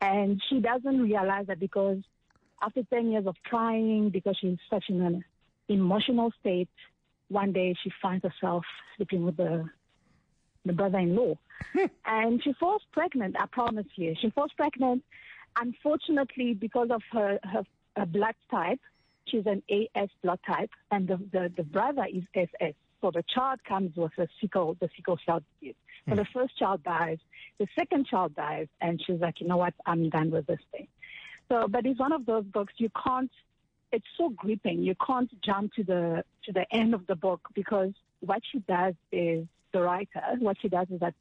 And 0.00 0.42
she 0.48 0.60
doesn't 0.60 1.00
realize 1.00 1.46
that 1.46 1.60
because 1.60 1.98
after 2.62 2.82
10 2.82 3.12
years 3.12 3.26
of 3.26 3.36
trying, 3.46 4.10
because 4.10 4.36
she's 4.40 4.58
such 4.68 4.84
in 4.88 5.00
an 5.00 5.24
emotional 5.68 6.32
state, 6.40 6.68
one 7.28 7.52
day 7.52 7.74
she 7.82 7.90
finds 8.02 8.24
herself 8.24 8.64
sleeping 8.96 9.24
with 9.24 9.36
the, 9.36 9.68
the 10.64 10.72
brother-in-law. 10.72 11.34
Hmm. 11.74 11.86
and 12.06 12.42
she 12.42 12.54
falls 12.54 12.82
pregnant, 12.92 13.36
I 13.38 13.46
promise 13.46 13.86
you. 13.96 14.14
She 14.20 14.30
falls 14.30 14.50
pregnant. 14.56 15.04
Unfortunately, 15.60 16.54
because 16.54 16.88
of 16.90 17.02
her, 17.12 17.38
her, 17.42 17.64
her 17.96 18.06
blood 18.06 18.34
type, 18.50 18.80
she's 19.30 19.46
an 19.46 19.62
AS 19.70 20.08
blood 20.22 20.40
type, 20.46 20.70
and 20.90 21.08
the, 21.08 21.16
the, 21.32 21.52
the 21.56 21.62
brother 21.62 22.06
is 22.12 22.24
SS. 22.34 22.74
So 23.00 23.10
the 23.10 23.24
child 23.34 23.60
comes 23.64 23.96
with 23.96 24.12
a 24.18 24.28
sickle, 24.40 24.76
the 24.80 24.88
sickle 24.96 25.18
cell 25.24 25.42
disease. 25.60 25.74
So 26.08 26.16
the 26.16 26.26
first 26.34 26.58
child 26.58 26.82
dies, 26.82 27.18
the 27.58 27.66
second 27.78 28.06
child 28.06 28.34
dies, 28.34 28.66
and 28.80 29.00
she's 29.06 29.20
like, 29.20 29.40
you 29.40 29.46
know 29.46 29.56
what, 29.56 29.74
I'm 29.86 30.08
done 30.10 30.30
with 30.30 30.46
this 30.46 30.60
thing. 30.72 30.88
So, 31.48 31.66
but 31.68 31.86
it's 31.86 31.98
one 31.98 32.12
of 32.12 32.26
those 32.26 32.44
books 32.44 32.74
you 32.78 32.90
can't. 33.04 33.30
It's 33.92 34.06
so 34.16 34.30
gripping. 34.30 34.82
You 34.82 34.94
can't 35.04 35.30
jump 35.42 35.74
to 35.74 35.84
the 35.84 36.24
to 36.44 36.52
the 36.52 36.64
end 36.72 36.94
of 36.94 37.06
the 37.06 37.16
book 37.16 37.40
because 37.54 37.92
what 38.20 38.40
she 38.50 38.60
does 38.60 38.94
is 39.10 39.46
the 39.72 39.82
writer. 39.82 40.22
What 40.38 40.56
she 40.60 40.68
does 40.68 40.86
is 40.90 41.00
that 41.00 41.14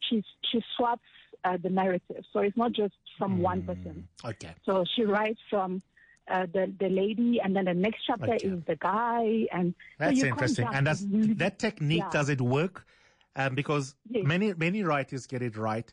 she 0.00 0.22
she 0.50 0.62
swaps 0.76 1.02
uh, 1.44 1.56
the 1.60 1.70
narrative. 1.70 2.24
So 2.32 2.40
it's 2.40 2.56
not 2.56 2.72
just 2.72 2.94
from 3.18 3.42
one 3.42 3.62
person. 3.62 4.08
Okay. 4.24 4.50
So 4.64 4.84
she 4.94 5.04
writes 5.04 5.40
from 5.50 5.82
uh, 6.28 6.46
the 6.52 6.72
the 6.78 6.88
lady, 6.88 7.40
and 7.42 7.54
then 7.56 7.64
the 7.66 7.74
next 7.74 8.02
chapter 8.06 8.32
Okay. 8.34 8.46
is 8.46 8.62
the 8.66 8.76
guy, 8.76 9.46
and 9.52 9.74
That's 9.98 10.20
can't 10.20 10.32
interesting. 10.32 10.66
And 10.72 10.86
really- 11.12 11.34
that 11.34 11.58
technique 11.58 11.98
yeah. 12.04 12.10
does 12.10 12.28
it 12.28 12.40
work? 12.40 12.86
Um, 13.34 13.54
because 13.54 13.94
Yes. 14.10 14.26
many 14.26 14.52
many 14.54 14.82
writers 14.84 15.26
get 15.26 15.42
it 15.42 15.56
right. 15.56 15.92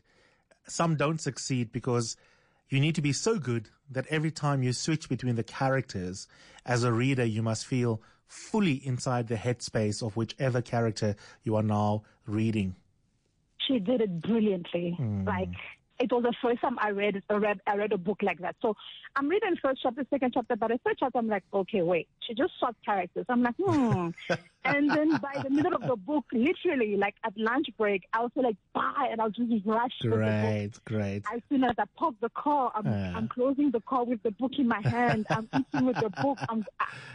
Some 0.66 0.96
don't 0.96 1.20
succeed 1.20 1.72
because 1.72 2.16
you 2.68 2.78
need 2.80 2.94
to 2.96 3.02
be 3.02 3.12
so 3.12 3.38
good 3.38 3.70
that 3.90 4.06
every 4.08 4.30
time 4.30 4.62
you 4.62 4.72
switch 4.72 5.08
between 5.08 5.34
the 5.36 5.42
characters, 5.42 6.28
as 6.64 6.84
a 6.84 6.92
reader, 6.92 7.24
you 7.24 7.42
must 7.42 7.66
feel 7.66 8.00
fully 8.28 8.74
inside 8.86 9.26
the 9.26 9.34
headspace 9.36 10.02
of 10.06 10.16
whichever 10.16 10.62
character 10.62 11.16
you 11.42 11.56
are 11.56 11.62
now 11.64 12.02
reading. 12.26 12.76
she 13.66 13.78
did 13.78 14.00
it 14.00 14.20
brilliantly. 14.22 14.92
Hmm. 14.96 15.24
Like 15.24 15.54
it 16.00 16.10
was 16.10 16.22
the 16.22 16.34
first 16.42 16.62
time 16.62 16.78
I 16.80 16.90
read, 16.90 17.22
I 17.28 17.34
read 17.34 17.60
I 17.66 17.76
read 17.76 17.92
a 17.92 17.98
book 17.98 18.20
like 18.22 18.38
that. 18.38 18.56
So 18.62 18.74
I'm 19.14 19.28
reading 19.28 19.56
first 19.62 19.82
chapter, 19.82 20.04
second 20.08 20.32
chapter, 20.32 20.56
but 20.56 20.68
the 20.68 20.80
third 20.84 20.96
chapter 20.98 21.18
I'm 21.18 21.28
like, 21.28 21.44
okay, 21.52 21.82
wait. 21.82 22.08
She 22.20 22.34
just 22.34 22.54
swapped 22.58 22.84
characters. 22.84 23.26
I'm 23.28 23.42
like, 23.42 23.54
hmm. 23.62 24.10
and 24.64 24.90
then 24.90 25.10
by 25.22 25.40
the 25.42 25.50
middle 25.50 25.74
of 25.74 25.82
the 25.82 25.96
book, 25.96 26.24
literally, 26.32 26.96
like 26.96 27.14
at 27.24 27.32
lunch 27.36 27.66
break, 27.78 28.02
I 28.12 28.20
was 28.20 28.30
like, 28.36 28.56
bye, 28.74 29.08
and 29.10 29.20
I'll 29.20 29.30
just 29.30 29.50
rush. 29.64 29.92
Great, 30.02 30.72
great. 30.84 31.22
As 31.34 31.40
soon 31.48 31.64
as 31.64 31.74
I 31.78 31.84
park 31.96 32.14
the 32.20 32.28
car, 32.30 32.72
I'm, 32.74 32.86
Ah. 32.86 33.16
I'm 33.16 33.28
closing 33.28 33.70
the 33.70 33.80
car 33.80 34.04
with 34.04 34.22
the 34.22 34.30
book 34.32 34.52
in 34.58 34.68
my 34.68 34.80
hand. 34.82 35.26
I'm 35.30 35.48
eating 35.74 35.86
with 35.86 35.96
the 36.00 36.10
book. 36.22 36.38
I'm, 36.48 36.64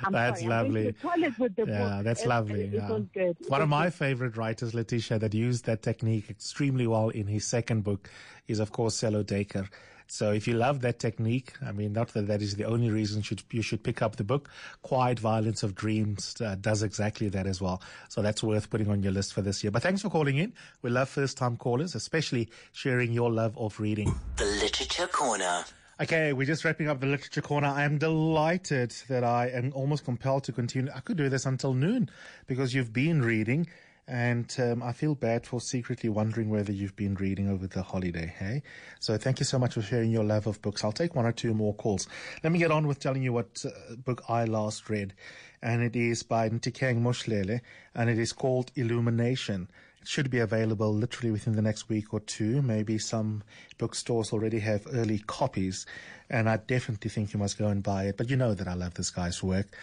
I'm 0.04 0.12
That's 0.14 0.42
sorry, 0.42 0.52
I'm 0.54 0.66
lovely. 0.66 0.86
to 0.86 0.92
the 0.92 0.98
toilet 1.00 1.40
with 1.40 1.56
the 1.56 1.66
Yeah, 1.68 1.80
book. 1.96 2.04
that's 2.04 2.24
It- 2.24 2.28
lovely. 2.28 2.62
It, 2.64 2.74
yeah. 2.74 2.90
was 2.90 3.04
good. 3.14 3.38
One 3.48 3.62
of 3.62 3.70
my 3.70 3.86
good. 3.86 3.94
favorite 3.94 4.38
writers, 4.38 4.74
Letitia, 4.74 5.20
that 5.20 5.34
used 5.34 5.66
that 5.66 5.82
technique 5.82 6.30
extremely 6.30 6.88
well 6.88 7.10
in 7.10 7.28
his 7.28 7.46
second 7.46 7.84
book 7.84 8.10
is, 8.48 8.60
of 8.60 8.72
course, 8.72 8.96
Sello 9.02 9.24
Duiker. 9.24 9.68
So 10.08 10.32
if 10.32 10.48
you 10.48 10.54
love 10.54 10.82
that 10.82 11.00
technique, 11.00 11.54
I 11.66 11.72
mean, 11.72 11.94
not 11.94 12.10
that 12.10 12.28
that 12.28 12.42
is 12.42 12.56
the 12.56 12.66
only 12.66 12.90
reason 12.90 13.22
should, 13.22 13.44
you 13.52 13.62
should 13.62 13.84
pick 13.84 14.02
up 14.02 14.16
the 14.16 14.24
book. 14.24 14.50
Quiet 14.82 15.20
Violence 15.20 15.64
of 15.64 15.76
Dreams 15.76 16.36
uh, 16.42 16.56
does 16.56 16.84
exactly 16.84 17.30
that 17.30 17.48
as 17.48 17.62
well. 17.62 17.82
So 18.10 18.22
that's 18.22 18.44
worth 18.44 18.70
putting 18.70 18.90
on 18.90 19.04
your 19.04 19.12
list 19.12 19.34
for 19.34 19.42
this 19.42 19.64
year. 19.64 19.72
But 19.72 19.84
thanks 19.84 20.02
for 20.02 20.10
calling 20.10 20.38
in. 20.38 20.54
We 20.82 20.90
love 20.90 21.10
first 21.10 21.38
time 21.38 21.58
callers, 21.58 21.96
especially 21.96 22.50
sharing 22.72 23.12
your 23.14 23.32
love 23.32 23.58
of 23.58 23.80
reading. 23.80 24.14
The 24.38 24.46
Literature 24.46 25.08
Corner. 25.08 25.66
Okay, 25.98 26.34
we're 26.34 26.46
just 26.46 26.66
wrapping 26.66 26.90
up 26.90 27.00
the 27.00 27.06
literature 27.08 27.42
corner. 27.42 27.70
I 27.70 27.84
am 27.84 27.98
delighted 27.98 28.92
that 29.08 29.24
I 29.24 29.48
am 29.48 29.72
almost 29.74 30.04
compelled 30.04 30.44
to 30.44 30.52
continue. 30.52 30.92
I 30.94 31.00
could 31.00 31.16
do 31.16 31.30
this 31.30 31.46
until 31.46 31.74
noon 31.74 32.10
because 32.48 32.74
you've 32.74 32.92
been 32.92 33.22
reading, 33.22 33.68
and 34.08 34.56
um, 34.60 34.84
I 34.84 34.92
feel 34.92 35.16
bad 35.16 35.48
for 35.48 35.60
secretly 35.60 36.10
wondering 36.10 36.50
whether 36.50 36.72
you've 36.72 36.96
been 36.96 37.16
reading 37.16 37.50
over 37.50 37.66
the 37.66 37.82
holiday. 37.82 38.34
Hey, 38.38 38.62
so 39.00 39.18
thank 39.18 39.40
you 39.40 39.46
so 39.46 39.58
much 39.58 39.74
for 39.74 39.82
sharing 39.82 40.12
your 40.12 40.24
love 40.24 40.46
of 40.46 40.62
books. 40.62 40.84
I'll 40.84 40.92
take 40.92 41.16
one 41.16 41.26
or 41.26 41.32
two 41.32 41.54
more 41.54 41.74
calls. 41.74 42.08
Let 42.44 42.54
me 42.54 42.60
get 42.60 42.72
on 42.72 42.88
with 42.88 43.00
telling 43.00 43.24
you 43.24 43.34
what 43.34 43.66
uh, 43.66 43.96
book 43.96 44.24
I 44.30 44.46
last 44.46 44.90
read, 44.90 45.14
and 45.62 45.82
it 45.82 45.96
is 45.96 46.22
by 46.22 46.50
Nthikeng 46.50 47.02
Mohlele, 47.02 47.62
and 47.96 48.10
it 48.10 48.20
is 48.20 48.32
called 48.32 48.72
Illumination. 48.76 49.70
It 50.02 50.08
should 50.08 50.30
be 50.30 50.38
available 50.38 50.94
literally 50.94 51.32
within 51.32 51.56
the 51.56 51.64
next 51.64 51.90
week 51.90 52.14
or 52.14 52.20
two. 52.20 52.62
Maybe 52.62 53.00
some 53.00 53.42
bookstores 53.80 54.32
already 54.32 54.60
have 54.60 54.86
early 54.94 55.18
copies, 55.26 55.88
and 56.30 56.48
I 56.48 56.58
definitely 56.58 57.10
think 57.10 57.34
you 57.34 57.40
must 57.40 57.58
go 57.58 57.70
and 57.70 57.82
buy 57.82 58.04
it. 58.04 58.18
But 58.18 58.30
you 58.30 58.36
know 58.36 58.54
that 58.54 58.68
I 58.68 58.76
love 58.76 58.94
this 58.94 59.10
guy's 59.10 59.42
work. 59.42 59.76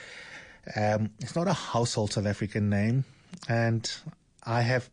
Um, 0.76 1.10
it's 1.18 1.34
not 1.34 1.48
a 1.48 1.52
household 1.52 2.12
South 2.12 2.26
African 2.26 2.70
name, 2.70 3.04
and 3.48 3.90
I 4.44 4.62
have, 4.62 4.88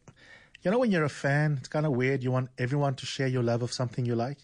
you 0.61 0.71
know, 0.71 0.79
when 0.79 0.91
you're 0.91 1.03
a 1.03 1.09
fan, 1.09 1.57
it's 1.59 1.67
kind 1.67 1.85
of 1.85 1.93
weird. 1.93 2.23
You 2.23 2.31
want 2.31 2.49
everyone 2.57 2.95
to 2.95 3.05
share 3.05 3.27
your 3.27 3.43
love 3.43 3.61
of 3.61 3.71
something 3.71 4.05
you 4.05 4.15
like, 4.15 4.37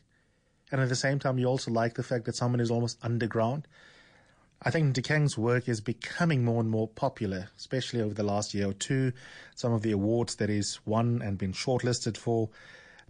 and 0.72 0.82
at 0.82 0.90
the 0.90 0.96
same 0.96 1.20
time, 1.20 1.38
you 1.38 1.48
also 1.48 1.72
like 1.72 1.96
the 1.96 2.04
fact 2.04 2.26
that 2.26 2.36
someone 2.36 2.60
is 2.60 2.72
almost 2.72 2.98
underground. 3.04 3.68
I 4.62 4.72
think 4.72 4.96
Nthikeng's 4.96 5.38
work 5.38 5.68
is 5.70 5.82
becoming 5.82 6.44
more 6.44 6.60
and 6.60 6.70
more 6.70 6.88
popular, 6.88 7.50
especially 7.58 8.02
over 8.02 8.14
the 8.14 8.24
last 8.24 8.54
year 8.54 8.70
or 8.70 8.74
two. 8.74 9.12
Some 9.54 9.74
of 9.74 9.82
the 9.82 9.92
awards 9.92 10.36
that 10.38 10.50
he's 10.50 10.80
won 10.86 11.22
and 11.22 11.38
been 11.38 11.54
shortlisted 11.54 12.18
for. 12.18 12.50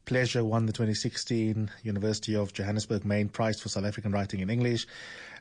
Pleasure 0.06 0.44
won 0.44 0.66
the 0.66 0.74
2016 0.74 1.72
University 1.84 2.36
of 2.36 2.54
Johannesburg 2.54 3.06
Main 3.06 3.30
Prize 3.30 3.60
for 3.60 3.70
South 3.70 3.86
African 3.86 4.12
Writing 4.12 4.42
in 4.42 4.50
English. 4.50 4.86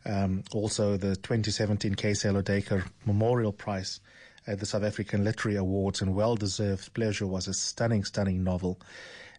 Um, 0.06 0.44
also, 0.52 0.96
the 0.96 1.16
2017 1.16 1.94
K.C. 1.96 2.30
Dacre 2.42 2.84
Memorial 3.04 3.52
Prize 3.52 4.00
at 4.46 4.60
the 4.60 4.66
South 4.66 4.82
African 4.82 5.24
Literary 5.24 5.56
Awards, 5.56 6.02
and 6.02 6.14
well 6.14 6.36
deserved. 6.36 6.92
Pleasure 6.94 7.26
was 7.26 7.48
a 7.48 7.54
stunning, 7.54 8.04
stunning 8.04 8.44
novel. 8.44 8.78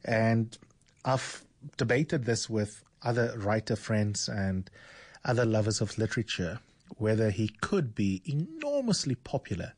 And 0.03 0.57
I've 1.03 1.43
debated 1.77 2.25
this 2.25 2.49
with 2.49 2.83
other 3.03 3.33
writer 3.37 3.75
friends 3.75 4.27
and 4.27 4.69
other 5.23 5.45
lovers 5.45 5.81
of 5.81 5.97
literature 5.97 6.59
whether 6.97 7.29
he 7.29 7.49
could 7.61 7.95
be 7.95 8.21
enormously 8.25 9.15
popular 9.15 9.73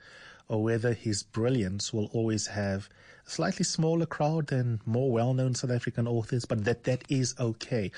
or 0.48 0.64
whether 0.64 0.94
his 0.94 1.24
brilliance 1.24 1.94
will 1.94 2.10
always 2.14 2.48
have 2.48 2.90
a 3.26 3.30
slightly 3.30 3.66
smaller 3.66 4.06
crowd 4.06 4.48
than 4.48 4.80
more 4.86 5.12
well-known 5.12 5.54
South 5.54 5.72
African 5.72 6.08
authors, 6.08 6.46
but 6.46 6.64
that 6.64 6.86
that 6.86 7.04
is 7.10 7.36
okay. 7.40 7.92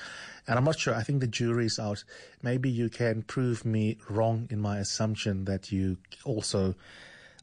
And 0.48 0.58
I'm 0.58 0.64
not 0.64 0.78
sure. 0.78 0.94
I 0.94 1.02
think 1.02 1.20
the 1.20 1.28
jury's 1.28 1.78
out. 1.78 2.02
Maybe 2.42 2.68
you 2.68 2.88
can 2.88 3.22
prove 3.22 3.64
me 3.64 3.98
wrong 4.08 4.48
in 4.50 4.60
my 4.60 4.78
assumption 4.78 5.44
that 5.44 5.70
you 5.70 5.98
also 6.24 6.74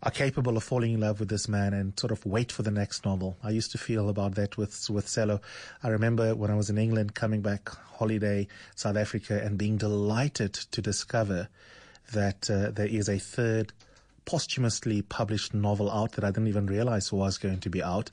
are 0.04 0.12
capable 0.12 0.56
of 0.56 0.64
falling 0.64 0.94
in 0.94 1.00
love 1.00 1.20
with 1.20 1.30
this 1.30 1.48
man 1.48 1.74
and 1.74 2.00
sort 2.00 2.12
of 2.12 2.24
wait 2.26 2.52
for 2.52 2.62
the 2.62 2.72
next 2.72 3.04
novel. 3.04 3.36
I 3.44 3.50
used 3.50 3.72
to 3.72 3.78
feel 3.78 4.10
about 4.10 4.36
that 4.36 4.58
with 4.58 4.90
with 4.90 5.08
Sello. 5.08 5.42
I 5.84 5.90
remember 5.90 6.36
when 6.36 6.52
I 6.52 6.56
was 6.56 6.70
in 6.70 6.78
England, 6.78 7.16
coming 7.16 7.42
back 7.42 7.70
holiday 7.70 8.48
South 8.76 8.96
Africa, 8.96 9.42
and 9.44 9.58
being 9.58 9.78
delighted 9.78 10.54
to 10.54 10.82
discover 10.82 11.50
that 12.14 12.50
uh, 12.50 12.72
there 12.72 12.88
is 12.88 13.10
a 13.10 13.18
third 13.18 13.74
posthumously 14.26 15.02
published 15.02 15.54
novel 15.54 15.90
out 15.90 16.12
that 16.14 16.24
I 16.24 16.28
didn't 16.28 16.48
even 16.48 16.68
realize 16.68 17.12
was 17.12 17.38
going 17.38 17.60
to 17.62 17.70
be 17.70 17.82
out. 17.82 18.12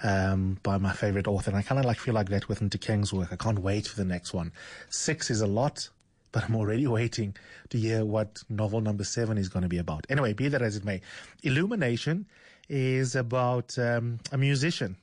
Um, 0.00 0.58
by 0.62 0.78
my 0.78 0.92
favorite 0.92 1.26
author, 1.26 1.50
and 1.50 1.58
I 1.58 1.62
kind 1.62 1.80
of 1.80 1.84
like 1.84 1.98
feel 1.98 2.14
like 2.14 2.28
that 2.28 2.48
with 2.48 2.60
Nthikeng's 2.60 3.12
work. 3.12 3.32
I 3.32 3.36
can't 3.36 3.58
wait 3.58 3.88
for 3.88 3.96
the 3.96 4.04
next 4.04 4.32
one. 4.32 4.52
Six 4.90 5.28
is 5.28 5.40
a 5.40 5.46
lot, 5.48 5.88
but 6.32 6.44
I'm 6.44 6.56
already 6.56 6.86
waiting 6.98 7.36
to 7.70 7.78
hear 7.78 8.04
what 8.04 8.42
novel 8.48 8.80
number 8.80 9.04
seven 9.04 9.38
is 9.38 9.48
going 9.48 9.62
to 9.62 9.68
be 9.68 9.78
about. 9.78 10.06
Anyway, 10.08 10.32
be 10.32 10.48
that 10.48 10.62
as 10.62 10.76
it 10.76 10.84
may, 10.84 11.00
Illumination 11.42 12.26
is 12.68 13.16
about 13.16 13.78
um, 13.78 14.18
a 14.32 14.38
musician, 14.38 14.96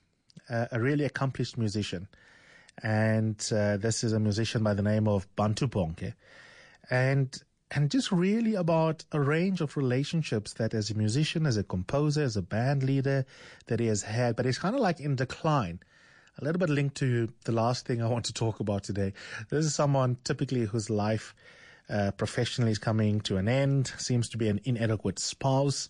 uh, 0.50 0.68
a 0.72 0.80
really 0.80 1.06
accomplished 1.06 1.58
musician. 1.58 2.08
And 2.84 3.38
uh, 3.56 3.78
this 3.78 4.04
is 4.04 4.14
a 4.14 4.20
musician 4.20 4.64
by 4.64 4.74
the 4.74 4.82
name 4.82 5.08
of 5.08 5.34
Bantu 5.36 5.68
Bonke. 5.68 6.14
And 6.90 7.42
and 7.72 7.90
just 7.90 8.12
really 8.12 8.54
about 8.54 9.04
a 9.12 9.20
range 9.20 9.60
of 9.60 9.76
relationships 9.76 10.54
that 10.54 10.74
as 10.74 10.92
a 10.92 10.94
musician, 10.94 11.48
as 11.48 11.58
a 11.58 11.64
composer, 11.64 12.22
as 12.22 12.38
a 12.38 12.42
band 12.42 12.84
leader 12.84 13.26
that 13.68 13.80
he 13.80 13.88
has 13.88 14.04
had, 14.04 14.36
but 14.36 14.46
it's 14.46 14.60
kind 14.60 14.76
of 14.76 14.82
like 14.82 15.00
in 15.00 15.16
decline 15.16 15.80
a 16.40 16.44
little 16.44 16.60
bit 16.60 16.70
linked 16.70 16.96
to 16.98 17.30
the 17.46 17.52
last 17.52 17.86
thing 17.86 18.02
I 18.02 18.08
want 18.08 18.26
to 18.26 18.34
talk 18.34 18.60
about 18.60 18.84
today. 18.84 19.14
This 19.50 19.66
is 19.66 19.76
someone 19.76 20.18
typically 20.24 20.66
whose 20.66 20.90
life 20.90 21.34
uh, 21.90 22.12
professionally 22.12 22.72
is 22.72 22.80
coming 22.80 23.22
to 23.22 23.38
an 23.38 23.48
end, 23.48 23.94
seems 23.98 24.30
to 24.30 24.38
be 24.38 24.50
an 24.50 24.60
inadequate 24.66 25.20
spouse, 25.20 25.88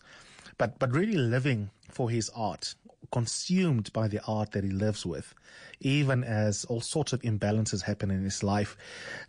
but, 0.58 0.78
but 0.78 0.92
really 0.92 1.18
living 1.18 1.72
for 1.90 2.10
his 2.10 2.30
art, 2.36 2.76
consumed 3.12 3.92
by 3.94 4.08
the 4.08 4.22
art 4.28 4.52
that 4.52 4.64
he 4.64 4.70
lives 4.70 5.06
with, 5.06 5.34
even 5.80 6.24
as 6.24 6.66
all 6.66 6.82
sorts 6.82 7.14
of 7.14 7.22
imbalances 7.22 7.82
happen 7.82 8.12
in 8.12 8.24
his 8.24 8.44
life 8.44 8.78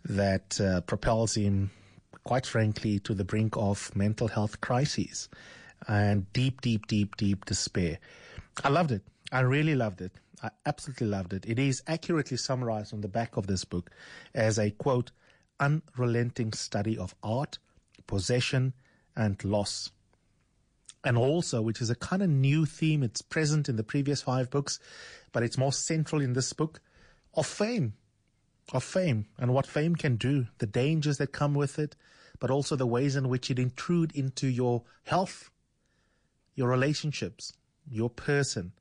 that 0.05 0.59
uh, 0.61 0.81
propels 0.81 1.35
him, 1.35 1.71
quite 2.23 2.45
frankly, 2.45 2.99
to 2.99 3.13
the 3.13 3.23
brink 3.23 3.55
of 3.57 3.95
mental 3.95 4.27
health 4.27 4.61
crises 4.61 5.29
and 5.87 6.31
deep, 6.33 6.61
deep, 6.61 6.85
deep, 6.87 7.15
deep 7.15 7.45
despair. 7.45 7.97
I 8.63 8.69
loved 8.69 8.91
it. 8.91 9.01
I 9.31 9.41
really 9.41 9.75
loved 9.75 10.01
it. 10.01 10.13
I 10.41 10.49
absolutely 10.65 11.07
loved 11.07 11.33
it. 11.33 11.45
It 11.47 11.59
is 11.59 11.81
accurately 11.87 12.37
summarized 12.37 12.93
on 12.93 13.01
the 13.01 13.07
back 13.07 13.37
of 13.37 13.47
this 13.47 13.65
book 13.65 13.89
as 14.33 14.57
a 14.59 14.71
quote, 14.71 15.11
unrelenting 15.59 16.53
study 16.53 16.97
of 16.97 17.15
art, 17.23 17.57
possession, 18.05 18.73
and 19.15 19.43
loss. 19.43 19.91
And 21.03 21.17
also, 21.17 21.61
which 21.61 21.81
is 21.81 21.89
a 21.89 21.95
kind 21.95 22.21
of 22.21 22.29
new 22.29 22.65
theme, 22.65 23.03
it's 23.03 23.21
present 23.21 23.67
in 23.69 23.75
the 23.75 23.83
previous 23.83 24.21
five 24.21 24.49
books, 24.49 24.79
but 25.31 25.43
it's 25.43 25.57
more 25.57 25.73
central 25.73 26.21
in 26.21 26.33
this 26.33 26.53
book, 26.53 26.81
of 27.33 27.45
fame. 27.45 27.93
Of 28.73 28.83
fame 28.83 29.27
and 29.37 29.53
what 29.53 29.65
fame 29.65 29.95
can 29.95 30.17
do, 30.17 30.47
the 30.57 30.65
dangers 30.65 31.17
that 31.17 31.31
come 31.31 31.53
with 31.53 31.79
it, 31.79 31.95
but 32.39 32.51
also 32.51 32.75
the 32.75 32.85
ways 32.85 33.15
in 33.15 33.29
which 33.29 33.49
it 33.49 33.59
intrude 33.59 34.11
into 34.13 34.47
your 34.47 34.83
health, 35.05 35.49
your 36.55 36.67
relationships, 36.67 37.53
your 37.89 38.09
person, 38.09 38.73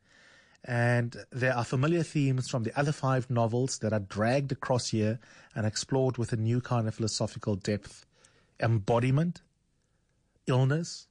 and 0.66 1.16
there 1.31 1.57
are 1.57 1.64
familiar 1.64 2.02
themes 2.02 2.48
from 2.48 2.64
the 2.64 2.76
other 2.79 2.90
five 2.90 3.31
novels 3.31 3.79
that 3.79 3.92
are 3.92 4.00
dragged 4.00 4.50
across 4.50 4.88
here 4.88 5.20
and 5.55 5.64
explored 5.64 6.18
with 6.18 6.33
a 6.33 6.37
new 6.37 6.61
kind 6.61 6.88
of 6.88 6.94
philosophical 6.96 7.55
depth. 7.55 8.05
Embodiment, 8.59 9.42
illness, 10.48 11.07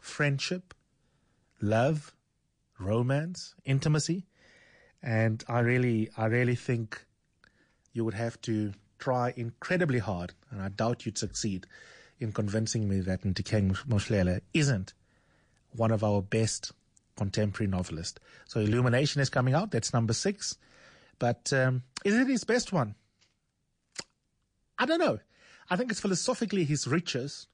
friendship, 0.00 0.74
love, 1.60 2.14
romance, 2.78 3.54
intimacy. 3.64 4.26
And 5.02 5.42
I 5.48 5.60
really, 5.60 6.10
I 6.18 6.26
really 6.26 6.54
think 6.54 7.06
you 7.94 8.04
would 8.04 8.14
have 8.14 8.40
to 8.42 8.72
try 8.98 9.32
incredibly 9.36 9.98
hard, 10.00 10.32
and 10.50 10.60
I 10.60 10.68
doubt 10.68 11.06
you'd 11.06 11.18
succeed 11.18 11.66
in 12.20 12.30
convincing 12.30 12.88
me 12.88 13.00
that 13.00 13.22
Nthikeng 13.22 13.72
Mohlele 13.86 14.42
isn't 14.54 14.92
one 15.74 15.90
of 15.90 16.04
our 16.04 16.22
best 16.22 16.72
contemporary 17.16 17.70
novelist. 17.70 18.20
So 18.46 18.60
Illumination 18.60 19.20
is 19.20 19.30
coming 19.30 19.54
out. 19.54 19.70
That's 19.70 19.92
number 19.92 20.12
six. 20.12 20.56
But 21.18 21.52
um, 21.52 21.82
is 22.04 22.14
it 22.14 22.26
his 22.26 22.44
best 22.44 22.72
one? 22.72 22.94
I 24.78 24.86
don't 24.86 24.98
know. 24.98 25.20
I 25.70 25.76
think 25.76 25.90
it's 25.90 26.00
philosophically 26.00 26.64
his 26.64 26.86
richest. 26.86 27.48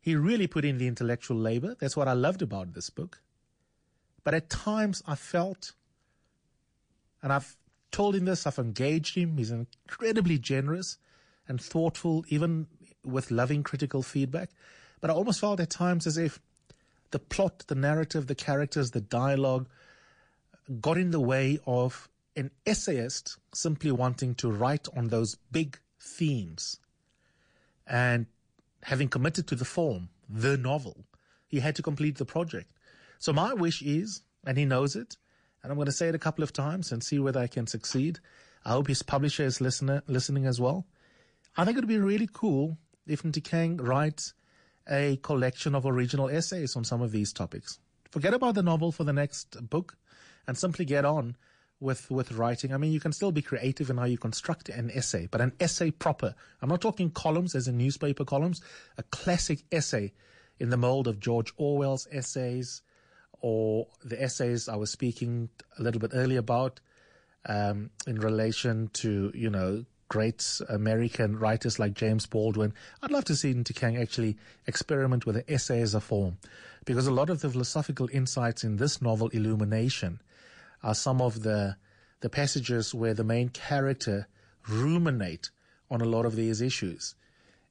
He 0.00 0.14
really 0.14 0.46
put 0.46 0.64
in 0.64 0.78
the 0.78 0.86
intellectual 0.86 1.36
labor. 1.36 1.74
That's 1.80 1.96
what 1.96 2.08
I 2.08 2.12
loved 2.12 2.42
about 2.42 2.74
this 2.74 2.90
book. 2.90 3.20
But 4.22 4.34
at 4.34 4.50
times 4.50 5.02
I 5.06 5.14
felt, 5.14 5.72
and 7.22 7.32
I've 7.32 7.56
told 7.90 8.14
him 8.14 8.24
this, 8.24 8.46
I've 8.46 8.58
engaged 8.58 9.16
him. 9.16 9.36
He's 9.36 9.50
incredibly 9.50 10.38
generous 10.38 10.98
and 11.48 11.60
thoughtful, 11.60 12.24
even 12.28 12.66
with 13.04 13.30
loving 13.30 13.62
critical 13.62 14.02
feedback. 14.02 14.50
But 15.00 15.10
I 15.10 15.14
almost 15.14 15.40
felt 15.40 15.60
at 15.60 15.70
times 15.70 16.06
as 16.06 16.16
if 16.16 16.40
the 17.14 17.20
plot, 17.20 17.62
the 17.68 17.76
narrative, 17.76 18.26
the 18.26 18.34
characters, 18.34 18.90
the 18.90 19.00
dialogue 19.00 19.68
got 20.80 20.98
in 20.98 21.12
the 21.12 21.20
way 21.20 21.60
of 21.64 22.08
an 22.34 22.50
essayist 22.66 23.38
simply 23.54 23.92
wanting 23.92 24.34
to 24.34 24.50
write 24.50 24.88
on 24.96 25.06
those 25.06 25.36
big 25.52 25.78
themes. 26.00 26.80
And 27.86 28.26
having 28.82 29.08
committed 29.08 29.46
to 29.46 29.54
the 29.54 29.64
form, 29.64 30.08
the 30.28 30.56
novel, 30.56 31.04
he 31.46 31.60
had 31.60 31.76
to 31.76 31.82
complete 31.82 32.18
the 32.18 32.24
project. 32.24 32.68
So 33.20 33.32
my 33.32 33.54
wish 33.54 33.80
is, 33.80 34.22
and 34.44 34.58
he 34.58 34.64
knows 34.64 34.96
it, 34.96 35.16
and 35.62 35.70
I'm 35.70 35.78
going 35.78 35.86
to 35.86 35.92
say 35.92 36.08
it 36.08 36.16
a 36.16 36.26
couple 36.26 36.42
of 36.42 36.52
times 36.52 36.90
and 36.90 37.00
see 37.00 37.20
whether 37.20 37.38
I 37.38 37.46
can 37.46 37.68
succeed. 37.68 38.18
I 38.64 38.70
hope 38.70 38.88
his 38.88 39.04
publisher 39.04 39.44
is 39.44 39.60
listener, 39.60 40.02
listening 40.08 40.46
as 40.46 40.60
well. 40.60 40.84
I 41.56 41.64
think 41.64 41.78
it 41.78 41.82
would 41.82 41.88
be 41.88 41.98
really 42.00 42.28
cool 42.32 42.76
if 43.06 43.22
Nthikeng 43.22 43.86
writes 43.86 44.34
a 44.88 45.16
collection 45.22 45.74
of 45.74 45.86
original 45.86 46.28
essays 46.28 46.76
on 46.76 46.84
some 46.84 47.02
of 47.02 47.12
these 47.12 47.32
topics. 47.32 47.78
Forget 48.10 48.34
about 48.34 48.54
the 48.54 48.62
novel 48.62 48.92
for 48.92 49.04
the 49.04 49.12
next 49.12 49.68
book 49.68 49.96
and 50.46 50.56
simply 50.56 50.84
get 50.84 51.04
on 51.04 51.36
with, 51.80 52.10
with 52.10 52.32
writing. 52.32 52.72
I 52.72 52.76
mean, 52.76 52.92
you 52.92 53.00
can 53.00 53.12
still 53.12 53.32
be 53.32 53.42
creative 53.42 53.90
in 53.90 53.96
how 53.96 54.04
you 54.04 54.18
construct 54.18 54.68
an 54.68 54.90
essay, 54.90 55.26
but 55.30 55.40
an 55.40 55.52
essay 55.60 55.90
proper. 55.90 56.34
I'm 56.62 56.68
not 56.68 56.80
talking 56.80 57.10
columns 57.10 57.54
as 57.54 57.68
in 57.68 57.76
newspaper 57.76 58.24
columns, 58.24 58.60
a 58.96 59.02
classic 59.04 59.64
essay 59.72 60.12
in 60.58 60.70
the 60.70 60.76
mold 60.76 61.08
of 61.08 61.18
George 61.18 61.52
Orwell's 61.56 62.06
essays 62.12 62.82
or 63.40 63.88
the 64.02 64.20
essays 64.22 64.68
I 64.68 64.76
was 64.76 64.90
speaking 64.90 65.50
a 65.78 65.82
little 65.82 66.00
bit 66.00 66.12
earlier 66.14 66.38
about 66.38 66.80
um, 67.46 67.90
in 68.06 68.18
relation 68.18 68.88
to, 68.94 69.30
you 69.34 69.50
know, 69.50 69.84
great 70.08 70.60
American 70.68 71.38
writers 71.38 71.78
like 71.78 71.94
James 71.94 72.26
Baldwin. 72.26 72.72
I'd 73.02 73.10
love 73.10 73.24
to 73.24 73.36
see 73.36 73.52
Nthikeng 73.54 74.00
actually 74.00 74.36
experiment 74.66 75.26
with 75.26 75.36
the 75.36 75.52
essay 75.52 75.80
as 75.80 75.94
a 75.94 76.00
form, 76.00 76.38
because 76.84 77.06
a 77.06 77.12
lot 77.12 77.30
of 77.30 77.40
the 77.40 77.50
philosophical 77.50 78.08
insights 78.12 78.64
in 78.64 78.76
this 78.76 79.00
novel, 79.00 79.28
Illumination, 79.28 80.20
are 80.82 80.94
some 80.94 81.20
of 81.20 81.42
the 81.42 81.76
the 82.20 82.30
passages 82.30 82.94
where 82.94 83.12
the 83.12 83.24
main 83.24 83.50
character 83.50 84.26
ruminate 84.66 85.50
on 85.90 86.00
a 86.00 86.06
lot 86.06 86.24
of 86.24 86.36
these 86.36 86.62
issues. 86.62 87.14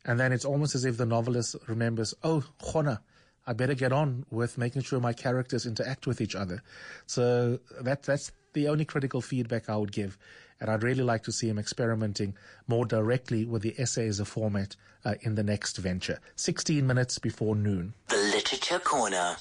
And 0.05 0.19
then 0.19 0.31
it's 0.31 0.45
almost 0.45 0.75
as 0.75 0.85
if 0.85 0.97
the 0.97 1.07
novelist 1.07 1.55
remembers, 1.67 2.13
oh, 2.23 2.43
Khona, 2.61 2.99
I 3.45 3.53
better 3.53 3.73
get 3.73 3.91
on 3.91 4.25
with 4.32 4.58
making 4.58 4.84
sure 4.84 4.99
my 4.99 5.13
characters 5.13 5.65
interact 5.65 6.08
with 6.08 6.21
each 6.21 6.36
other. 6.36 6.62
So 7.06 7.60
that 7.82 8.03
that's 8.03 8.32
the 8.53 8.67
only 8.67 8.86
critical 8.86 9.21
feedback 9.21 9.69
I 9.69 9.75
would 9.75 9.91
give. 9.91 10.17
And 10.60 10.69
I'd 10.69 10.84
really 10.84 11.03
like 11.03 11.23
to 11.23 11.32
see 11.32 11.49
him 11.49 11.60
experimenting 11.60 12.36
more 12.67 12.86
directly 12.86 13.45
with 13.45 13.63
the 13.63 13.75
essay 13.77 14.08
as 14.08 14.19
a 14.19 14.25
format 14.25 14.75
uh, 15.03 15.15
in 15.21 15.36
the 15.36 15.43
next 15.43 15.77
venture. 15.77 16.19
16 16.36 16.86
minutes 16.88 17.19
before 17.19 17.56
noon. 17.56 17.93
The 18.08 18.15
Literature 18.15 18.79
Corner. 18.79 19.36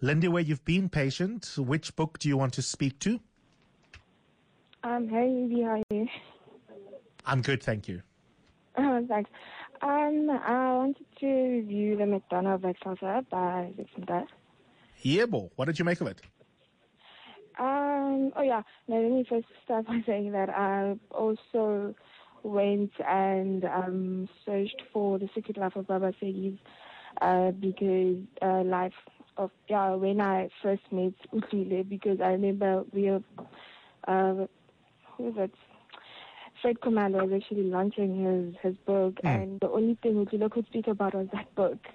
Lindy, 0.00 0.28
where 0.28 0.42
you've 0.42 0.64
been 0.64 0.88
patient, 0.88 1.52
which 1.58 1.94
book 1.96 2.18
do 2.18 2.28
you 2.28 2.36
want 2.36 2.54
to 2.54 2.62
speak 2.62 2.98
to? 3.00 3.20
Um, 4.84 5.08
hey, 5.08 5.30
Evie, 5.30 5.62
how 5.62 5.70
are 5.70 5.82
you? 5.90 6.08
I'm 7.26 7.42
good, 7.42 7.62
thank 7.62 7.86
you. 7.86 8.02
Oh, 8.76 9.04
thanks. 9.06 9.30
Um, 9.82 10.30
I 10.30 10.76
wanted 10.76 11.06
to 11.18 11.26
review 11.26 11.96
the 11.96 12.06
Madonna 12.06 12.54
of 12.54 12.64
Excelsior 12.64 13.22
by 13.28 13.72
Mda. 13.98 14.26
Yeah, 15.02 15.26
boy. 15.26 15.50
What 15.56 15.64
did 15.64 15.78
you 15.78 15.84
make 15.84 16.00
of 16.00 16.06
it? 16.06 16.20
Um, 17.58 18.32
oh 18.36 18.42
yeah, 18.42 18.62
now 18.86 18.96
let 18.96 19.10
me 19.10 19.26
first 19.28 19.46
start 19.64 19.86
by 19.88 20.00
saying 20.06 20.30
that 20.32 20.50
I 20.50 20.96
also 21.10 21.94
went 22.44 22.92
and 23.06 23.64
um, 23.64 24.28
searched 24.46 24.82
for 24.92 25.18
the 25.18 25.28
Secret 25.34 25.56
Life 25.56 25.74
of 25.74 25.88
Baba 25.88 26.12
Segis 26.22 26.58
uh, 27.20 27.50
because 27.50 28.18
uh, 28.40 28.62
life 28.62 28.94
of 29.36 29.50
yeah 29.68 29.94
when 29.94 30.20
I 30.20 30.48
first 30.62 30.82
met 30.92 31.14
Utlile 31.34 31.88
because 31.88 32.20
I 32.20 32.28
remember 32.28 32.84
we 32.92 33.10
were 33.10 33.22
uh, 34.06 34.46
who 35.16 35.24
was 35.24 35.34
it? 35.36 35.54
Fred 36.62 36.80
Commander 36.80 37.24
was 37.24 37.42
actually 37.42 37.64
launching 37.64 38.24
his 38.24 38.54
his 38.62 38.76
book, 38.86 39.18
and 39.24 39.58
the 39.60 39.68
only 39.68 39.98
thing 40.00 40.24
Utlile 40.24 40.50
could 40.50 40.66
speak 40.66 40.86
about 40.86 41.14
was 41.14 41.26
that 41.32 41.52
book. 41.54 41.78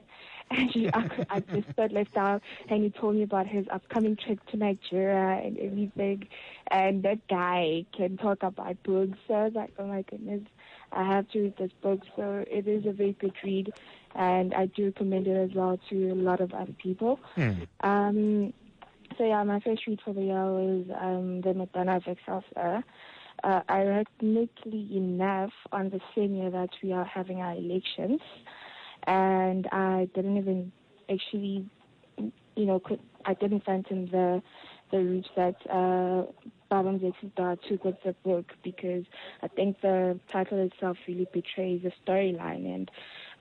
And 0.50 0.72
she, 0.72 0.88
I, 0.94 1.26
I 1.30 1.40
just 1.42 1.76
got 1.76 1.92
left 1.92 2.16
out, 2.16 2.42
and 2.70 2.82
he 2.82 2.90
told 2.90 3.16
me 3.16 3.24
about 3.24 3.48
his 3.48 3.66
upcoming 3.70 4.16
trip 4.16 4.40
to 4.52 4.56
Nigeria 4.56 5.46
and 5.46 5.58
everything. 5.60 6.26
And 6.72 7.04
that 7.04 7.28
guy 7.28 7.84
can 7.94 8.16
talk 8.16 8.44
about 8.44 8.82
books. 8.84 9.18
So 9.28 9.34
I 9.34 9.44
was 9.44 9.54
like, 9.56 9.74
oh 9.78 9.88
my 9.88 10.04
goodness, 10.04 10.44
I 10.94 11.04
have 11.04 11.30
to 11.32 11.42
read 11.42 11.58
this 11.58 11.72
book. 11.82 12.00
So 12.16 12.46
it 12.50 12.66
is 12.66 12.86
a 12.86 12.94
very 12.94 13.12
good 13.20 13.34
read, 13.44 13.74
and 14.16 14.54
I 14.54 14.68
do 14.68 14.86
recommend 14.86 15.28
it 15.28 15.36
as 15.36 15.54
well 15.54 15.78
to 15.90 16.12
a 16.12 16.16
lot 16.16 16.40
of 16.40 16.54
other 16.54 16.76
people. 16.82 17.20
Um, 17.82 18.54
so 19.18 19.26
yeah, 19.26 19.44
my 19.44 19.60
first 19.60 19.86
read 19.86 20.00
for 20.06 20.14
the 20.14 20.22
year 20.22 20.46
was 20.46 20.86
um, 20.98 21.42
the 21.42 21.54
Madonna 21.54 21.98
of 21.98 22.08
Excelsior. 22.08 22.86
Uh, 23.44 23.62
ironically 23.70 24.88
enough, 24.96 25.52
on 25.72 25.90
the 25.92 26.00
same 26.16 26.34
year 26.36 26.50
that 26.50 26.70
we 26.82 26.92
are 26.92 27.06
having 27.06 27.38
our 27.38 27.54
elections, 27.54 28.20
and 29.06 29.68
I 29.72 30.10
didn't 30.16 30.38
even 30.38 30.72
actually, 31.10 31.70
you 32.18 32.66
know, 32.66 32.82
I 33.26 33.34
didn't 33.36 33.64
fathom 33.64 34.08
the 34.08 34.42
the 34.92 34.98
route 34.98 35.28
that 35.36 35.56
uh, 35.70 36.24
Babam 36.72 37.00
Zexida 37.00 37.58
took 37.68 37.84
with 37.84 37.96
the 38.06 38.16
book 38.24 38.46
because 38.64 39.04
I 39.44 39.48
think 39.50 39.82
the 39.82 40.20
title 40.32 40.64
itself 40.66 40.98
really 41.08 41.28
betrays 41.34 41.82
the 41.84 41.92
storyline, 42.06 42.66
and 42.74 42.92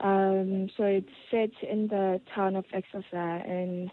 um, 0.01 0.71
so 0.77 0.85
it's 0.85 1.09
set 1.31 1.51
in 1.69 1.89
the 1.89 2.21
town 2.35 2.57
of 2.57 2.65
Excelsior 2.73 3.39
in 3.47 3.91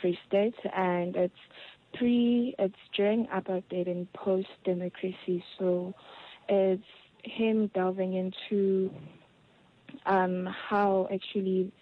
Free 0.00 0.18
State, 0.28 0.54
and 0.74 1.16
it's 1.16 1.34
pre, 1.94 2.54
it's 2.58 2.74
during 2.94 3.26
apartheid 3.28 3.86
and 3.86 4.12
post 4.12 4.48
democracy, 4.64 5.44
so 5.58 5.94
it's 6.48 6.82
him 7.22 7.68
delving 7.74 8.14
into 8.14 8.92
um, 10.06 10.46
how 10.46 11.08
actually 11.12 11.72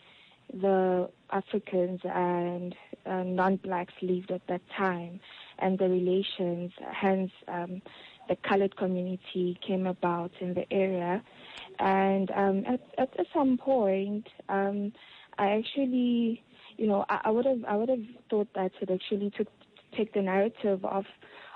the 0.53 1.09
Africans 1.31 2.01
and 2.05 2.75
uh, 3.07 3.23
non-blacks 3.23 3.95
lived 4.03 4.31
at 4.31 4.47
that 4.47 4.63
time 4.77 5.21
and 5.59 5.79
the 5.79 5.89
relations, 5.89 6.73
hence 6.93 7.31
um, 7.49 7.83
the 8.29 8.37
colored 8.37 8.77
community 8.77 9.59
came 9.67 9.87
about 9.87 10.31
in 10.41 10.55
the 10.55 10.71
area. 10.73 11.23
And 11.79 12.31
um, 12.31 12.65
at, 12.67 12.81
at 12.99 13.27
some 13.33 13.57
point, 13.59 14.29
um, 14.49 14.93
I 15.39 15.51
actually, 15.51 16.43
you 16.77 16.87
know, 16.87 17.05
I, 17.09 17.23
I 17.25 17.31
would 17.31 17.47
have, 17.47 17.65
I 17.67 17.77
would 17.77 17.89
have 17.89 18.05
thought 18.31 18.49
that 18.55 18.73
it 18.81 18.91
actually 18.91 19.31
took 19.31 19.49
take 19.97 20.13
the 20.13 20.23
narrative 20.23 20.85
of 20.85 21.05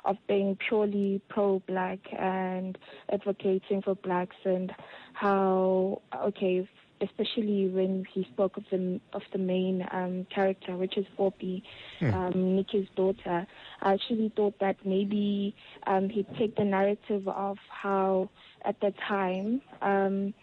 of 0.05 0.17
being 0.27 0.57
purely 0.69 1.21
pro-black 1.29 1.99
and 2.17 2.79
advocating 3.13 3.83
for 3.83 3.95
blacks 3.97 4.37
and 4.45 4.73
how 5.13 6.01
okay 6.15 6.67
especially 7.01 7.69
when 7.69 8.05
he 8.13 8.25
spoke 8.33 8.57
of 8.57 8.65
the 8.71 9.01
of 9.13 9.23
the 9.33 9.39
main 9.39 9.87
um, 9.93 10.27
character, 10.35 10.77
which 10.77 10.97
is 10.97 11.07
Popi, 11.17 11.63
um, 12.01 12.57
Niki's 12.57 12.89
daughter. 12.97 13.47
I 13.83 13.93
actually 13.93 14.33
thought 14.35 14.59
that 14.61 14.77
maybe 14.85 15.55
um, 15.87 16.09
he'd 16.09 16.27
take 16.37 16.57
the 16.57 16.65
narrative 16.65 17.29
of 17.29 17.59
how 17.69 18.31
at 18.65 18.81
the 18.81 18.93
time, 19.07 19.63
um, 19.83 20.35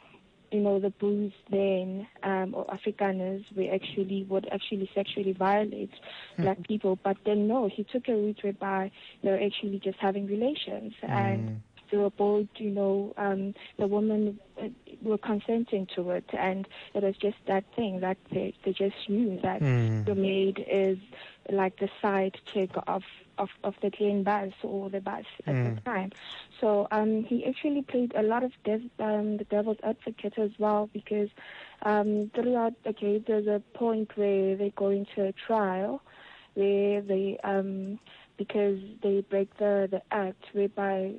you 0.55 0.61
know, 0.61 0.79
the 0.79 0.89
Boers 0.89 1.33
then 1.49 2.07
um, 2.23 2.55
or 2.55 2.65
Afrikaners 2.67 3.43
were 3.55 3.73
actually 3.73 4.23
would 4.29 4.47
actually 4.51 4.89
sexually 4.95 5.33
violate 5.33 5.91
black 6.37 6.65
people, 6.67 6.97
but 7.03 7.17
then 7.25 7.47
no, 7.47 7.67
he 7.67 7.83
took 7.83 8.07
a 8.07 8.13
route 8.13 8.39
whereby 8.41 8.91
they 9.21 9.31
were 9.31 9.41
actually 9.41 9.79
just 9.79 9.99
having 9.99 10.27
relations. 10.27 10.93
And 11.01 11.61
they 11.91 11.97
were 11.97 12.09
both, 12.09 12.47
you 12.57 12.71
know, 12.71 13.13
um, 13.17 13.53
the 13.77 13.87
women 13.87 14.39
uh, 14.61 14.67
were 15.01 15.17
consenting 15.17 15.87
to 15.95 16.11
it, 16.11 16.25
and 16.37 16.67
it 16.93 17.03
was 17.03 17.15
just 17.17 17.37
that 17.47 17.63
thing 17.75 17.99
that 17.99 18.17
they, 18.31 18.53
they 18.63 18.73
just 18.73 18.95
knew 19.07 19.39
that 19.41 19.59
the 20.05 20.15
maid 20.15 20.65
is 20.67 20.97
like 21.51 21.77
the 21.79 21.89
side 22.01 22.37
chick 22.53 22.71
of 22.87 23.03
of 23.37 23.49
of 23.63 23.75
the 23.81 23.89
klein 23.91 24.23
baas 24.23 24.53
or 24.63 24.89
the 24.89 25.01
baas 25.01 25.25
at 25.47 25.61
the 25.63 25.71
time. 25.85 26.11
So 26.59 26.87
um, 26.91 27.23
he 27.23 27.45
actually 27.45 27.81
played 27.83 28.13
a 28.15 28.23
lot 28.23 28.43
of 28.43 28.51
dev- 28.63 28.89
um, 28.99 29.37
the 29.37 29.45
devil's 29.45 29.77
advocate 29.83 30.37
as 30.37 30.51
well 30.59 30.89
because 30.93 31.29
um, 31.83 32.31
throughout, 32.35 32.73
okay, 32.85 33.19
there's 33.25 33.47
a 33.47 33.61
point 33.73 34.11
where 34.15 34.55
they 34.55 34.71
go 34.75 34.89
into 34.89 35.23
a 35.25 35.31
trial 35.33 36.01
where 36.53 37.01
they 37.01 37.37
um, 37.43 37.99
because 38.37 38.79
they 39.03 39.21
break 39.29 39.55
the 39.57 39.87
the 39.91 40.01
act 40.11 40.43
whereby 40.53 41.13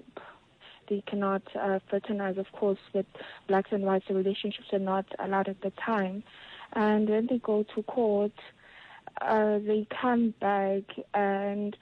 they 0.88 1.02
cannot 1.07 1.42
uh, 1.57 1.79
fraternize, 1.88 2.38
of 2.38 2.50
course, 2.52 2.79
with 2.94 3.07
blacks 3.46 3.70
and 3.72 3.85
whites. 3.85 4.07
The 4.09 4.14
relationships 4.14 4.68
are 4.72 4.79
not 4.79 5.07
allowed 5.18 5.48
at 5.48 5.61
the 5.62 5.70
time. 5.85 6.22
And 6.72 7.09
when 7.09 7.26
they 7.26 7.38
go 7.38 7.64
to 7.74 7.83
court, 7.83 8.33
uh, 9.20 9.59
they 9.59 9.87
come 10.00 10.35
back, 10.40 10.83
and 11.14 11.76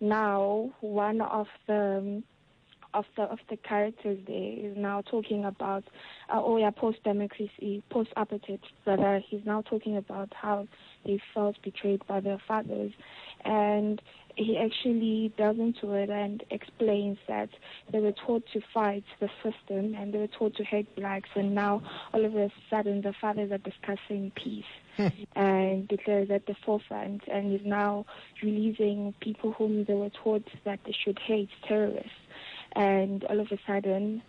now 0.00 0.70
one 0.80 1.20
of 1.20 1.46
the 1.66 2.22
of 2.92 3.04
the 3.16 3.22
of 3.22 3.38
the 3.48 3.56
characters 3.56 4.18
there 4.26 4.52
is 4.52 4.76
now 4.76 5.00
talking 5.02 5.44
about 5.44 5.84
uh, 6.28 6.40
oh 6.42 6.56
yeah 6.56 6.70
post 6.70 7.02
democracy 7.04 7.82
post 7.90 8.10
apartheid 8.16 8.58
rather 8.86 9.22
he's 9.28 9.44
now 9.44 9.62
talking 9.62 9.96
about 9.96 10.32
how 10.34 10.66
they 11.04 11.20
felt 11.34 11.56
betrayed 11.62 12.06
by 12.06 12.20
their 12.20 12.38
fathers. 12.46 12.92
And 13.44 14.00
he 14.36 14.56
actually 14.58 15.32
delves 15.36 15.58
into 15.58 15.92
it 15.92 16.10
and 16.10 16.42
explains 16.50 17.18
that 17.28 17.48
they 17.92 18.00
were 18.00 18.12
taught 18.12 18.44
to 18.52 18.60
fight 18.72 19.04
the 19.20 19.28
system 19.42 19.94
and 19.94 20.12
they 20.12 20.18
were 20.18 20.26
taught 20.26 20.54
to 20.56 20.64
hate 20.64 20.94
blacks 20.96 21.28
and 21.34 21.54
now 21.54 21.82
all 22.12 22.24
of 22.24 22.34
a 22.34 22.50
sudden 22.68 23.00
the 23.02 23.12
fathers 23.20 23.50
are 23.52 23.58
discussing 23.58 24.32
peace 24.34 24.64
and 25.36 25.88
because 25.88 26.30
at 26.30 26.46
the 26.46 26.54
forefront 26.64 27.22
and 27.28 27.54
is 27.54 27.64
now 27.64 28.04
releasing 28.42 29.14
people 29.20 29.52
whom 29.52 29.84
they 29.84 29.94
were 29.94 30.10
taught 30.10 30.44
that 30.64 30.80
they 30.84 30.94
should 31.04 31.18
hate 31.18 31.48
terrorists. 31.66 32.10
And 32.72 33.24
all 33.24 33.40
of 33.40 33.48
a 33.50 33.58
sudden 33.66 34.22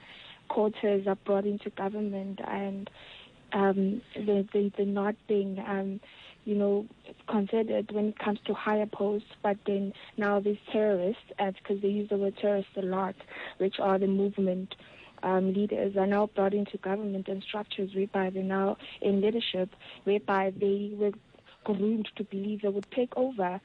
quarters 0.50 1.08
are 1.08 1.16
brought 1.16 1.46
into 1.46 1.70
government 1.72 2.40
and 2.48 2.90
um, 3.54 4.02
they, 4.16 4.48
they, 4.54 4.72
they're 4.78 4.86
not 4.86 5.16
being, 5.28 5.60
um, 5.68 6.00
you 6.46 6.56
know, 6.56 6.86
considered 7.28 7.92
when 7.92 8.06
it 8.10 8.20
comes 8.20 8.40
to 8.46 8.54
higher 8.54 8.86
posts, 8.86 9.30
but 9.44 9.58
then 9.66 9.94
now 10.18 10.40
these 10.40 10.58
terrorists, 10.72 11.24
because 11.38 11.82
they 11.82 11.90
use 11.90 12.10
the 12.10 12.18
word 12.18 12.36
terrorists 12.38 12.72
a 12.78 12.82
lot, 12.82 13.16
which 13.58 13.80
are 13.80 14.00
the 14.00 14.08
movement 14.08 14.76
um, 15.24 15.54
leaders, 15.54 15.96
are 15.98 16.08
now 16.08 16.28
brought 16.36 16.54
into 16.54 16.78
government 16.78 17.28
and 17.28 17.44
structures 17.44 17.94
whereby 17.94 18.30
they're 18.30 18.44
now 18.44 18.78
in 19.02 19.22
leadership, 19.22 19.70
whereby 20.04 20.52
they 20.60 20.92
were 20.96 21.12
groomed 21.64 22.10
to 22.16 22.24
believe 22.24 22.62
they 22.62 22.70
would 22.70 22.90
take 22.92 23.16
over. 23.16 23.62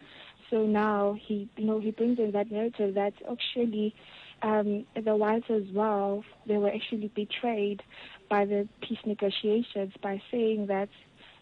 So 0.51 0.67
now 0.67 1.17
he, 1.21 1.49
you 1.57 1.65
know, 1.65 1.81
he 1.81 1.91
brings 1.91 2.19
in 2.19 2.33
that 2.33 2.53
narrative 2.53 2.95
that 2.95 3.15
actually 3.31 3.95
um, 4.43 4.85
the 5.03 5.17
wives 5.17 5.47
as 5.49 5.65
well, 5.73 6.25
they 6.47 6.59
were 6.59 6.71
actually 6.73 7.09
betrayed 7.09 7.83
by 8.29 8.45
the 8.45 8.69
peace 8.81 8.99
negotiations 9.05 9.95
by 10.03 10.21
saying 10.31 10.67
that 10.67 10.89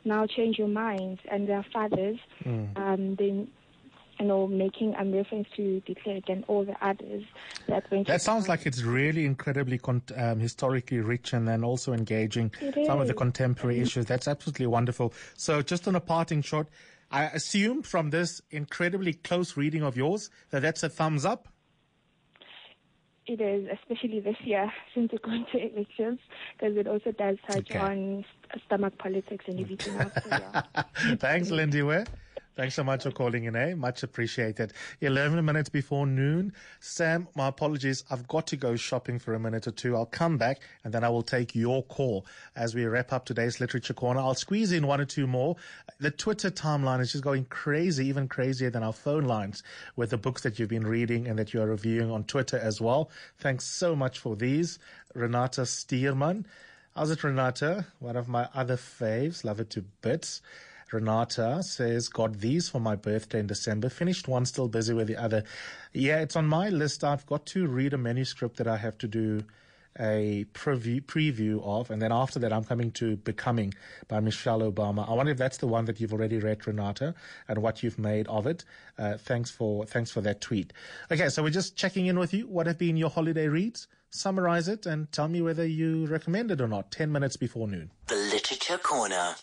now 0.04 0.26
change 0.26 0.58
your 0.58 0.68
minds, 0.68 1.20
and 1.30 1.48
their 1.48 1.64
fathers, 1.72 2.18
um, 2.46 3.16
then 3.16 3.48
you 4.20 4.26
know, 4.26 4.46
making 4.46 4.94
a 4.94 5.04
reference 5.04 5.48
to 5.56 5.82
Klerk 6.02 6.28
and 6.28 6.44
all 6.46 6.64
the 6.64 6.76
others 6.84 7.24
that 7.68 7.90
went. 7.90 8.06
That 8.06 8.22
sounds 8.22 8.48
like 8.48 8.66
it's 8.66 8.82
really 8.82 9.24
incredibly 9.24 9.78
con- 9.78 10.02
um, 10.16 10.38
historically 10.38 11.00
rich 11.00 11.32
and 11.32 11.48
then 11.48 11.64
also 11.64 11.92
engaging 11.92 12.52
some 12.86 13.00
of 13.00 13.08
the 13.08 13.14
contemporary 13.14 13.80
issues. 13.80 14.06
That's 14.06 14.28
absolutely 14.28 14.66
wonderful. 14.66 15.12
So, 15.36 15.62
just 15.62 15.88
on 15.88 15.96
a 15.96 16.00
parting 16.00 16.42
shot, 16.42 16.68
I 17.10 17.24
assume 17.24 17.82
from 17.82 18.10
this 18.10 18.40
incredibly 18.50 19.14
close 19.14 19.56
reading 19.56 19.82
of 19.82 19.96
yours 19.96 20.30
that 20.50 20.62
that's 20.62 20.82
a 20.82 20.88
thumbs 20.88 21.24
up. 21.24 21.48
It 23.26 23.40
is, 23.40 23.68
especially 23.72 24.20
this 24.20 24.37
year 24.44 24.70
since 24.94 25.10
we're 25.12 25.18
going 25.18 25.46
to 25.52 25.58
elections, 25.58 26.18
because 26.58 26.76
it 26.76 26.87
also 26.87 27.10
does 27.12 27.37
touch 27.46 27.70
Okay. 27.70 27.78
on 27.78 28.24
st- 28.50 28.62
stomach 28.66 28.98
politics 28.98 29.44
and 29.48 29.58
everything 29.60 29.96
else. 29.96 30.12
So, 30.22 30.28
yeah. 30.28 30.62
Thanks, 31.16 31.50
Lindy 31.50 31.82
Ware. 31.82 32.04
Thanks 32.56 32.76
so 32.76 32.84
much 32.84 33.02
for 33.02 33.10
calling 33.10 33.44
in, 33.44 33.56
eh? 33.56 33.74
Much 33.74 34.04
appreciated. 34.04 34.72
11 35.00 35.44
minutes 35.44 35.68
before 35.68 36.06
noon. 36.06 36.52
Sam, 36.78 37.26
my 37.34 37.48
apologies. 37.48 38.04
I've 38.12 38.28
got 38.28 38.46
to 38.48 38.56
go 38.56 38.76
shopping 38.76 39.18
for 39.18 39.34
a 39.34 39.40
minute 39.40 39.66
or 39.66 39.72
two. 39.72 39.96
I'll 39.96 40.06
come 40.06 40.38
back 40.38 40.60
and 40.84 40.94
then 40.94 41.02
I 41.02 41.08
will 41.08 41.24
take 41.24 41.56
your 41.56 41.82
call 41.82 42.26
as 42.54 42.72
we 42.72 42.84
wrap 42.84 43.12
up 43.12 43.24
today's 43.24 43.58
Literature 43.58 43.94
Corner. 43.94 44.20
I'll 44.20 44.36
squeeze 44.36 44.70
in 44.70 44.86
one 44.86 45.00
or 45.00 45.04
two 45.04 45.26
more. 45.26 45.56
The 45.98 46.12
Twitter 46.12 46.48
timeline 46.48 47.00
is 47.00 47.10
just 47.10 47.24
going 47.24 47.46
crazy, 47.46 48.06
even 48.06 48.28
crazier 48.28 48.70
than 48.70 48.84
our 48.84 48.92
phone 48.92 49.24
lines 49.24 49.64
with 49.96 50.10
the 50.10 50.18
books 50.18 50.42
that 50.42 50.56
you've 50.56 50.68
been 50.68 50.86
reading 50.86 51.26
and 51.26 51.36
that 51.40 51.54
you 51.54 51.60
are 51.60 51.66
reviewing 51.66 52.12
on 52.12 52.22
Twitter 52.22 52.58
as 52.58 52.80
well. 52.80 53.10
Thanks 53.38 53.64
so 53.64 53.96
much 53.96 54.20
for 54.20 54.36
these. 54.36 54.78
Renata 55.12 55.62
Stierman. 55.62 56.44
How's 56.94 57.10
it, 57.10 57.24
Renata? 57.24 57.86
One 57.98 58.14
of 58.14 58.28
my 58.28 58.48
other 58.54 58.76
faves. 58.76 59.42
Love 59.42 59.58
it 59.58 59.70
to 59.70 59.82
bits. 60.02 60.40
Renata 60.94 61.62
says, 61.62 62.09
got 62.09 62.38
these 62.38 62.68
for 62.68 62.80
my 62.80 62.96
birthday 62.96 63.40
in 63.40 63.46
December. 63.46 63.88
Finished 63.88 64.28
one, 64.28 64.46
still 64.46 64.68
busy 64.68 64.94
with 64.94 65.09
the 65.09 65.16
other. 65.16 65.44
Yeah, 65.92 66.20
it's 66.20 66.37
on 66.37 66.46
my 66.46 66.68
list. 66.68 67.04
I've 67.04 67.26
got 67.26 67.44
to 67.46 67.66
read 67.66 67.92
a 67.92 67.98
manuscript 67.98 68.57
that 68.59 68.68
I 68.68 68.76
have 68.76 68.96
to 68.98 69.09
do 69.09 69.42
a 69.98 70.46
preview, 70.54 71.00
preview 71.02 71.62
of. 71.64 71.90
And 71.90 72.00
then 72.00 72.12
after 72.12 72.38
that, 72.40 72.52
I'm 72.52 72.64
coming 72.64 72.90
to 72.92 73.16
Becoming 73.16 73.74
by 74.09 74.20
Michelle 74.20 74.61
Obama. 74.61 75.09
I 75.09 75.12
wonder 75.14 75.33
if 75.33 75.38
that's 75.38 75.59
the 75.59 75.66
one 75.66 75.85
that 75.87 76.00
you've 76.00 76.12
already 76.12 76.38
read, 76.38 76.66
Renata, 76.66 77.14
and 77.48 77.59
what 77.59 77.83
you've 77.83 77.98
made 77.98 78.26
of 78.28 78.46
it. 78.46 78.64
Uh, 78.98 79.16
thanks 79.16 79.50
for, 79.50 79.87
thanks 79.87 80.11
for 80.11 80.20
that 80.22 80.40
tweet. 80.40 80.72
Okay. 81.11 81.28
So 81.28 81.42
we're 81.42 81.50
just 81.50 81.76
checking 81.76 82.07
in 82.07 82.18
with 82.18 82.33
you. 82.33 82.46
What 82.46 82.66
have 82.66 82.78
been 82.78 82.96
your 82.96 83.11
holiday 83.11 83.48
reads? 83.48 83.88
Summarize 84.11 84.68
it 84.68 84.87
and 84.87 85.11
tell 85.11 85.26
me 85.26 85.42
whether 85.42 85.66
you 85.66 86.07
recommend 86.07 86.52
it 86.52 86.61
or 86.61 86.68
not. 86.68 86.92
10 86.92 87.11
minutes 87.11 87.37
before 87.37 87.66
noon. 87.66 87.90
The 88.07 88.14
Literature 88.14 88.78
Corner. 88.78 89.35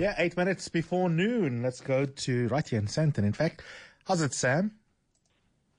Yeah, 0.00 0.14
eight 0.16 0.34
minutes 0.34 0.66
before 0.68 1.10
noon. 1.10 1.62
Let's 1.62 1.82
go 1.82 2.06
to 2.06 2.48
right 2.48 2.66
here 2.66 2.78
in 2.78 2.86
Sandton, 2.86 3.18
in 3.18 3.34
fact. 3.34 3.60
How's 4.06 4.22
it, 4.22 4.32
Sam? 4.32 4.72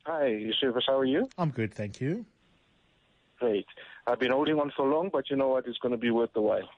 Hi, 0.05 0.27
Eusebius, 0.27 0.83
how 0.85 0.99
are 0.99 1.05
you? 1.05 1.27
I'm 1.39 1.49
good, 1.49 1.73
thank 1.73 1.99
you. 1.99 2.23
Great. 3.39 3.65
I've 4.05 4.19
been 4.19 4.31
holding 4.31 4.59
on 4.59 4.71
for 4.77 4.87
long, 4.87 5.09
but 5.11 5.31
you 5.31 5.37
know 5.37 5.47
what? 5.47 5.65
It's 5.65 5.79
going 5.79 5.93
to 5.93 5.97
be 5.97 6.11
worth 6.11 6.33
the 6.33 6.41
while. 6.41 6.69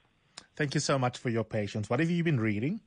Thank 0.56 0.73
you 0.73 0.79
so 0.79 0.97
much 0.97 1.17
for 1.17 1.27
your 1.27 1.43
patience. 1.43 1.89
What 1.89 1.99
have 1.99 2.10
you 2.10 2.23
been 2.23 2.39
reading? 2.39 2.79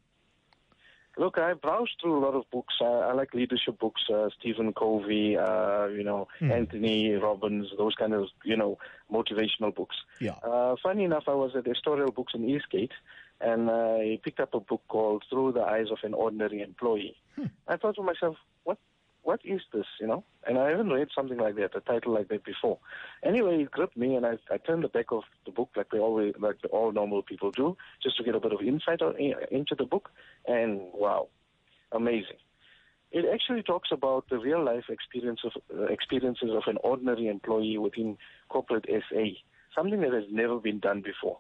Look, 1.19 1.37
I 1.37 1.53
browsed 1.53 1.93
through 2.01 2.19
a 2.19 2.23
lot 2.25 2.35
of 2.35 2.45
books. 2.51 2.75
I, 2.81 2.85
I 2.85 3.13
like 3.13 3.35
leadership 3.35 3.79
books, 3.79 4.03
uh, 4.11 4.29
Stephen 4.39 4.73
Covey, 4.73 5.37
uh, 5.37 5.87
you 5.87 6.03
know, 6.03 6.29
Anthony 6.41 7.13
Robbins, 7.13 7.69
those 7.77 7.95
kind 7.95 8.15
of, 8.15 8.29
you 8.45 8.57
know, 8.57 8.79
motivational 9.13 9.75
books. 9.75 9.97
Yeah. 10.19 10.37
Uh, 10.43 10.77
funny 10.83 11.05
enough, 11.05 11.25
I 11.27 11.35
was 11.35 11.53
at 11.57 11.67
Historical 11.67 12.13
Books 12.13 12.35
in 12.35 12.49
Eastgate, 12.49 12.93
and 13.41 13.71
I 13.71 14.19
picked 14.23 14.41
up 14.41 14.55
a 14.55 14.61
book 14.61 14.83
called 14.89 15.25
Through 15.29 15.53
the 15.53 15.63
Eyes 15.63 15.87
of 15.91 15.99
an 16.03 16.15
Ordinary 16.15 16.63
Employee. 16.63 17.17
I 17.69 17.77
thought 17.77 17.97
to 17.97 18.03
myself, 18.03 18.37
what, 18.65 18.79
what 19.23 19.41
is 19.45 19.61
this, 19.73 19.87
you 20.01 20.07
know? 20.07 20.25
And 20.47 20.59
I 20.59 20.71
haven't 20.71 20.93
read 20.93 21.09
something 21.15 21.39
like 21.39 21.57
that, 21.57 21.77
a 21.77 21.81
title 21.81 22.15
like 22.15 22.29
that 22.29 22.45
before. 22.45 22.79
Anyway, 23.25 23.63
it 23.63 23.71
gripped 23.71 23.97
me, 23.97 24.15
and 24.15 24.25
I, 24.25 24.39
I 24.51 24.57
turned 24.57 24.85
the 24.85 24.89
back 24.89 25.07
of 25.11 25.25
the 25.45 25.53
book 25.53 25.71
like 25.77 25.91
they 25.91 25.99
always, 25.99 26.35
like 26.39 26.57
all 26.71 26.93
normal 26.93 27.23
people 27.23 27.51
do, 27.51 27.77
just 28.03 28.17
to 28.17 28.25
get 28.25 28.35
a 28.35 28.41
bit 28.41 28.53
of 28.53 28.61
insight 28.63 29.03
on, 29.03 29.17
into 29.51 29.75
the 29.75 29.85
book. 29.85 30.11
And 30.47 30.81
wow, 30.95 31.29
amazing. 31.93 32.39
It 33.13 33.25
actually 33.33 33.63
talks 33.63 33.91
about 33.93 34.29
the 34.29 34.39
real 34.39 34.65
life 34.65 34.85
experience 34.89 35.41
of, 35.45 35.53
uh, 35.77 35.85
experiences 35.85 36.51
of 36.51 36.65
an 36.67 36.79
ordinary 36.83 37.29
employee 37.29 37.79
within 37.79 38.19
corporate 38.49 38.87
SA, 38.89 39.25
something 39.77 40.01
that 40.01 40.13
has 40.13 40.25
never 40.31 40.59
been 40.59 40.81
done 40.81 41.03
before. 41.03 41.39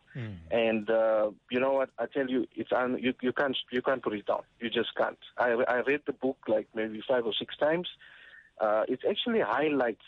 And 0.50 0.88
uh, 0.90 1.30
you 1.50 1.58
know 1.58 1.72
what? 1.72 1.90
I 1.98 2.06
tell 2.06 2.28
you, 2.28 2.46
it's 2.54 2.72
un- 2.72 2.98
you, 3.00 3.14
you 3.22 3.32
can't 3.32 3.56
you 3.72 3.82
can't 3.82 4.02
put 4.02 4.12
it 4.12 4.26
down. 4.26 4.42
You 4.60 4.70
just 4.70 4.94
can't. 4.96 5.18
I, 5.38 5.48
I 5.66 5.78
read 5.80 6.02
the 6.06 6.12
book 6.12 6.38
like 6.46 6.68
maybe 6.74 7.02
five 7.08 7.24
or 7.26 7.32
six 7.38 7.56
times. 7.56 7.88
Uh, 8.60 8.84
it 8.88 9.00
actually 9.08 9.40
highlights 9.40 10.04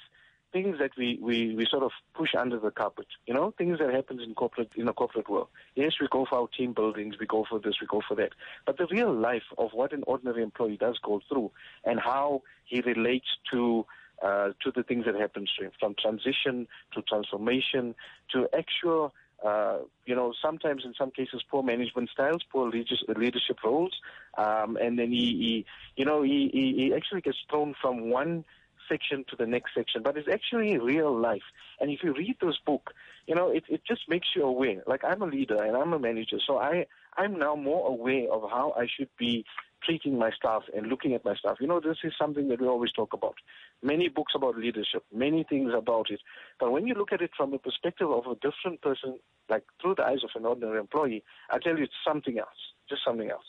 things 0.52 0.78
that 0.78 0.90
we, 0.96 1.18
we, 1.20 1.54
we 1.54 1.66
sort 1.70 1.82
of 1.82 1.90
push 2.14 2.34
under 2.34 2.58
the 2.58 2.70
carpet. 2.70 3.06
You 3.26 3.34
know, 3.34 3.52
things 3.56 3.78
that 3.80 3.92
happens 3.92 4.22
in 4.22 4.34
corporate 4.34 4.70
in 4.76 4.86
the 4.86 4.92
corporate 4.92 5.28
world. 5.28 5.48
Yes, 5.74 5.92
we 6.00 6.08
go 6.10 6.26
for 6.28 6.38
our 6.38 6.48
team 6.48 6.72
buildings, 6.72 7.16
we 7.20 7.26
go 7.26 7.44
for 7.48 7.58
this, 7.58 7.74
we 7.80 7.86
go 7.86 8.00
for 8.06 8.14
that. 8.14 8.30
But 8.66 8.78
the 8.78 8.86
real 8.90 9.12
life 9.12 9.42
of 9.58 9.70
what 9.72 9.92
an 9.92 10.04
ordinary 10.06 10.42
employee 10.42 10.78
does 10.78 10.98
go 11.02 11.20
through 11.28 11.50
and 11.84 12.00
how 12.00 12.42
he 12.64 12.80
relates 12.80 13.28
to 13.52 13.84
uh, 14.22 14.48
to 14.62 14.70
the 14.74 14.82
things 14.82 15.04
that 15.06 15.14
him, 15.14 15.70
from 15.78 15.94
transition 16.00 16.66
to 16.94 17.02
transformation 17.02 17.94
to 18.32 18.48
actual 18.56 19.12
uh, 19.44 19.78
you 20.04 20.16
know, 20.16 20.32
sometimes 20.42 20.82
in 20.84 20.94
some 20.98 21.10
cases 21.12 21.42
poor 21.48 21.62
management 21.62 22.10
styles, 22.10 22.42
poor 22.50 22.68
leaders- 22.68 23.04
leadership 23.16 23.56
roles, 23.64 23.94
um, 24.36 24.76
and 24.76 24.98
then 24.98 25.12
he, 25.12 25.18
he 25.18 25.66
you 25.96 26.04
know, 26.04 26.22
he, 26.22 26.50
he, 26.52 26.74
he 26.76 26.94
actually 26.94 27.20
gets 27.20 27.38
thrown 27.48 27.74
from 27.80 28.10
one 28.10 28.44
section 28.88 29.24
to 29.28 29.36
the 29.36 29.46
next 29.46 29.74
section, 29.76 30.02
but 30.02 30.16
it's 30.16 30.28
actually 30.32 30.76
real 30.78 31.16
life. 31.16 31.42
And 31.80 31.90
if 31.90 32.02
you 32.02 32.14
read 32.14 32.36
this 32.40 32.56
book, 32.64 32.90
you 33.26 33.34
know, 33.34 33.50
it, 33.50 33.64
it 33.68 33.82
just 33.86 34.08
makes 34.08 34.28
you 34.34 34.42
aware. 34.42 34.82
Like 34.86 35.04
I'm 35.04 35.22
a 35.22 35.26
leader 35.26 35.62
and 35.62 35.76
I'm 35.76 35.92
a 35.92 35.98
manager, 35.98 36.38
so 36.44 36.58
I, 36.58 36.86
I'm 37.16 37.38
now 37.38 37.54
more 37.54 37.86
aware 37.86 38.30
of 38.32 38.50
how 38.50 38.74
I 38.76 38.86
should 38.86 39.10
be 39.18 39.44
treating 39.82 40.18
my 40.18 40.30
staff 40.30 40.62
and 40.74 40.86
looking 40.86 41.14
at 41.14 41.24
my 41.24 41.34
staff. 41.34 41.56
You 41.60 41.66
know, 41.66 41.80
this 41.80 41.98
is 42.04 42.12
something 42.20 42.48
that 42.48 42.60
we 42.60 42.66
always 42.66 42.92
talk 42.92 43.12
about. 43.12 43.34
Many 43.82 44.08
books 44.08 44.32
about 44.34 44.56
leadership, 44.56 45.04
many 45.14 45.44
things 45.48 45.72
about 45.76 46.10
it. 46.10 46.20
But 46.58 46.72
when 46.72 46.86
you 46.86 46.94
look 46.94 47.12
at 47.12 47.20
it 47.20 47.30
from 47.36 47.50
the 47.50 47.58
perspective 47.58 48.10
of 48.10 48.26
a 48.26 48.34
different 48.34 48.82
person, 48.82 49.18
like 49.48 49.64
through 49.80 49.96
the 49.96 50.04
eyes 50.04 50.24
of 50.24 50.30
an 50.34 50.46
ordinary 50.46 50.78
employee, 50.78 51.22
I 51.50 51.58
tell 51.58 51.76
you 51.76 51.84
it's 51.84 51.92
something 52.06 52.38
else, 52.38 52.48
just 52.88 53.02
something 53.06 53.30
else. 53.30 53.44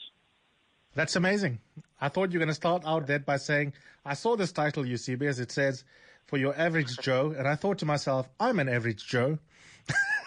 That's 0.96 1.16
amazing. 1.16 1.60
I 2.02 2.10
thought 2.10 2.32
you 2.32 2.40
were 2.40 2.46
going 2.46 2.50
to 2.50 2.56
start 2.56 2.84
out 2.86 3.08
that 3.08 3.26
by 3.26 3.38
saying, 3.38 3.74
I 4.06 4.14
saw 4.14 4.36
this 4.36 4.52
title, 4.52 4.86
Eusebius. 4.86 5.40
It 5.40 5.52
says, 5.52 5.84
for 6.30 6.38
your 6.38 6.56
average 6.58 6.98
Joe. 6.98 7.34
And 7.38 7.48
I 7.48 7.56
thought 7.56 7.80
to 7.80 7.86
myself, 7.86 8.30
I'm 8.40 8.60
an 8.60 8.70
average 8.70 9.06
Joe. 9.06 9.40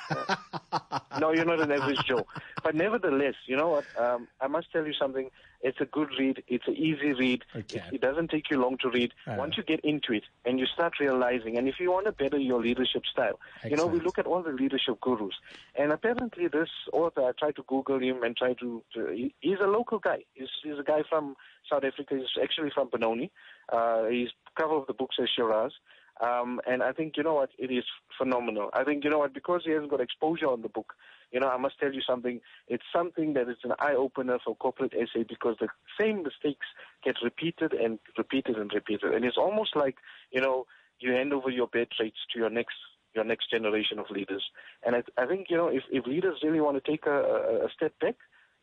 no, 1.21 1.33
you're 1.33 1.45
not 1.45 1.61
an 1.61 1.71
average 1.71 2.05
Joe. 2.07 2.27
But 2.63 2.75
nevertheless, 2.75 3.35
you 3.47 3.57
know 3.57 3.69
what? 3.69 3.85
Um, 3.99 4.29
I 4.41 4.47
must 4.47 4.73
tell 4.73 4.87
you 4.87 4.95
something. 4.95 5.31
It's 5.63 5.81
a 5.81 5.85
good 5.85 6.09
read. 6.19 6.43
It's 6.49 6.67
an 6.67 6.75
easy 6.75 7.13
read. 7.13 7.45
Okay. 7.55 7.79
It, 7.79 7.95
it 7.95 8.01
doesn't 8.01 8.31
take 8.31 8.51
you 8.51 8.61
long 8.61 8.79
to 8.79 8.91
read. 8.91 9.13
Once 9.27 9.57
you 9.57 9.63
get 9.63 9.81
into 9.81 10.13
it 10.13 10.25
and 10.45 10.59
you 10.59 10.67
start 10.67 10.95
realizing, 10.99 11.57
and 11.57 11.69
if 11.69 11.77
you 11.79 11.91
want 11.91 12.07
to 12.07 12.13
better 12.13 12.39
your 12.39 12.61
leadership 12.61 13.03
style, 13.07 13.39
you 13.65 13.77
know, 13.77 13.87
we 13.87 14.01
look 14.01 14.19
at 14.19 14.27
all 14.27 14.43
the 14.43 14.51
leadership 14.51 15.01
gurus. 15.01 15.35
And 15.77 15.93
apparently 15.93 16.49
this 16.49 16.71
author, 16.93 17.23
I 17.23 17.33
tried 17.39 17.57
to 17.57 17.65
Google 17.67 18.01
him 18.01 18.23
and 18.23 18.37
try 18.37 18.55
to, 18.55 18.83
to 18.95 19.07
he, 19.13 19.35
he's 19.41 19.59
a 19.63 19.69
local 19.69 19.99
guy. 19.99 20.25
He's, 20.35 20.49
he's 20.63 20.79
a 20.79 20.83
guy 20.85 21.03
from 21.09 21.37
South 21.71 21.85
Africa. 21.85 22.17
He's 22.17 22.43
actually 22.43 22.71
from 22.75 22.89
Benoni. 22.91 23.31
Uh, 23.73 24.05
his 24.05 24.31
cover 24.59 24.75
of 24.75 24.87
the 24.87 24.95
book 24.95 25.11
says 25.19 25.29
Shiraz. 25.35 25.73
Um, 26.23 26.61
and 26.67 26.85
I 26.85 26.93
think, 26.93 27.17
you 27.17 27.25
know 27.25 27.35
what, 27.35 27.51
it 27.59 27.73
is 27.73 27.85
phenomenal. 28.17 28.71
I 28.73 28.85
think, 28.85 29.03
you 29.03 29.11
know 29.11 29.19
what, 29.19 29.35
because 29.35 29.63
he 29.65 29.73
hasn't 29.73 29.91
got 29.91 30.01
exposure 30.01 30.47
on 30.47 30.63
the 30.63 30.69
book, 30.69 30.95
you 31.33 31.41
know, 31.41 31.49
I 31.49 31.57
must 31.57 31.81
tell 31.81 31.93
you 31.93 32.03
something. 32.07 32.41
It's 32.69 32.85
something 32.95 33.33
that 33.35 33.49
is 33.49 33.57
an 33.65 33.73
eye 33.81 33.95
opener 33.95 34.39
for 34.45 34.55
corporate 34.55 34.93
SA 34.93 35.23
because 35.29 35.57
the 35.59 35.69
same 36.01 36.23
mistakes 36.23 36.67
get 37.05 37.17
repeated 37.25 37.73
and 37.73 37.99
repeated 38.17 38.57
and 38.57 38.71
repeated. 38.73 39.13
And 39.15 39.25
it's 39.25 39.39
almost 39.39 39.75
like, 39.75 39.97
you 40.31 40.41
know, 40.41 40.67
you 41.01 41.13
hand 41.13 41.33
over 41.33 41.51
your 41.51 41.67
bad 41.67 41.89
traits 41.91 42.19
to 42.33 42.39
your 42.39 42.51
next 42.51 42.77
your 43.15 43.25
next 43.25 43.51
generation 43.51 43.99
of 43.99 44.07
leaders. 44.11 44.43
And 44.87 44.97
I, 44.97 45.03
I 45.19 45.27
think, 45.27 45.49
you 45.51 45.57
know, 45.57 45.69
if, 45.69 45.83
if 45.91 46.07
leaders 46.07 46.39
really 46.43 46.61
want 46.61 46.83
to 46.83 46.91
take 46.91 47.05
a, 47.05 47.11
a, 47.11 47.67
a 47.67 47.69
step 47.77 47.93
back, 48.01 48.15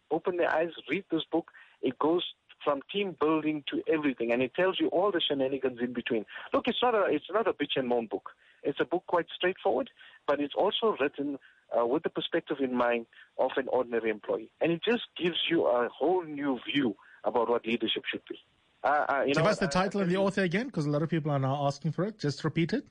open 0.10 0.38
their 0.38 0.52
eyes, 0.52 0.72
read 0.90 1.04
this 1.12 1.22
book, 1.32 1.52
it 1.84 2.00
goes 2.00 2.24
from 2.64 2.82
team 2.92 3.16
building 3.20 3.64
to 3.70 3.82
everything, 3.92 4.32
and 4.32 4.42
it 4.42 4.54
tells 4.56 4.80
you 4.80 4.88
all 4.90 5.12
the 5.12 5.22
shenanigans 5.22 5.80
in 5.82 5.94
between. 5.94 6.26
Look, 6.54 6.68
it's 6.68 6.80
not 6.82 6.96
a 6.96 7.06
it's 7.10 7.26
not 7.32 7.48
a 7.48 7.54
bitch 7.54 7.76
and 7.76 7.88
moan 7.88 8.08
book. 8.08 8.32
It's 8.64 8.80
a 8.80 8.86
book 8.86 9.04
quite 9.08 9.28
straightforward, 9.36 9.90
but 10.28 10.40
it's 10.40 10.54
also 10.56 10.96
written 11.00 11.40
uh, 11.78 11.86
with 11.86 12.04
the 12.04 12.10
perspective 12.10 12.58
in 12.60 12.76
mind 12.76 13.06
of 13.38 13.52
an 13.58 13.68
ordinary 13.70 14.10
employee, 14.10 14.50
and 14.62 14.72
it 14.72 14.82
just 14.84 15.04
gives 15.18 15.38
you 15.50 15.66
a 15.66 15.90
whole 15.90 16.24
new 16.24 16.60
view 16.72 16.96
about 17.24 17.50
what 17.50 17.66
leadership 17.66 18.04
should 18.12 18.24
be. 18.30 18.38
Uh, 18.84 19.06
uh, 19.10 19.24
you 19.26 19.34
Give 19.34 19.44
know, 19.44 19.50
us 19.50 19.60
the 19.60 19.68
I 19.68 19.70
title 19.70 20.02
and 20.02 20.10
the 20.10 20.18
author 20.18 20.44
again, 20.44 20.68
because 20.68 20.86
a 20.86 20.90
lot 20.90 21.02
of 21.02 21.10
people 21.10 21.32
are 21.32 21.40
now 21.40 21.66
asking 21.66 21.92
for 21.92 22.06
it. 22.06 22.18
Just 22.18 22.44
repeat 22.44 22.74
it. 22.74 22.86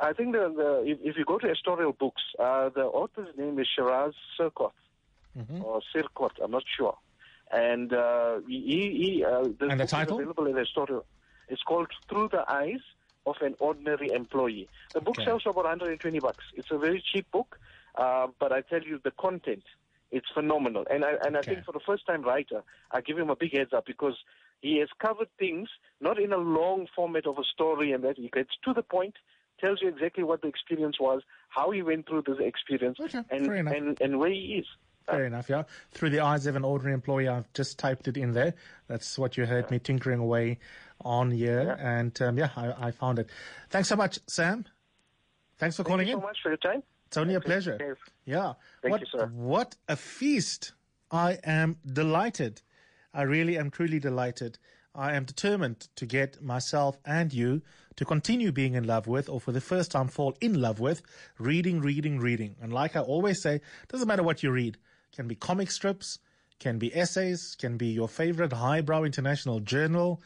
I 0.00 0.12
think 0.12 0.32
the, 0.32 0.52
the 0.54 0.90
if, 0.90 0.98
if 1.02 1.16
you 1.16 1.24
go 1.24 1.38
to 1.38 1.46
editorial 1.46 1.92
books, 1.92 2.22
uh, 2.38 2.68
the 2.68 2.82
author's 2.82 3.34
name 3.36 3.58
is 3.58 3.66
Shiraz 3.74 4.12
Sirkot 4.38 4.72
Mm-hmm. 5.38 5.62
or 5.62 5.82
Sirkot. 5.94 6.30
I'm 6.42 6.50
not 6.50 6.64
sure. 6.78 6.96
And 7.52 7.92
uh, 7.92 8.40
he, 8.46 9.18
he 9.18 9.24
uh, 9.24 9.42
this 9.44 9.70
And 9.70 9.80
the 9.80 9.84
book 9.84 9.88
title? 9.90 10.18
is 10.18 10.22
available 10.22 10.46
in 10.46 10.56
editorial. 10.58 11.06
It's 11.48 11.62
called 11.62 11.88
Through 12.08 12.30
the 12.32 12.44
Eyes 12.48 12.80
of 13.24 13.36
an 13.40 13.54
Ordinary 13.60 14.10
Employee. 14.12 14.68
The 14.94 15.00
book 15.00 15.16
Okay. 15.18 15.24
sells 15.24 15.42
for 15.42 15.50
about 15.50 15.64
120 15.64 16.18
bucks. 16.20 16.44
It's 16.54 16.70
a 16.70 16.78
very 16.78 17.02
cheap 17.12 17.30
book, 17.32 17.56
uh, 17.96 18.28
but 18.40 18.52
I 18.52 18.62
tell 18.62 18.82
you, 18.82 19.00
the 19.02 19.12
content 19.12 19.62
it's 20.12 20.26
phenomenal. 20.32 20.84
And 20.88 21.04
I 21.04 21.14
and 21.24 21.36
I 21.36 21.42
think 21.42 21.64
for 21.64 21.72
the 21.72 21.80
first 21.84 22.06
time 22.06 22.22
writer, 22.22 22.62
I 22.92 23.00
give 23.00 23.18
him 23.18 23.28
a 23.30 23.36
big 23.36 23.56
heads 23.56 23.72
up 23.72 23.86
because 23.86 24.16
he 24.60 24.78
has 24.78 24.88
covered 25.04 25.28
things 25.38 25.68
not 26.00 26.18
in 26.20 26.32
a 26.32 26.36
long 26.38 26.86
format 26.94 27.26
of 27.26 27.38
a 27.38 27.44
story 27.44 27.92
and 27.92 28.04
that 28.04 28.16
he 28.16 28.28
gets 28.32 28.50
to 28.64 28.72
the 28.72 28.82
point, 28.82 29.14
tells 29.60 29.82
you 29.82 29.88
exactly 29.88 30.22
what 30.24 30.42
the 30.42 30.48
experience 30.48 30.98
was, 31.00 31.22
how 31.48 31.70
he 31.72 31.82
went 31.82 32.06
through 32.08 32.22
this 32.26 32.38
experience, 32.38 32.98
Okay, 33.00 33.20
and, 33.30 33.48
and 33.50 34.00
and 34.00 34.18
where 34.18 34.30
he 34.30 34.58
is. 34.62 34.66
Fair 35.06 35.24
enough, 35.24 35.48
yeah. 35.48 35.62
Through 35.92 36.10
the 36.10 36.20
eyes 36.20 36.46
of 36.46 36.56
an 36.56 36.64
ordinary 36.64 36.94
employee, 36.94 37.28
I've 37.28 37.52
just 37.52 37.78
typed 37.78 38.08
it 38.08 38.16
in 38.16 38.32
there. 38.32 38.54
That's 38.88 39.18
what 39.18 39.36
you 39.36 39.46
heard 39.46 39.70
me 39.70 39.78
tinkering 39.78 40.18
away 40.18 40.58
on 41.00 41.30
here. 41.30 41.78
And 41.80 42.20
um, 42.20 42.38
yeah, 42.38 42.50
I, 42.56 42.88
I 42.88 42.90
found 42.90 43.20
it. 43.20 43.30
Thanks 43.70 43.88
so 43.88 43.96
much, 43.96 44.18
Sam. 44.26 44.64
Thanks 45.58 45.76
for 45.76 45.84
Thank 45.84 45.92
calling 45.92 46.08
you 46.08 46.14
in. 46.14 46.20
so 46.20 46.26
much 46.26 46.38
for 46.42 46.48
your 46.48 46.58
time. 46.58 46.82
It's 47.06 47.16
only 47.16 47.34
a 47.34 47.40
pleasure. 47.40 47.96
Yeah. 48.24 48.54
Thank 48.82 48.92
what, 48.92 49.00
you, 49.00 49.06
sir. 49.10 49.26
What 49.32 49.76
a 49.88 49.94
feast. 49.94 50.72
I 51.10 51.38
am 51.44 51.76
delighted. 51.86 52.62
I 53.14 53.22
really 53.22 53.56
am 53.56 53.70
truly 53.70 54.00
delighted. 54.00 54.58
I 54.92 55.14
am 55.14 55.24
determined 55.24 55.88
to 55.96 56.06
get 56.06 56.42
myself 56.42 56.98
and 57.04 57.32
you 57.32 57.62
to 57.96 58.04
continue 58.04 58.50
being 58.50 58.74
in 58.74 58.84
love 58.84 59.06
with, 59.06 59.28
or 59.28 59.40
for 59.40 59.52
the 59.52 59.60
first 59.60 59.90
time 59.90 60.08
fall 60.08 60.36
in 60.40 60.60
love 60.60 60.80
with, 60.80 61.02
reading, 61.38 61.80
reading, 61.80 62.18
reading. 62.18 62.56
And 62.60 62.72
like 62.72 62.96
I 62.96 63.00
always 63.00 63.40
say, 63.40 63.60
doesn't 63.88 64.08
matter 64.08 64.22
what 64.22 64.42
you 64.42 64.50
read. 64.50 64.78
Can 65.16 65.28
be 65.28 65.34
comic 65.34 65.70
strips, 65.70 66.18
can 66.58 66.78
be 66.78 66.94
essays, 66.94 67.56
can 67.58 67.78
be 67.78 67.86
your 67.86 68.06
favorite 68.06 68.52
highbrow 68.52 69.02
international 69.02 69.60
journal, 69.60 70.20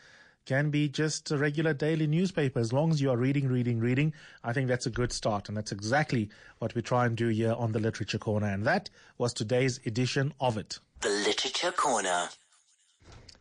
can 0.46 0.70
be 0.70 0.88
just 0.88 1.30
a 1.30 1.38
regular 1.38 1.72
daily 1.72 2.08
newspaper. 2.08 2.58
As 2.58 2.72
long 2.72 2.90
as 2.90 3.00
you 3.00 3.08
are 3.10 3.16
reading, 3.16 3.46
reading, 3.46 3.78
reading, 3.78 4.12
I 4.42 4.52
think 4.52 4.66
that's 4.66 4.86
a 4.86 4.90
good 4.90 5.12
start. 5.12 5.48
And 5.48 5.56
that's 5.56 5.70
exactly 5.70 6.28
what 6.58 6.74
we 6.74 6.82
try 6.82 7.06
and 7.06 7.16
do 7.16 7.28
here 7.28 7.54
on 7.56 7.70
the 7.70 7.78
Literature 7.78 8.18
Corner. 8.18 8.48
And 8.48 8.64
that 8.64 8.90
was 9.16 9.32
today's 9.32 9.78
edition 9.86 10.34
of 10.40 10.58
it. 10.58 10.80
The 11.02 11.08
Literature 11.08 11.70
Corner. 11.70 12.28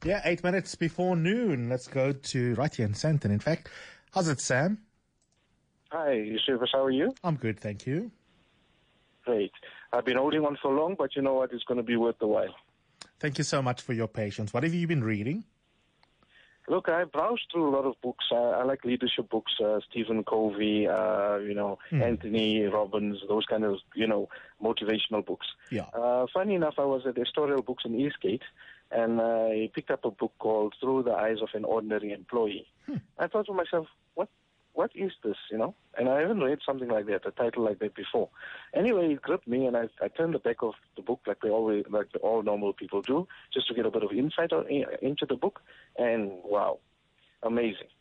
Yeah, 0.03 0.21
eight 0.23 0.43
minutes 0.43 0.75
before 0.75 1.15
noon. 1.15 1.67
Let's 1.67 1.87
go 1.87 2.11
to 2.11 2.53
right 2.53 2.73
here 2.75 2.85
in 2.85 2.93
Sandton, 2.93 3.31
in 3.31 3.39
fact. 3.39 3.69
How's 4.11 4.27
it, 4.27 4.39
Sam? 4.39 4.77
Hi, 5.91 6.11
Eusebius, 6.13 6.69
how 6.71 6.83
are 6.83 6.91
you? 6.91 7.15
I'm 7.23 7.37
good, 7.37 7.59
thank 7.59 7.87
you. 7.87 8.11
Great. 9.25 9.51
I've 9.91 10.05
been 10.05 10.17
holding 10.17 10.45
on 10.45 10.57
for 10.61 10.71
long, 10.71 10.95
but 10.97 11.15
you 11.15 11.21
know 11.21 11.35
what? 11.35 11.51
It's 11.51 11.63
going 11.63 11.77
to 11.77 11.83
be 11.83 11.95
worth 11.95 12.19
the 12.19 12.27
while. 12.27 12.55
Thank 13.19 13.37
you 13.37 13.43
so 13.43 13.61
much 13.61 13.81
for 13.81 13.93
your 13.93 14.07
patience. 14.07 14.53
What 14.53 14.63
have 14.63 14.73
you 14.73 14.87
been 14.87 15.03
reading? 15.03 15.43
Look, 16.67 16.87
I 16.87 17.03
browsed 17.05 17.47
through 17.51 17.67
a 17.67 17.73
lot 17.75 17.85
of 17.85 17.99
books. 17.99 18.25
Uh, 18.31 18.35
I 18.35 18.63
like 18.63 18.85
leadership 18.85 19.27
books, 19.29 19.51
uh, 19.59 19.79
Stephen 19.89 20.23
Covey, 20.23 20.87
uh, 20.87 21.37
you 21.37 21.55
know, 21.55 21.79
Anthony 21.91 22.61
Robbins, 22.65 23.17
those 23.27 23.45
kind 23.45 23.63
of, 23.63 23.79
you 23.95 24.05
know, 24.05 24.29
motivational 24.63 25.25
books. 25.25 25.47
Yeah. 25.71 25.87
Uh, 25.93 26.27
funny 26.31 26.53
enough, 26.53 26.75
I 26.77 26.85
was 26.85 27.07
at 27.07 27.17
Historical 27.17 27.63
Books 27.63 27.85
in 27.85 27.99
Eastgate, 27.99 28.43
and 28.91 29.19
I 29.19 29.71
picked 29.73 29.89
up 29.89 30.05
a 30.05 30.11
book 30.11 30.33
called 30.37 30.75
Through 30.79 31.03
the 31.03 31.13
Eyes 31.13 31.41
of 31.41 31.49
an 31.55 31.65
Ordinary 31.65 32.11
Employee. 32.13 32.67
I 33.17 33.25
thought 33.25 33.47
to 33.47 33.53
myself, 33.53 33.87
what, 34.13 34.29
what 34.79 34.91
is 34.95 35.11
this, 35.25 35.35
you 35.51 35.57
know? 35.57 35.75
And 35.97 36.07
I 36.07 36.21
haven't 36.21 36.39
read 36.39 36.59
something 36.65 36.87
like 36.87 37.05
that, 37.07 37.25
a 37.25 37.31
title 37.31 37.65
like 37.65 37.79
that 37.79 37.95
before. 37.95 38.29
Anyway, 38.73 39.11
it 39.11 39.21
gripped 39.21 39.45
me, 39.45 39.65
and 39.65 39.75
I, 39.75 39.89
I 40.01 40.07
turned 40.07 40.33
the 40.33 40.39
back 40.39 40.61
of 40.61 40.73
the 40.95 41.01
book 41.01 41.19
like 41.27 41.41
they 41.41 41.49
always, 41.49 41.83
like 41.89 42.07
all 42.21 42.41
normal 42.43 42.71
people 42.71 43.01
do, 43.01 43.27
just 43.53 43.67
to 43.67 43.73
get 43.73 43.85
a 43.85 43.91
bit 43.91 44.03
of 44.03 44.13
insight 44.13 44.53
on, 44.53 44.65
into 45.01 45.25
the 45.27 45.35
book. 45.35 45.59
And 45.97 46.31
wow, 46.45 46.79
amazing. 47.43 47.91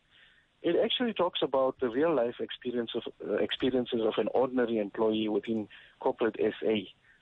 It 0.63 0.77
actually 0.81 1.11
talks 1.11 1.41
about 1.43 1.81
the 1.81 1.89
real 1.89 2.15
life 2.15 2.35
experience 2.39 2.91
of, 2.95 3.03
uh, 3.29 3.33
experiences 3.33 3.99
of 4.01 4.13
an 4.15 4.29
ordinary 4.33 4.77
employee 4.77 5.27
within 5.27 5.67
corporate 5.99 6.37
SA, 6.39 6.75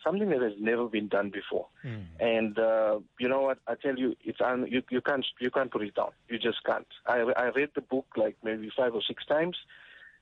something 0.04 0.30
that 0.30 0.42
has 0.42 0.54
never 0.60 0.86
been 0.88 1.08
done 1.08 1.30
before. 1.30 1.68
And 2.20 2.58
uh, 2.58 3.00
you 3.20 3.30
know 3.30 3.42
what? 3.42 3.60
I 3.68 3.76
tell 3.76 3.98
you, 3.98 4.16
it's 4.24 4.42
un- 4.42 4.68
you, 4.70 4.82
you 4.90 5.02
can't 5.02 5.26
you 5.40 5.52
can't 5.52 5.72
put 5.72 5.82
it 5.84 5.96
down. 5.96 6.12
You 6.30 6.38
just 6.38 6.64
can't. 6.64 6.88
I, 7.06 7.20
I 7.36 7.50
read 7.50 7.70
the 7.76 7.82
book 7.82 8.06
like 8.16 8.38
maybe 8.44 8.70
five 8.76 8.94
or 8.94 9.02
six 9.02 9.26
times. 9.26 9.58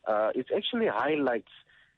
Uh, 0.07 0.31
it 0.35 0.47
actually 0.55 0.87
highlights 0.87 1.49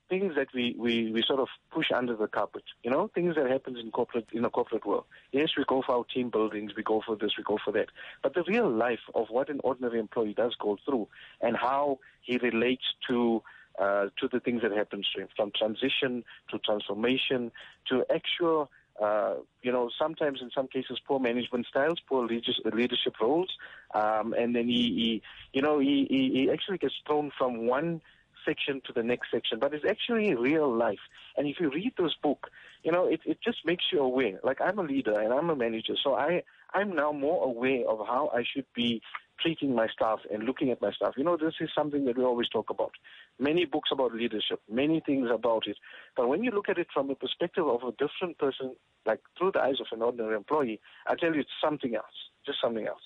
things 0.10 0.36
that 0.36 0.48
we, 0.54 0.76
we, 0.78 1.12
we 1.12 1.22
sort 1.22 1.40
of 1.40 1.48
push 1.72 1.92
under 1.94 2.16
the 2.16 2.28
carpet. 2.28 2.64
You 2.84 2.92
know, 2.92 3.10
things 3.14 3.36
that 3.36 3.50
happens 3.50 3.78
in 3.80 3.92
corporate 3.92 4.28
in 4.32 4.46
a 4.46 4.50
corporate 4.50 4.86
world. 4.86 5.06
Yes, 5.32 5.50
we 5.58 5.66
go 5.68 5.82
for 5.86 5.96
our 5.96 6.06
team 6.06 6.30
buildings, 6.30 6.74
we 6.76 6.84
go 6.84 7.02
for 7.06 7.16
this, 7.16 7.32
we 7.38 7.44
go 7.44 7.58
for 7.64 7.72
that. 7.74 7.88
But 8.24 8.34
the 8.34 8.44
real 8.48 8.70
life 8.70 9.02
of 9.16 9.28
what 9.30 9.50
an 9.50 9.60
ordinary 9.64 10.00
employee 10.00 10.34
does 10.34 10.56
go 10.60 10.78
through 10.86 11.08
and 11.42 11.58
how 11.58 12.00
he 12.22 12.38
relates 12.38 12.84
to 13.10 13.44
uh, 13.78 14.08
to 14.20 14.28
the 14.32 14.40
things 14.40 14.62
that 14.62 14.72
happen 14.72 15.04
to 15.14 15.22
him, 15.22 15.28
from 15.36 15.52
transition 15.58 16.24
to 16.50 16.60
transformation 16.60 17.52
to 17.90 18.04
actual 18.14 18.70
uh, 19.02 19.36
you 19.62 19.72
know, 19.72 19.92
sometimes 20.00 20.40
in 20.42 20.50
some 20.50 20.68
cases 20.68 21.00
poor 21.08 21.20
management 21.20 21.68
styles, 21.68 22.00
poor 22.08 22.26
leadership 22.26 23.14
roles, 23.22 23.50
um, 23.94 24.34
and 24.34 24.56
then 24.56 24.68
he, 24.68 24.74
he 24.74 25.22
you 25.54 25.62
know, 25.62 25.78
he, 25.78 26.08
he, 26.10 26.50
actually 26.52 26.80
gets 26.80 26.96
thrown 27.06 27.32
from 27.38 27.68
one 27.68 28.02
section 28.44 28.82
to 28.86 28.94
the 28.94 29.04
next 29.04 29.30
section, 29.32 29.60
but 29.60 29.74
it's 29.74 29.86
actually 29.86 30.34
real 30.34 30.74
life. 30.74 31.00
And 31.36 31.48
if 31.48 31.60
you 31.60 31.70
read 31.70 31.94
this 31.98 32.14
book, 32.24 32.50
you 32.84 32.92
know, 32.92 33.06
it, 33.06 33.20
it 33.26 33.40
just 33.44 33.66
makes 33.66 33.86
you 33.92 34.00
aware. 34.00 34.40
Like 34.44 34.62
I'm 34.62 34.80
a 34.80 34.84
leader 34.84 35.20
and 35.20 35.32
I'm 35.32 35.50
a 35.50 35.56
manager, 35.56 35.94
so 36.04 36.16
I, 36.16 36.44
I'm 36.74 36.96
now 36.96 37.12
more 37.12 37.46
aware 37.46 37.88
of 37.88 38.00
how 38.06 38.32
I 38.34 38.44
should 38.44 38.66
be 38.76 39.02
treating 39.40 39.76
my 39.76 39.88
staff 39.88 40.20
and 40.32 40.44
looking 40.44 40.72
at 40.72 40.82
my 40.82 40.92
staff. 40.92 41.14
You 41.18 41.24
know, 41.24 41.38
this 41.38 41.54
is 41.60 41.70
something 41.76 42.06
that 42.06 42.18
we 42.18 42.24
always 42.24 42.50
talk 42.50 42.70
about. 42.70 42.92
Many 43.40 43.66
books 43.66 43.90
about 43.92 44.14
leadership, 44.14 44.60
many 44.70 45.02
things 45.06 45.30
about 45.32 45.68
it. 45.68 45.78
But 46.16 46.28
when 46.28 46.44
you 46.44 46.52
look 46.52 46.70
at 46.70 46.78
it 46.78 46.88
from 46.94 47.08
the 47.08 47.16
perspective 47.16 47.68
of 47.68 47.84
a 47.84 47.92
different 47.92 48.38
person, 48.40 48.76
like 49.06 49.20
through 49.38 49.52
the 49.54 49.62
eyes 49.62 49.80
of 49.80 49.88
an 49.92 50.02
ordinary 50.02 50.36
employee, 50.36 50.80
I 51.06 51.16
tell 51.16 51.34
you 51.34 51.42
it's 51.42 51.50
something 51.64 51.96
else, 51.96 52.06
just 52.46 52.60
something 52.62 52.88
else. 52.88 53.02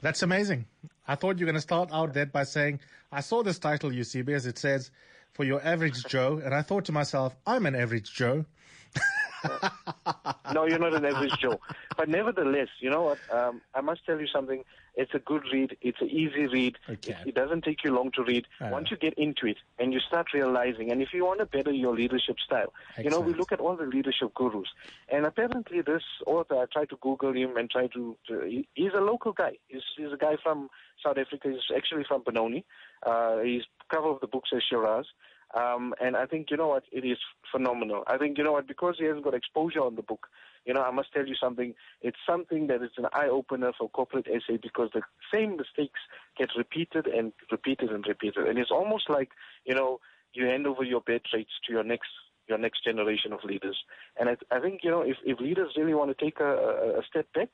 That's 0.00 0.22
amazing. 0.22 0.66
I 1.06 1.14
thought 1.14 1.38
you 1.38 1.46
were 1.46 1.52
going 1.52 1.56
to 1.56 1.60
start 1.60 1.90
out 1.92 2.14
that 2.14 2.32
by 2.32 2.44
saying, 2.44 2.80
I 3.10 3.20
saw 3.20 3.42
this 3.42 3.58
title, 3.58 3.92
you 3.92 4.04
see, 4.04 4.22
because 4.22 4.46
it 4.46 4.58
says, 4.58 4.90
for 5.32 5.44
your 5.44 5.64
average 5.64 6.04
Joe. 6.04 6.40
And 6.44 6.54
I 6.54 6.62
thought 6.62 6.84
to 6.86 6.92
myself, 6.92 7.36
I'm 7.46 7.66
an 7.66 7.74
average 7.74 8.12
Joe. 8.12 8.44
no, 10.54 10.66
you're 10.66 10.78
not 10.78 10.94
an 10.94 11.04
average 11.04 11.38
Joe. 11.38 11.60
But 11.96 12.08
nevertheless, 12.08 12.68
you 12.80 12.90
know 12.90 13.02
what? 13.02 13.18
Um, 13.32 13.60
I 13.74 13.80
must 13.80 14.04
tell 14.06 14.20
you 14.20 14.26
something. 14.26 14.64
It's 14.94 15.14
a 15.14 15.18
good 15.18 15.42
read. 15.52 15.76
It's 15.80 16.00
an 16.00 16.08
easy 16.08 16.46
read. 16.46 16.76
Okay. 16.88 17.12
It, 17.12 17.28
it 17.28 17.34
doesn't 17.34 17.62
take 17.62 17.84
you 17.84 17.94
long 17.94 18.10
to 18.12 18.24
read. 18.24 18.46
Uh. 18.60 18.68
Once 18.72 18.90
you 18.90 18.96
get 18.96 19.14
into 19.14 19.46
it 19.46 19.58
and 19.78 19.92
you 19.92 20.00
start 20.00 20.28
realizing, 20.34 20.90
and 20.90 21.00
if 21.00 21.10
you 21.12 21.24
want 21.24 21.40
to 21.40 21.46
better 21.46 21.70
your 21.70 21.94
leadership 21.94 22.36
style, 22.44 22.72
you 23.02 23.10
know, 23.10 23.20
we 23.20 23.32
look 23.32 23.52
at 23.52 23.60
all 23.60 23.76
the 23.76 23.86
leadership 23.86 24.34
gurus. 24.34 24.68
And 25.08 25.24
apparently 25.24 25.82
this 25.82 26.02
author, 26.26 26.56
I 26.56 26.66
tried 26.72 26.90
to 26.90 26.96
Google 27.00 27.32
him 27.32 27.56
and 27.56 27.70
try 27.70 27.86
to, 27.88 28.16
to 28.28 28.40
he, 28.40 28.68
he's 28.74 28.92
a 28.94 29.00
local 29.00 29.32
guy. 29.32 29.52
He's, 29.68 29.82
he's 29.96 30.12
a 30.12 30.16
guy 30.16 30.36
from 30.42 30.68
South 31.04 31.18
Africa. 31.18 31.48
He's 31.50 31.76
actually 31.76 32.04
from 32.04 32.22
Benoni. 32.24 32.64
Uh, 33.04 33.38
his 33.38 33.62
cover 33.90 34.08
of 34.08 34.20
the 34.20 34.26
book 34.26 34.44
says 34.52 34.62
Shiraz. 34.68 35.06
Um, 35.56 35.94
and 36.00 36.16
I 36.16 36.26
think, 36.26 36.50
you 36.50 36.56
know 36.56 36.68
what, 36.68 36.84
it 36.92 37.04
is 37.04 37.18
phenomenal. 37.50 38.04
I 38.06 38.18
think, 38.18 38.36
you 38.36 38.44
know 38.44 38.52
what, 38.52 38.68
because 38.68 38.96
he 38.98 39.06
hasn't 39.06 39.24
got 39.24 39.34
exposure 39.34 39.80
on 39.80 39.96
the 39.96 40.02
book, 40.02 40.26
you 40.66 40.74
know, 40.74 40.82
I 40.82 40.90
must 40.90 41.12
tell 41.12 41.26
you 41.26 41.34
something. 41.34 41.74
It's 42.02 42.18
something 42.28 42.66
that 42.66 42.82
is 42.82 42.90
an 42.98 43.06
eye 43.14 43.28
opener 43.28 43.72
for 43.78 43.88
corporate 43.88 44.26
SA 44.26 44.54
because 44.62 44.90
the 44.92 45.00
same 45.32 45.56
mistakes 45.56 46.00
get 46.36 46.50
repeated 46.56 47.06
and 47.06 47.32
repeated 47.50 47.90
and 47.90 48.04
repeated. 48.06 48.46
And 48.46 48.58
it's 48.58 48.70
almost 48.70 49.08
like, 49.08 49.30
you 49.64 49.74
know, 49.74 50.00
you 50.34 50.44
hand 50.44 50.66
over 50.66 50.84
your 50.84 51.00
bad 51.00 51.22
traits 51.24 51.52
to 51.66 51.72
your 51.72 51.84
next 51.84 52.10
your 52.48 52.58
next 52.58 52.82
generation 52.82 53.32
of 53.32 53.44
leaders. 53.44 53.76
And 54.18 54.30
I, 54.30 54.36
I 54.50 54.58
think, 54.60 54.80
you 54.82 54.90
know, 54.90 55.02
if, 55.02 55.16
if 55.24 55.38
leaders 55.38 55.74
really 55.76 55.92
want 55.92 56.16
to 56.16 56.24
take 56.24 56.40
a, 56.40 56.44
a, 56.46 56.98
a 57.00 57.02
step 57.08 57.26
back, 57.34 57.50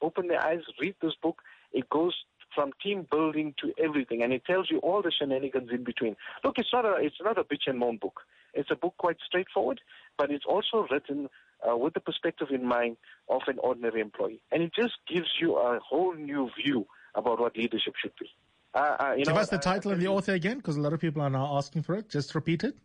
open 0.00 0.26
their 0.26 0.44
eyes, 0.44 0.62
read 0.80 0.96
this 1.00 1.12
book, 1.22 1.42
it 1.72 1.88
goes 1.88 2.14
from 2.54 2.72
team 2.82 3.06
building 3.10 3.54
to 3.60 3.72
everything, 3.82 4.22
and 4.22 4.32
it 4.32 4.44
tells 4.44 4.70
you 4.70 4.78
all 4.78 5.02
the 5.02 5.12
shenanigans 5.16 5.70
in 5.72 5.84
between. 5.84 6.16
Look, 6.44 6.58
it's 6.58 6.72
not 6.72 6.84
a 6.84 6.96
it's 7.00 7.16
not 7.22 7.38
a 7.38 7.44
bitch 7.44 7.66
and 7.66 7.78
moan 7.78 7.98
book. 7.98 8.20
It's 8.54 8.70
a 8.70 8.76
book 8.76 8.94
quite 8.98 9.16
straightforward, 9.26 9.80
but 10.18 10.30
it's 10.30 10.44
also 10.46 10.86
written 10.90 11.28
uh, 11.68 11.76
with 11.76 11.94
the 11.94 12.00
perspective 12.00 12.48
in 12.50 12.66
mind 12.66 12.96
of 13.28 13.42
an 13.46 13.58
ordinary 13.58 14.00
employee, 14.00 14.40
and 14.50 14.62
it 14.62 14.72
just 14.74 14.94
gives 15.12 15.28
you 15.40 15.56
a 15.56 15.78
whole 15.80 16.14
new 16.14 16.50
view 16.62 16.86
about 17.14 17.40
what 17.40 17.56
leadership 17.56 17.94
should 18.00 18.12
be. 18.18 18.28
Uh, 18.74 18.78
uh, 18.78 19.14
you 19.16 19.24
Give 19.24 19.34
know, 19.34 19.40
us 19.40 19.50
the 19.50 19.58
title 19.58 19.92
and 19.92 20.00
the 20.00 20.08
author 20.08 20.32
again, 20.32 20.56
because 20.56 20.76
a 20.76 20.80
lot 20.80 20.92
of 20.92 21.00
people 21.00 21.20
are 21.22 21.30
now 21.30 21.56
asking 21.56 21.82
for 21.82 21.94
it. 21.94 22.08
Just 22.08 22.34
repeat 22.34 22.64
it. 22.64 22.76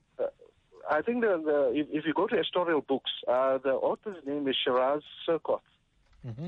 I 0.90 1.02
think 1.02 1.22
the, 1.22 1.42
the 1.44 1.80
if, 1.80 1.88
if 1.92 2.06
you 2.06 2.14
go 2.14 2.28
to 2.28 2.36
editorial 2.36 2.82
books, 2.82 3.12
uh, 3.28 3.58
the 3.58 3.72
author's 3.72 4.26
name 4.26 4.48
is 4.48 4.56
Shiraz 4.64 5.02
Sirkot 5.28 5.60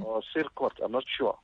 or 0.01 0.21
Sirkot. 0.35 0.71
I'm 0.83 0.91
not 0.91 1.03
sure. 1.17 1.37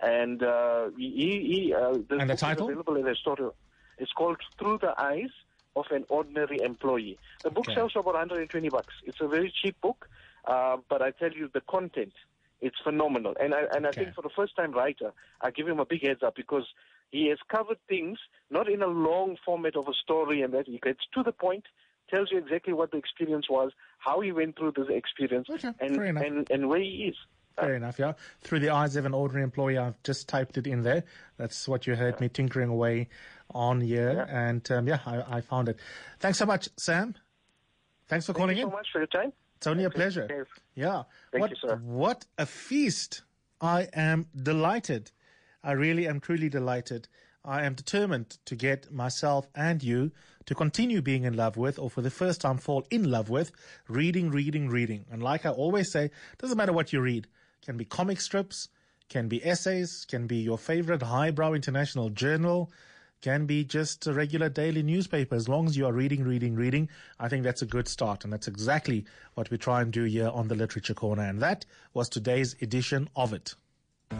And 0.00 0.42
uh, 0.42 0.90
he, 0.96 1.68
he 1.68 1.74
uh, 1.74 1.94
And 2.10 2.30
the 2.30 2.36
title? 2.36 2.66
available 2.68 2.96
in 2.96 3.06
editorial. 3.06 3.54
It's 3.98 4.12
called 4.12 4.38
Through 4.58 4.78
the 4.78 4.94
Eyes 5.00 5.30
of 5.74 5.86
an 5.90 6.04
Ordinary 6.08 6.60
Employee. 6.62 7.18
The 7.44 7.50
book 7.50 7.66
Okay. 7.68 7.74
sells 7.74 7.92
for 7.92 8.00
about 8.00 8.14
120 8.14 8.68
bucks. 8.68 8.94
It's 9.04 9.18
a 9.20 9.28
very 9.28 9.52
cheap 9.62 9.76
book, 9.80 10.06
uh, 10.46 10.76
but 10.88 11.02
I 11.02 11.10
tell 11.10 11.32
you, 11.32 11.50
the 11.52 11.62
content, 11.68 12.12
it's 12.60 12.76
phenomenal. 12.82 13.34
And 13.40 13.54
I, 13.54 13.62
and 13.74 13.86
I 13.86 13.92
think 13.92 14.14
for 14.14 14.22
the 14.22 14.30
first 14.34 14.56
time 14.56 14.72
writer, 14.72 15.12
I 15.40 15.50
give 15.50 15.68
him 15.68 15.80
a 15.80 15.84
big 15.86 16.04
heads 16.06 16.22
up 16.24 16.34
because 16.36 16.66
he 17.10 17.28
has 17.28 17.38
covered 17.50 17.78
things 17.88 18.18
not 18.50 18.68
in 18.68 18.82
a 18.82 18.86
long 18.86 19.36
format 19.44 19.76
of 19.76 19.88
a 19.88 19.94
story 19.94 20.42
and 20.42 20.52
that 20.54 20.66
he 20.66 20.78
gets 20.78 21.00
to 21.14 21.22
the 21.22 21.32
point, 21.32 21.64
tells 22.10 22.30
you 22.30 22.38
exactly 22.38 22.72
what 22.72 22.90
the 22.90 22.96
experience 22.98 23.46
was, 23.50 23.72
how 23.98 24.20
he 24.20 24.32
went 24.32 24.56
through 24.56 24.72
this 24.76 24.86
experience, 24.90 25.48
Okay, 25.50 25.70
and, 25.80 25.98
and, 25.98 26.50
and 26.50 26.68
where 26.68 26.80
he 26.80 27.06
is. 27.10 27.16
Fair 27.60 27.74
enough, 27.74 27.98
yeah. 27.98 28.12
Through 28.42 28.60
the 28.60 28.70
eyes 28.70 28.96
of 28.96 29.04
an 29.04 29.14
ordinary 29.14 29.44
employee, 29.44 29.78
I've 29.78 30.00
just 30.02 30.28
typed 30.28 30.58
it 30.58 30.66
in 30.66 30.82
there. 30.82 31.04
That's 31.36 31.66
what 31.68 31.86
you 31.86 31.94
heard 31.94 32.20
me 32.20 32.28
tinkering 32.28 32.68
away 32.70 33.08
on 33.50 33.80
here. 33.80 34.26
And 34.30 34.70
um, 34.70 34.86
yeah, 34.86 35.00
I, 35.06 35.38
I 35.38 35.40
found 35.40 35.68
it. 35.68 35.78
Thanks 36.20 36.38
so 36.38 36.46
much, 36.46 36.68
Sam. 36.78 37.14
Thanks 38.06 38.26
for 38.26 38.32
calling 38.32 38.56
Thank 38.56 38.58
you 38.58 38.64
in. 38.66 38.70
so 38.70 38.76
much 38.76 38.88
for 38.92 38.98
your 38.98 39.06
time. 39.06 39.32
It's 39.56 39.66
only 39.66 39.84
a 39.84 39.90
pleasure. 39.90 40.46
Yeah. 40.74 41.02
Thank 41.32 41.42
what, 41.42 41.50
you, 41.50 41.56
sir. 41.60 41.76
What 41.82 42.24
a 42.38 42.46
feast. 42.46 43.22
I 43.60 43.88
am 43.92 44.26
delighted. 44.40 45.10
I 45.64 45.72
really 45.72 46.06
am 46.06 46.20
truly 46.20 46.48
delighted. 46.48 47.08
I 47.44 47.64
am 47.64 47.74
determined 47.74 48.38
to 48.44 48.54
get 48.54 48.92
myself 48.92 49.48
and 49.54 49.82
you 49.82 50.12
to 50.46 50.54
continue 50.54 51.02
being 51.02 51.24
in 51.24 51.34
love 51.36 51.56
with, 51.56 51.78
or 51.78 51.90
for 51.90 52.02
the 52.02 52.10
first 52.10 52.40
time 52.40 52.58
fall 52.58 52.86
in 52.90 53.10
love 53.10 53.28
with, 53.28 53.52
reading, 53.88 54.30
reading, 54.30 54.68
reading. 54.68 55.04
And 55.10 55.22
like 55.22 55.44
I 55.44 55.50
always 55.50 55.90
say, 55.90 56.10
doesn't 56.38 56.56
matter 56.56 56.72
what 56.72 56.92
you 56.92 57.00
read. 57.00 57.26
Can 57.64 57.76
be 57.76 57.84
comic 57.84 58.20
strips, 58.20 58.68
can 59.08 59.28
be 59.28 59.44
essays, 59.44 60.04
can 60.08 60.26
be 60.26 60.36
your 60.36 60.58
favorite 60.58 61.02
highbrow 61.02 61.52
international 61.52 62.10
journal, 62.10 62.70
can 63.20 63.46
be 63.46 63.64
just 63.64 64.06
a 64.06 64.12
regular 64.12 64.48
daily 64.48 64.82
newspaper. 64.82 65.34
As 65.34 65.48
long 65.48 65.66
as 65.66 65.76
you 65.76 65.86
are 65.86 65.92
reading, 65.92 66.24
reading, 66.24 66.54
reading, 66.54 66.88
I 67.18 67.28
think 67.28 67.42
that's 67.42 67.62
a 67.62 67.66
good 67.66 67.88
start. 67.88 68.24
And 68.24 68.32
that's 68.32 68.48
exactly 68.48 69.04
what 69.34 69.50
we 69.50 69.58
try 69.58 69.82
and 69.82 69.92
do 69.92 70.04
here 70.04 70.28
on 70.28 70.48
the 70.48 70.54
Literature 70.54 70.94
Corner. 70.94 71.22
And 71.22 71.40
that 71.40 71.66
was 71.94 72.08
today's 72.08 72.54
edition 72.62 73.08
of 73.16 73.32
it. 73.32 73.54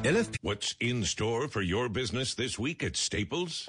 LFP. 0.03 0.37
What's 0.43 0.75
in 0.81 1.05
store 1.05 1.49
for 1.49 1.63
your 1.63 1.89
business 1.89 2.35
this 2.35 2.59
week 2.59 2.83
at 2.83 2.97
Staples? 2.97 3.69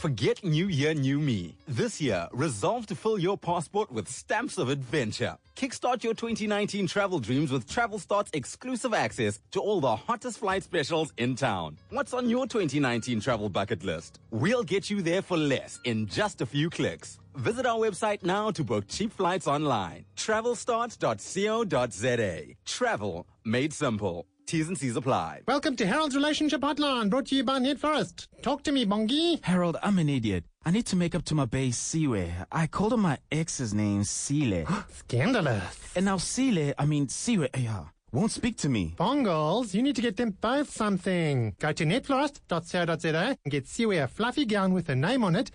Forget 0.00 0.42
New 0.42 0.66
Year, 0.68 0.94
New 0.94 1.18
Me. 1.18 1.54
This 1.68 2.00
year, 2.00 2.26
resolve 2.32 2.86
to 2.86 2.94
fill 2.94 3.18
your 3.18 3.36
passport 3.36 3.92
with 3.92 4.08
stamps 4.08 4.56
of 4.56 4.70
adventure. 4.70 5.36
Kickstart 5.56 6.02
your 6.02 6.14
2019 6.14 6.86
travel 6.86 7.18
dreams 7.18 7.52
with 7.52 7.68
Travelstart's 7.68 8.30
exclusive 8.32 8.94
access 8.94 9.40
to 9.50 9.60
all 9.60 9.82
the 9.82 9.94
hottest 9.94 10.38
flight 10.38 10.62
specials 10.62 11.12
in 11.18 11.36
town. 11.36 11.76
What's 11.90 12.14
on 12.14 12.30
your 12.30 12.46
2019 12.46 13.20
travel 13.20 13.50
bucket 13.50 13.84
list? 13.84 14.20
We'll 14.30 14.62
get 14.62 14.88
you 14.88 15.02
there 15.02 15.20
for 15.20 15.36
less 15.36 15.78
in 15.84 16.06
just 16.06 16.40
a 16.40 16.46
few 16.46 16.70
clicks. 16.70 17.18
Visit 17.34 17.66
our 17.66 17.76
website 17.76 18.24
now 18.24 18.50
to 18.52 18.64
book 18.64 18.86
cheap 18.88 19.12
flights 19.12 19.46
online. 19.46 20.06
Travelstart.co.za. 20.16 22.54
Travel 22.64 23.26
made 23.44 23.74
simple. 23.74 24.24
T's 24.50 24.66
and 24.66 24.76
C's 24.76 24.96
apply. 24.96 25.42
Welcome 25.46 25.76
to 25.76 25.86
Harold's 25.86 26.16
Relationship 26.16 26.60
Hotline, 26.62 27.08
brought 27.08 27.26
to 27.26 27.36
you 27.36 27.44
by 27.44 27.60
NetFlorist. 27.60 28.26
Talk 28.42 28.64
to 28.64 28.72
me, 28.72 28.84
Bongi. 28.84 29.38
Harold, 29.44 29.76
I'm 29.80 29.96
an 30.00 30.08
idiot. 30.08 30.42
I 30.64 30.72
need 30.72 30.86
to 30.86 30.96
make 30.96 31.14
up 31.14 31.24
to 31.26 31.36
my 31.36 31.44
bae, 31.44 31.68
Siwe. 31.68 32.28
I 32.50 32.66
called 32.66 32.90
her 32.90 32.98
my 32.98 33.18
ex's 33.30 33.72
name, 33.72 34.02
Sile. 34.02 34.66
Scandalous. 34.90 35.92
And 35.94 36.06
now 36.06 36.16
Sile, 36.16 36.74
I 36.76 36.84
mean 36.84 37.06
Siwe, 37.06 37.48
eh, 37.54 37.60
yeah, 37.60 37.84
won't 38.10 38.32
speak 38.32 38.56
to 38.58 38.68
me. 38.68 38.96
Bongles, 38.98 39.72
you 39.72 39.82
need 39.82 39.94
to 39.94 40.02
get 40.02 40.16
them 40.16 40.36
both 40.40 40.68
something. 40.68 41.54
Go 41.60 41.70
to 41.70 41.84
netflorist.co.za 41.84 43.36
and 43.44 43.52
get 43.52 43.66
Siwe 43.66 44.02
a 44.02 44.08
fluffy 44.08 44.46
gown 44.46 44.72
with 44.72 44.88
a 44.88 44.96
name 44.96 45.22
on 45.22 45.36
it. 45.36 45.52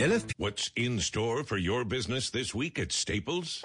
LFP. 0.00 0.32
What's 0.36 0.72
in 0.74 0.98
store 0.98 1.44
for 1.44 1.58
your 1.58 1.84
business 1.84 2.30
this 2.30 2.52
week 2.52 2.80
at 2.80 2.90
Staples? 2.90 3.64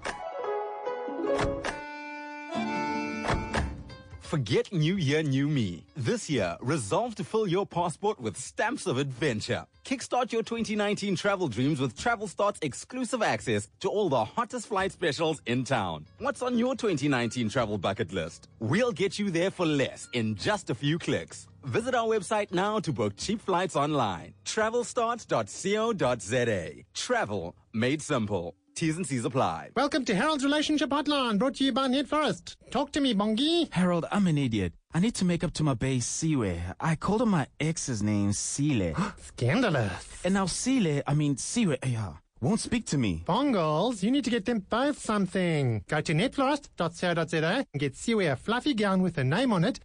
Forget 4.31 4.71
New 4.71 4.95
Year, 4.95 5.21
New 5.23 5.49
Me. 5.49 5.83
This 5.97 6.29
year, 6.29 6.55
resolve 6.61 7.15
to 7.15 7.23
fill 7.25 7.47
your 7.47 7.65
passport 7.65 8.17
with 8.17 8.37
stamps 8.37 8.87
of 8.87 8.97
adventure. 8.97 9.65
Kickstart 9.83 10.31
your 10.31 10.41
2019 10.41 11.17
travel 11.17 11.49
dreams 11.49 11.81
with 11.81 11.97
Travelstart's 11.97 12.59
exclusive 12.61 13.21
access 13.21 13.67
to 13.81 13.89
all 13.89 14.07
the 14.07 14.23
hottest 14.23 14.67
flight 14.67 14.93
specials 14.93 15.41
in 15.47 15.65
town. 15.65 16.05
What's 16.19 16.41
on 16.41 16.57
your 16.57 16.75
2019 16.75 17.49
travel 17.49 17.77
bucket 17.77 18.13
list? 18.13 18.47
We'll 18.59 18.93
get 18.93 19.19
you 19.19 19.31
there 19.31 19.51
for 19.51 19.65
less 19.65 20.07
in 20.13 20.35
just 20.35 20.69
a 20.69 20.75
few 20.75 20.97
clicks. 20.97 21.49
Visit 21.65 21.93
our 21.93 22.07
website 22.07 22.53
now 22.53 22.79
to 22.79 22.93
book 22.93 23.17
cheap 23.17 23.41
flights 23.41 23.75
online. 23.75 24.33
Travelstart.co.za. 24.45 26.69
Travel 26.93 27.53
made 27.73 28.01
simple. 28.01 28.55
T's 28.75 28.97
and 28.97 29.05
C's 29.05 29.25
apply. 29.25 29.69
Welcome 29.75 30.05
to 30.05 30.15
Harold's 30.15 30.43
Relationship 30.43 30.89
Hotline, 30.89 31.37
brought 31.37 31.55
to 31.55 31.63
you 31.63 31.71
by 31.71 31.87
NetFlorist. 31.87 32.55
Talk 32.71 32.91
to 32.93 33.01
me, 33.01 33.13
Bongi. 33.13 33.71
Harold, 33.71 34.05
I'm 34.11 34.27
an 34.27 34.37
idiot. 34.37 34.73
I 34.93 34.99
need 34.99 35.13
to 35.15 35.25
make 35.25 35.43
up 35.43 35.53
to 35.53 35.63
my 35.63 35.73
bae, 35.73 35.97
Siwe. 35.99 36.59
I 36.79 36.95
called 36.95 37.19
her 37.21 37.25
my 37.25 37.47
ex's 37.59 38.01
name, 38.01 38.33
Sile. 38.33 38.95
Scandalous. 39.21 40.21
And 40.23 40.33
now 40.33 40.45
Sile, 40.47 41.01
I 41.05 41.13
mean 41.13 41.35
Siwe, 41.35 41.77
yeah, 41.85 42.13
won't 42.39 42.59
speak 42.59 42.85
to 42.87 42.97
me. 42.97 43.23
Bongles, 43.27 44.01
you 44.03 44.09
need 44.09 44.23
to 44.23 44.31
get 44.31 44.45
them 44.45 44.65
both 44.69 44.97
something. 44.97 45.83
Go 45.87 46.01
to 46.01 46.13
netflorist.co.za 46.13 47.65
and 47.73 47.79
get 47.79 47.93
Siwe 47.93 48.31
a 48.31 48.35
fluffy 48.35 48.73
gown 48.73 49.01
with 49.01 49.15
her 49.17 49.23
name 49.23 49.53
on 49.53 49.63
it 49.63 49.79